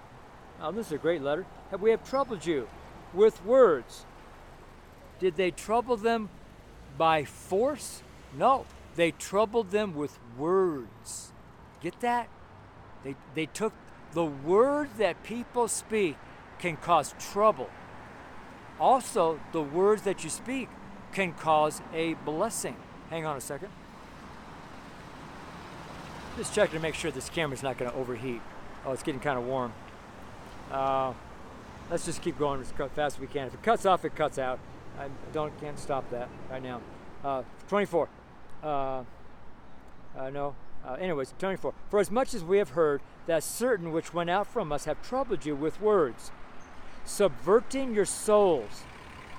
Now, 0.60 0.72
this 0.72 0.88
is 0.88 0.94
a 0.94 0.98
great 0.98 1.22
letter. 1.22 1.46
have 1.72 1.82
We 1.82 1.92
have 1.92 2.08
troubled 2.10 2.46
you 2.46 2.68
with 3.16 3.44
words. 3.46 4.06
Did 5.20 5.36
they 5.36 5.52
trouble 5.52 5.98
them 5.98 6.30
by 6.98 7.24
force? 7.24 8.04
No, 8.38 8.66
they 8.96 9.12
troubled 9.12 9.72
them 9.72 9.96
with 9.96 10.20
words. 10.38 11.32
Get 11.82 12.00
that? 12.02 12.28
They, 13.04 13.16
they 13.34 13.46
took 13.46 13.74
the 14.14 14.26
words 14.26 14.98
that 14.98 15.24
people 15.24 15.68
speak 15.68 16.18
can 16.60 16.78
cause 16.78 17.14
trouble. 17.20 17.70
Also, 18.80 19.40
the 19.52 19.62
words 19.62 20.02
that 20.04 20.24
you 20.24 20.30
speak 20.30 20.70
can 21.14 21.34
cause 21.34 21.82
a 21.94 22.16
blessing. 22.26 22.76
Hang 23.10 23.26
on 23.26 23.38
a 23.38 23.42
second. 23.42 23.70
Just 26.38 26.54
checking 26.54 26.76
to 26.76 26.82
make 26.82 26.96
sure 26.96 27.12
this 27.12 27.30
camera's 27.30 27.64
not 27.64 27.78
going 27.78 27.90
to 27.90 27.98
overheat. 27.98 28.42
Oh, 28.86 28.92
it's 28.92 29.04
getting 29.04 29.22
kind 29.22 29.38
of 29.38 29.46
warm. 29.46 29.72
Uh, 30.70 31.14
let's 31.90 32.06
just 32.06 32.22
keep 32.22 32.38
going 32.38 32.62
as 32.62 32.72
fast 32.72 32.98
as 32.98 33.20
we 33.20 33.28
can. 33.28 33.48
If 33.48 33.54
it 33.54 33.64
cuts 33.64 33.86
off, 33.86 34.06
it 34.06 34.16
cuts 34.16 34.38
out. 34.38 34.60
I 35.00 35.08
don't 35.34 35.58
can't 35.60 35.78
stop 35.78 36.10
that 36.12 36.30
right 36.50 36.64
now. 36.64 36.82
Uh, 37.24 37.44
24. 37.68 38.08
Uh, 38.64 38.68
uh, 40.18 40.30
no. 40.30 40.56
Uh, 40.86 40.94
anyways, 40.94 41.34
24. 41.40 41.74
For 41.90 42.00
as 42.00 42.12
much 42.12 42.34
as 42.34 42.44
we 42.44 42.58
have 42.60 42.70
heard 42.70 43.02
that 43.28 43.44
certain 43.44 43.92
which 43.92 44.14
went 44.14 44.30
out 44.30 44.48
from 44.48 44.72
us 44.72 44.86
have 44.86 45.02
troubled 45.02 45.46
you 45.46 45.56
with 45.56 45.82
words, 45.82 46.32
subverting 47.04 47.94
your 47.94 48.06
souls. 48.06 48.84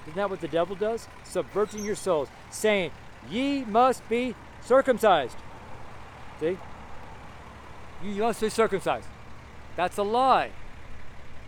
Isn't 0.05 0.16
that 0.16 0.30
what 0.30 0.40
the 0.40 0.49
devil 0.49 0.76
does? 0.76 1.09
Subverting 1.24 1.84
your 1.84 1.94
souls, 1.94 2.28
saying, 2.51 2.90
Ye 3.28 3.64
must 3.64 4.09
be 4.09 4.34
circumcised. 4.61 5.36
See? 6.40 6.59
You 8.03 8.22
must 8.22 8.40
be 8.40 8.49
circumcised. 8.49 9.09
That's 9.76 9.99
a 9.99 10.03
lie. 10.03 10.51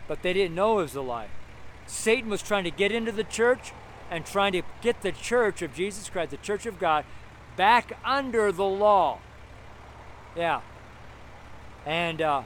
But 0.08 0.22
they 0.22 0.32
didn't 0.32 0.54
know 0.54 0.80
it 0.80 0.82
was 0.82 0.96
a 0.96 1.02
lie. 1.02 1.28
Satan 1.86 2.28
was 2.28 2.42
trying 2.42 2.64
to 2.64 2.70
get 2.70 2.90
into 2.90 3.12
the 3.12 3.24
church 3.24 3.72
and 4.10 4.24
trying 4.24 4.52
to 4.52 4.62
get 4.80 5.02
the 5.02 5.12
church 5.12 5.62
of 5.62 5.74
Jesus 5.74 6.08
Christ, 6.08 6.30
the 6.30 6.38
church 6.38 6.66
of 6.66 6.78
God, 6.78 7.04
back 7.56 7.98
under 8.04 8.50
the 8.50 8.64
law. 8.64 9.18
Yeah. 10.34 10.62
And 11.86 12.20
uh, 12.20 12.42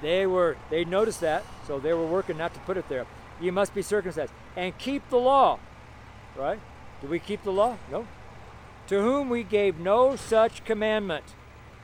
they 0.00 0.26
were 0.26 0.56
they 0.70 0.84
noticed 0.84 1.20
that, 1.20 1.44
so 1.66 1.78
they 1.78 1.92
were 1.92 2.06
working 2.06 2.36
not 2.36 2.52
to 2.54 2.60
put 2.60 2.76
it 2.76 2.88
there. 2.88 3.06
You 3.40 3.52
must 3.52 3.74
be 3.74 3.82
circumcised 3.82 4.32
and 4.56 4.76
keep 4.78 5.08
the 5.08 5.18
law. 5.18 5.58
Right? 6.36 6.60
Do 7.00 7.08
we 7.08 7.18
keep 7.18 7.42
the 7.42 7.52
law? 7.52 7.76
No. 7.90 8.06
To 8.88 9.00
whom 9.00 9.28
we 9.28 9.42
gave 9.42 9.78
no 9.78 10.16
such 10.16 10.64
commandment. 10.64 11.24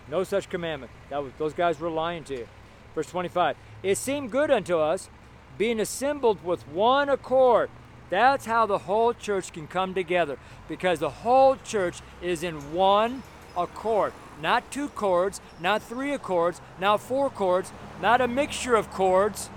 No 0.08 0.24
such 0.24 0.48
commandment. 0.48 0.90
That 1.10 1.22
was, 1.22 1.32
those 1.38 1.52
guys 1.52 1.78
were 1.78 1.90
lying 1.90 2.24
to 2.24 2.34
you. 2.34 2.48
Verse 2.94 3.06
25. 3.06 3.56
It 3.82 3.96
seemed 3.96 4.30
good 4.30 4.50
unto 4.50 4.78
us, 4.78 5.08
being 5.56 5.80
assembled 5.80 6.44
with 6.44 6.66
one 6.68 7.08
accord. 7.08 7.70
That's 8.10 8.46
how 8.46 8.66
the 8.66 8.78
whole 8.78 9.12
church 9.12 9.52
can 9.52 9.66
come 9.66 9.94
together 9.94 10.38
because 10.68 10.98
the 10.98 11.10
whole 11.10 11.56
church 11.56 12.00
is 12.22 12.42
in 12.42 12.72
one 12.72 13.22
accord. 13.56 14.12
Not 14.40 14.70
two 14.70 14.88
chords, 14.88 15.40
not 15.60 15.82
three 15.82 16.12
accords, 16.12 16.60
not 16.80 17.00
four 17.00 17.28
chords, 17.28 17.72
not 18.00 18.20
a 18.20 18.28
mixture 18.28 18.76
of 18.76 18.90
chords. 18.90 19.48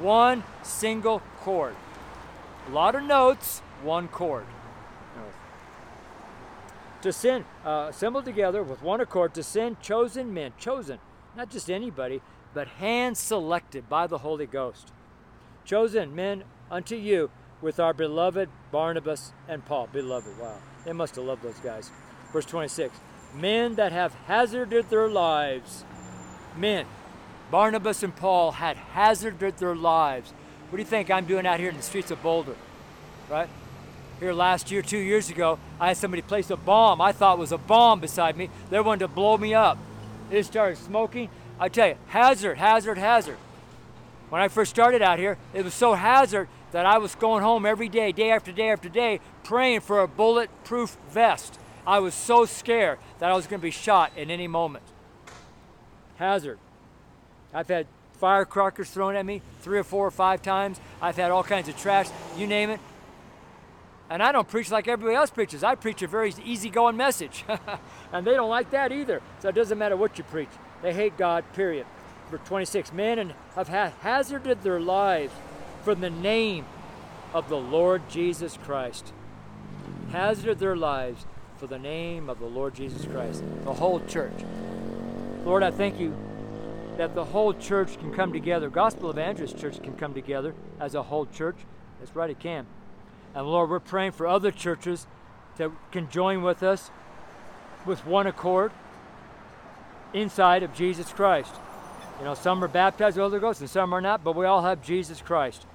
One 0.00 0.44
single 0.62 1.20
chord. 1.40 1.74
A 2.68 2.70
lot 2.70 2.94
of 2.94 3.02
notes, 3.02 3.60
one 3.82 4.08
chord. 4.08 4.44
To 7.02 7.12
send, 7.12 7.44
uh, 7.66 7.88
assembled 7.90 8.24
together 8.24 8.62
with 8.62 8.82
one 8.82 9.00
accord, 9.00 9.34
to 9.34 9.42
send 9.42 9.80
chosen 9.80 10.32
men, 10.32 10.54
chosen, 10.58 10.98
not 11.36 11.50
just 11.50 11.70
anybody, 11.70 12.22
but 12.54 12.68
hand 12.68 13.18
selected 13.18 13.88
by 13.88 14.06
the 14.06 14.18
Holy 14.18 14.46
Ghost. 14.46 14.92
Chosen 15.64 16.14
men 16.14 16.44
unto 16.70 16.94
you 16.94 17.30
with 17.60 17.80
our 17.80 17.92
beloved 17.92 18.48
Barnabas 18.70 19.32
and 19.48 19.64
Paul. 19.64 19.88
Beloved, 19.92 20.38
wow. 20.38 20.56
They 20.84 20.92
must 20.92 21.16
have 21.16 21.24
loved 21.24 21.42
those 21.42 21.58
guys. 21.58 21.90
Verse 22.32 22.46
26 22.46 22.96
Men 23.34 23.74
that 23.74 23.92
have 23.92 24.14
hazarded 24.26 24.90
their 24.90 25.08
lives. 25.08 25.84
Men. 26.56 26.86
Barnabas 27.50 28.02
and 28.02 28.14
Paul 28.14 28.52
had 28.52 28.76
hazarded 28.76 29.58
their 29.58 29.74
lives. 29.74 30.32
What 30.70 30.76
do 30.76 30.82
you 30.82 30.88
think 30.88 31.10
I'm 31.10 31.26
doing 31.26 31.46
out 31.46 31.60
here 31.60 31.70
in 31.70 31.76
the 31.76 31.82
streets 31.82 32.10
of 32.10 32.22
Boulder? 32.22 32.56
Right? 33.28 33.48
Here 34.20 34.32
last 34.32 34.70
year, 34.70 34.82
two 34.82 34.98
years 34.98 35.28
ago, 35.28 35.58
I 35.80 35.88
had 35.88 35.96
somebody 35.96 36.22
place 36.22 36.50
a 36.50 36.56
bomb 36.56 37.00
I 37.00 37.12
thought 37.12 37.38
was 37.38 37.52
a 37.52 37.58
bomb 37.58 38.00
beside 38.00 38.36
me. 38.36 38.48
They 38.70 38.80
wanted 38.80 39.00
to 39.00 39.08
blow 39.08 39.36
me 39.36 39.54
up. 39.54 39.78
It 40.30 40.44
started 40.44 40.78
smoking. 40.78 41.28
I 41.58 41.68
tell 41.68 41.88
you, 41.88 41.96
hazard, 42.08 42.58
hazard, 42.58 42.98
hazard. 42.98 43.36
When 44.28 44.40
I 44.40 44.48
first 44.48 44.70
started 44.70 45.02
out 45.02 45.18
here, 45.18 45.38
it 45.52 45.64
was 45.64 45.74
so 45.74 45.94
hazard 45.94 46.48
that 46.72 46.86
I 46.86 46.98
was 46.98 47.14
going 47.14 47.42
home 47.42 47.64
every 47.64 47.88
day, 47.88 48.10
day 48.10 48.30
after 48.30 48.50
day 48.50 48.70
after 48.70 48.88
day, 48.88 49.20
praying 49.44 49.80
for 49.80 50.00
a 50.00 50.08
bulletproof 50.08 50.96
vest. 51.10 51.58
I 51.86 52.00
was 52.00 52.14
so 52.14 52.44
scared 52.44 52.98
that 53.18 53.30
I 53.30 53.34
was 53.34 53.46
going 53.46 53.60
to 53.60 53.64
be 53.64 53.70
shot 53.70 54.10
at 54.18 54.30
any 54.30 54.48
moment. 54.48 54.84
Hazard. 56.16 56.58
I've 57.52 57.68
had 57.68 57.86
firecrackers 58.14 58.90
thrown 58.90 59.14
at 59.14 59.24
me 59.24 59.42
three 59.60 59.78
or 59.78 59.84
four 59.84 60.06
or 60.06 60.10
five 60.10 60.42
times. 60.42 60.80
I've 61.00 61.16
had 61.16 61.30
all 61.30 61.44
kinds 61.44 61.68
of 61.68 61.76
trash, 61.76 62.08
you 62.36 62.46
name 62.46 62.70
it. 62.70 62.80
And 64.10 64.22
I 64.22 64.32
don't 64.32 64.48
preach 64.48 64.70
like 64.70 64.88
everybody 64.88 65.14
else 65.14 65.30
preaches. 65.30 65.62
I 65.62 65.76
preach 65.76 66.02
a 66.02 66.06
very 66.06 66.34
easygoing 66.44 66.96
message. 66.96 67.44
and 68.12 68.26
they 68.26 68.32
don't 68.32 68.50
like 68.50 68.70
that 68.70 68.92
either. 68.92 69.22
So 69.40 69.48
it 69.48 69.54
doesn't 69.54 69.78
matter 69.78 69.96
what 69.96 70.18
you 70.18 70.24
preach. 70.24 70.50
They 70.82 70.92
hate 70.92 71.16
God, 71.16 71.44
period. 71.52 71.86
Verse 72.30 72.40
26 72.46 72.92
Men 72.92 73.34
have 73.54 73.68
hazarded 73.68 74.62
their 74.62 74.80
lives 74.80 75.32
for 75.82 75.94
the 75.94 76.10
name 76.10 76.66
of 77.32 77.48
the 77.48 77.56
Lord 77.56 78.08
Jesus 78.08 78.56
Christ. 78.64 79.12
Hazarded 80.10 80.58
their 80.58 80.76
lives 80.76 81.26
for 81.58 81.66
the 81.66 81.78
name 81.78 82.28
of 82.28 82.38
the 82.38 82.46
Lord 82.46 82.74
Jesus 82.74 83.04
Christ. 83.06 83.42
The 83.64 83.74
whole 83.74 84.00
church. 84.00 84.32
Lord, 85.44 85.62
I 85.62 85.70
thank 85.70 86.00
you 86.00 86.16
that 86.96 87.14
the 87.14 87.24
whole 87.24 87.52
church 87.52 87.98
can 87.98 88.12
come 88.12 88.32
together. 88.32 88.70
Gospel 88.70 89.10
Evangelist 89.10 89.58
Church 89.58 89.82
can 89.82 89.94
come 89.94 90.14
together 90.14 90.54
as 90.80 90.94
a 90.94 91.02
whole 91.02 91.26
church. 91.26 91.56
That's 91.98 92.14
right, 92.14 92.30
it 92.30 92.38
can. 92.38 92.66
And 93.34 93.46
Lord, 93.46 93.68
we're 93.68 93.80
praying 93.80 94.12
for 94.12 94.26
other 94.26 94.50
churches 94.50 95.06
that 95.56 95.70
can 95.90 96.08
join 96.08 96.42
with 96.42 96.62
us 96.62 96.90
with 97.84 98.06
one 98.06 98.26
accord 98.26 98.72
inside 100.14 100.62
of 100.62 100.72
Jesus 100.72 101.12
Christ. 101.12 101.52
You 102.18 102.24
know, 102.24 102.34
some 102.34 102.62
are 102.64 102.68
baptized 102.68 103.16
with 103.16 103.24
the 103.24 103.28
Holy 103.28 103.40
Ghost 103.40 103.60
and 103.60 103.68
some 103.68 103.92
are 103.92 104.00
not, 104.00 104.24
but 104.24 104.36
we 104.36 104.46
all 104.46 104.62
have 104.62 104.82
Jesus 104.82 105.20
Christ. 105.20 105.66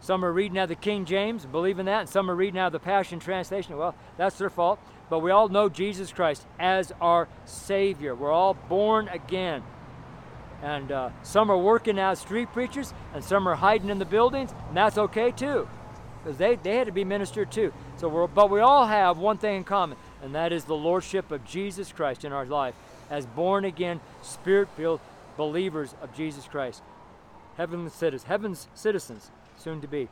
Some 0.00 0.24
are 0.24 0.32
reading 0.32 0.58
out 0.58 0.68
the 0.70 0.74
King 0.74 1.04
James, 1.04 1.44
believing 1.44 1.84
that, 1.84 2.00
and 2.00 2.08
some 2.08 2.30
are 2.30 2.34
reading 2.34 2.58
out 2.58 2.72
the 2.72 2.80
Passion 2.80 3.20
Translation. 3.20 3.76
Well, 3.76 3.94
that's 4.16 4.38
their 4.38 4.48
fault. 4.48 4.80
But 5.10 5.18
we 5.18 5.30
all 5.30 5.48
know 5.48 5.68
Jesus 5.68 6.12
Christ 6.12 6.46
as 6.58 6.92
our 7.00 7.28
Savior. 7.44 8.14
We're 8.14 8.32
all 8.32 8.54
born 8.54 9.08
again. 9.08 9.62
And 10.62 10.90
uh, 10.90 11.10
some 11.22 11.50
are 11.50 11.58
working 11.58 11.98
as 11.98 12.20
street 12.20 12.52
preachers, 12.52 12.94
and 13.12 13.22
some 13.22 13.46
are 13.48 13.56
hiding 13.56 13.90
in 13.90 13.98
the 13.98 14.04
buildings, 14.04 14.52
and 14.68 14.76
that's 14.76 14.98
okay 14.98 15.30
too, 15.30 15.68
because 16.22 16.38
they, 16.38 16.56
they 16.56 16.76
had 16.76 16.86
to 16.86 16.92
be 16.92 17.04
ministered 17.04 17.50
too. 17.50 17.72
So, 17.96 18.28
but 18.32 18.50
we 18.50 18.60
all 18.60 18.86
have 18.86 19.18
one 19.18 19.38
thing 19.38 19.56
in 19.56 19.64
common, 19.64 19.96
and 20.22 20.34
that 20.34 20.52
is 20.52 20.64
the 20.64 20.74
lordship 20.74 21.32
of 21.32 21.44
Jesus 21.44 21.92
Christ 21.92 22.24
in 22.24 22.32
our 22.32 22.44
life 22.44 22.74
as 23.10 23.26
born 23.26 23.64
again, 23.64 24.00
spirit-filled 24.22 25.00
believers 25.36 25.94
of 26.00 26.14
Jesus 26.14 26.46
Christ, 26.46 26.82
heavenly 27.56 27.90
citizens, 27.90 28.28
heaven's 28.28 28.68
citizens, 28.74 29.30
soon 29.58 29.80
to 29.80 29.88
be. 29.88 30.08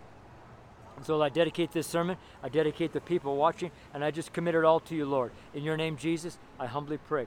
And 0.96 1.06
so 1.06 1.22
I 1.22 1.28
dedicate 1.28 1.70
this 1.70 1.86
sermon, 1.86 2.16
I 2.42 2.48
dedicate 2.48 2.92
the 2.92 3.00
people 3.00 3.36
watching, 3.36 3.70
and 3.94 4.04
I 4.04 4.10
just 4.10 4.32
commit 4.32 4.56
it 4.56 4.64
all 4.64 4.80
to 4.80 4.96
you, 4.96 5.06
Lord. 5.06 5.30
In 5.54 5.62
your 5.62 5.76
name, 5.76 5.96
Jesus, 5.96 6.38
I 6.58 6.66
humbly 6.66 6.98
pray. 6.98 7.26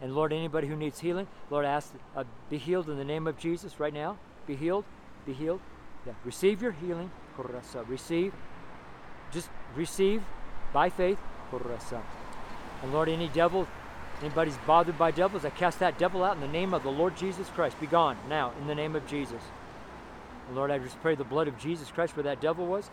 And 0.00 0.14
Lord, 0.16 0.32
anybody 0.32 0.66
who 0.66 0.74
needs 0.74 0.98
healing, 0.98 1.28
Lord, 1.48 1.64
ask, 1.64 1.94
uh, 2.16 2.24
be 2.50 2.58
healed 2.58 2.90
in 2.90 2.98
the 2.98 3.04
name 3.04 3.28
of 3.28 3.38
Jesus 3.38 3.78
right 3.78 3.94
now. 3.94 4.18
Be 4.46 4.56
healed, 4.56 4.84
be 5.24 5.32
healed. 5.32 5.60
Yeah. 6.04 6.14
Receive 6.24 6.60
your 6.60 6.72
healing. 6.72 7.12
Receive. 7.86 8.34
Just 9.30 9.48
receive 9.76 10.24
by 10.72 10.90
faith. 10.90 11.18
And 12.82 12.92
Lord, 12.92 13.08
any 13.08 13.28
devil 13.28 13.68
Anybody's 14.22 14.56
bothered 14.68 14.96
by 14.96 15.10
devils, 15.10 15.44
I 15.44 15.50
cast 15.50 15.80
that 15.80 15.98
devil 15.98 16.22
out 16.22 16.36
in 16.36 16.40
the 16.40 16.46
name 16.46 16.72
of 16.74 16.84
the 16.84 16.92
Lord 16.92 17.16
Jesus 17.16 17.48
Christ. 17.48 17.80
Be 17.80 17.88
gone 17.88 18.16
now 18.28 18.52
in 18.60 18.68
the 18.68 18.74
name 18.74 18.94
of 18.94 19.04
Jesus. 19.08 19.42
Lord, 20.54 20.70
I 20.70 20.78
just 20.78 21.00
pray 21.02 21.16
the 21.16 21.24
blood 21.24 21.48
of 21.48 21.58
Jesus 21.58 21.90
Christ 21.90 22.16
where 22.16 22.22
that 22.22 22.40
devil 22.40 22.66
was, 22.66 22.88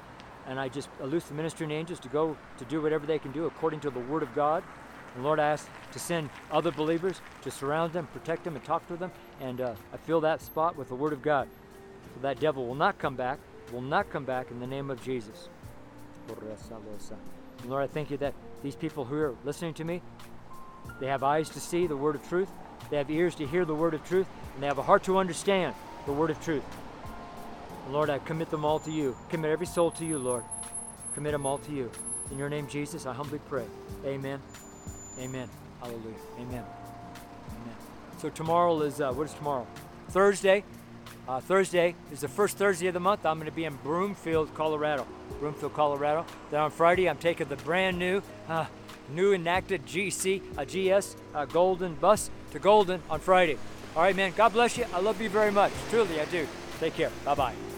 and 0.47 0.59
I 0.59 0.69
just 0.69 0.89
loose 0.99 1.25
the 1.25 1.35
ministering 1.35 1.69
angels 1.69 1.99
to 1.99 2.07
go 2.07 2.35
to 2.57 2.65
do 2.65 2.81
whatever 2.81 3.05
they 3.05 3.19
can 3.19 3.31
do 3.31 3.45
according 3.45 3.79
to 3.81 3.91
the 3.91 3.99
Word 3.99 4.23
of 4.23 4.33
God. 4.33 4.63
And 5.13 5.23
Lord, 5.23 5.39
I 5.39 5.49
ask 5.49 5.67
to 5.91 5.99
send 5.99 6.31
other 6.51 6.71
believers 6.71 7.21
to 7.43 7.51
surround 7.51 7.93
them, 7.93 8.07
protect 8.07 8.43
them, 8.43 8.55
and 8.55 8.65
talk 8.65 8.87
to 8.87 8.95
them. 8.95 9.11
And 9.39 9.61
uh, 9.61 9.75
I 9.93 9.97
fill 9.97 10.21
that 10.21 10.41
spot 10.41 10.75
with 10.77 10.89
the 10.89 10.95
Word 10.95 11.13
of 11.13 11.21
God. 11.21 11.47
So 12.15 12.21
that 12.21 12.39
devil 12.39 12.65
will 12.65 12.73
not 12.73 12.97
come 12.97 13.15
back, 13.15 13.37
will 13.71 13.81
not 13.81 14.09
come 14.09 14.25
back 14.25 14.49
in 14.49 14.59
the 14.59 14.67
name 14.67 14.89
of 14.89 15.03
Jesus. 15.03 15.49
And 16.27 17.69
Lord, 17.69 17.83
I 17.83 17.87
thank 17.87 18.09
you 18.09 18.17
that 18.17 18.33
these 18.63 18.75
people 18.75 19.05
who 19.05 19.15
are 19.15 19.35
listening 19.43 19.75
to 19.75 19.83
me, 19.83 20.01
they 20.99 21.07
have 21.07 21.23
eyes 21.23 21.49
to 21.49 21.59
see 21.59 21.87
the 21.87 21.97
word 21.97 22.15
of 22.15 22.27
truth, 22.27 22.49
they 22.89 22.97
have 22.97 23.09
ears 23.09 23.35
to 23.35 23.47
hear 23.47 23.65
the 23.65 23.75
word 23.75 23.93
of 23.93 24.03
truth, 24.07 24.27
and 24.53 24.63
they 24.63 24.67
have 24.67 24.77
a 24.77 24.83
heart 24.83 25.03
to 25.03 25.17
understand 25.17 25.75
the 26.05 26.11
word 26.11 26.29
of 26.29 26.43
truth. 26.43 26.63
Lord, 27.89 28.09
I 28.09 28.19
commit 28.19 28.49
them 28.51 28.65
all 28.65 28.79
to 28.79 28.91
you. 28.91 29.15
Commit 29.29 29.51
every 29.51 29.65
soul 29.65 29.91
to 29.91 30.05
you, 30.05 30.19
Lord. 30.19 30.43
Commit 31.15 31.31
them 31.31 31.45
all 31.45 31.57
to 31.59 31.71
you. 31.71 31.91
In 32.31 32.37
your 32.37 32.49
name, 32.49 32.67
Jesus, 32.67 33.05
I 33.05 33.13
humbly 33.13 33.39
pray. 33.49 33.65
Amen. 34.05 34.39
Amen. 35.19 35.49
Hallelujah. 35.81 36.15
Amen. 36.35 36.63
Amen. 36.63 37.75
So 38.19 38.29
tomorrow 38.29 38.79
is, 38.81 39.01
uh, 39.01 39.11
what 39.11 39.23
is 39.23 39.33
tomorrow? 39.33 39.65
Thursday. 40.09 40.63
Uh, 41.27 41.39
Thursday 41.39 41.95
is 42.11 42.21
the 42.21 42.27
first 42.27 42.57
Thursday 42.57 42.87
of 42.87 42.93
the 42.93 42.99
month. 42.99 43.25
I'm 43.25 43.37
going 43.37 43.49
to 43.49 43.55
be 43.55 43.65
in 43.65 43.75
Broomfield, 43.83 44.53
Colorado. 44.55 45.07
Broomfield, 45.39 45.73
Colorado. 45.73 46.25
Then 46.51 46.59
on 46.59 46.71
Friday, 46.71 47.09
I'm 47.09 47.17
taking 47.17 47.47
the 47.47 47.55
brand 47.57 47.97
new, 47.97 48.21
uh, 48.47 48.65
new 49.09 49.33
enacted 49.33 49.85
GC, 49.85 50.41
a 50.57 50.65
GS, 50.65 51.15
a 51.33 51.45
Golden 51.45 51.95
bus 51.95 52.29
to 52.51 52.59
Golden 52.59 53.01
on 53.09 53.19
Friday. 53.19 53.57
All 53.95 54.03
right, 54.03 54.15
man. 54.15 54.33
God 54.35 54.53
bless 54.53 54.77
you. 54.77 54.85
I 54.93 54.99
love 54.99 55.21
you 55.21 55.29
very 55.29 55.51
much. 55.51 55.71
Truly, 55.89 56.19
I 56.19 56.25
do. 56.25 56.47
Take 56.79 56.95
care. 56.95 57.11
Bye 57.25 57.35
bye. 57.35 57.68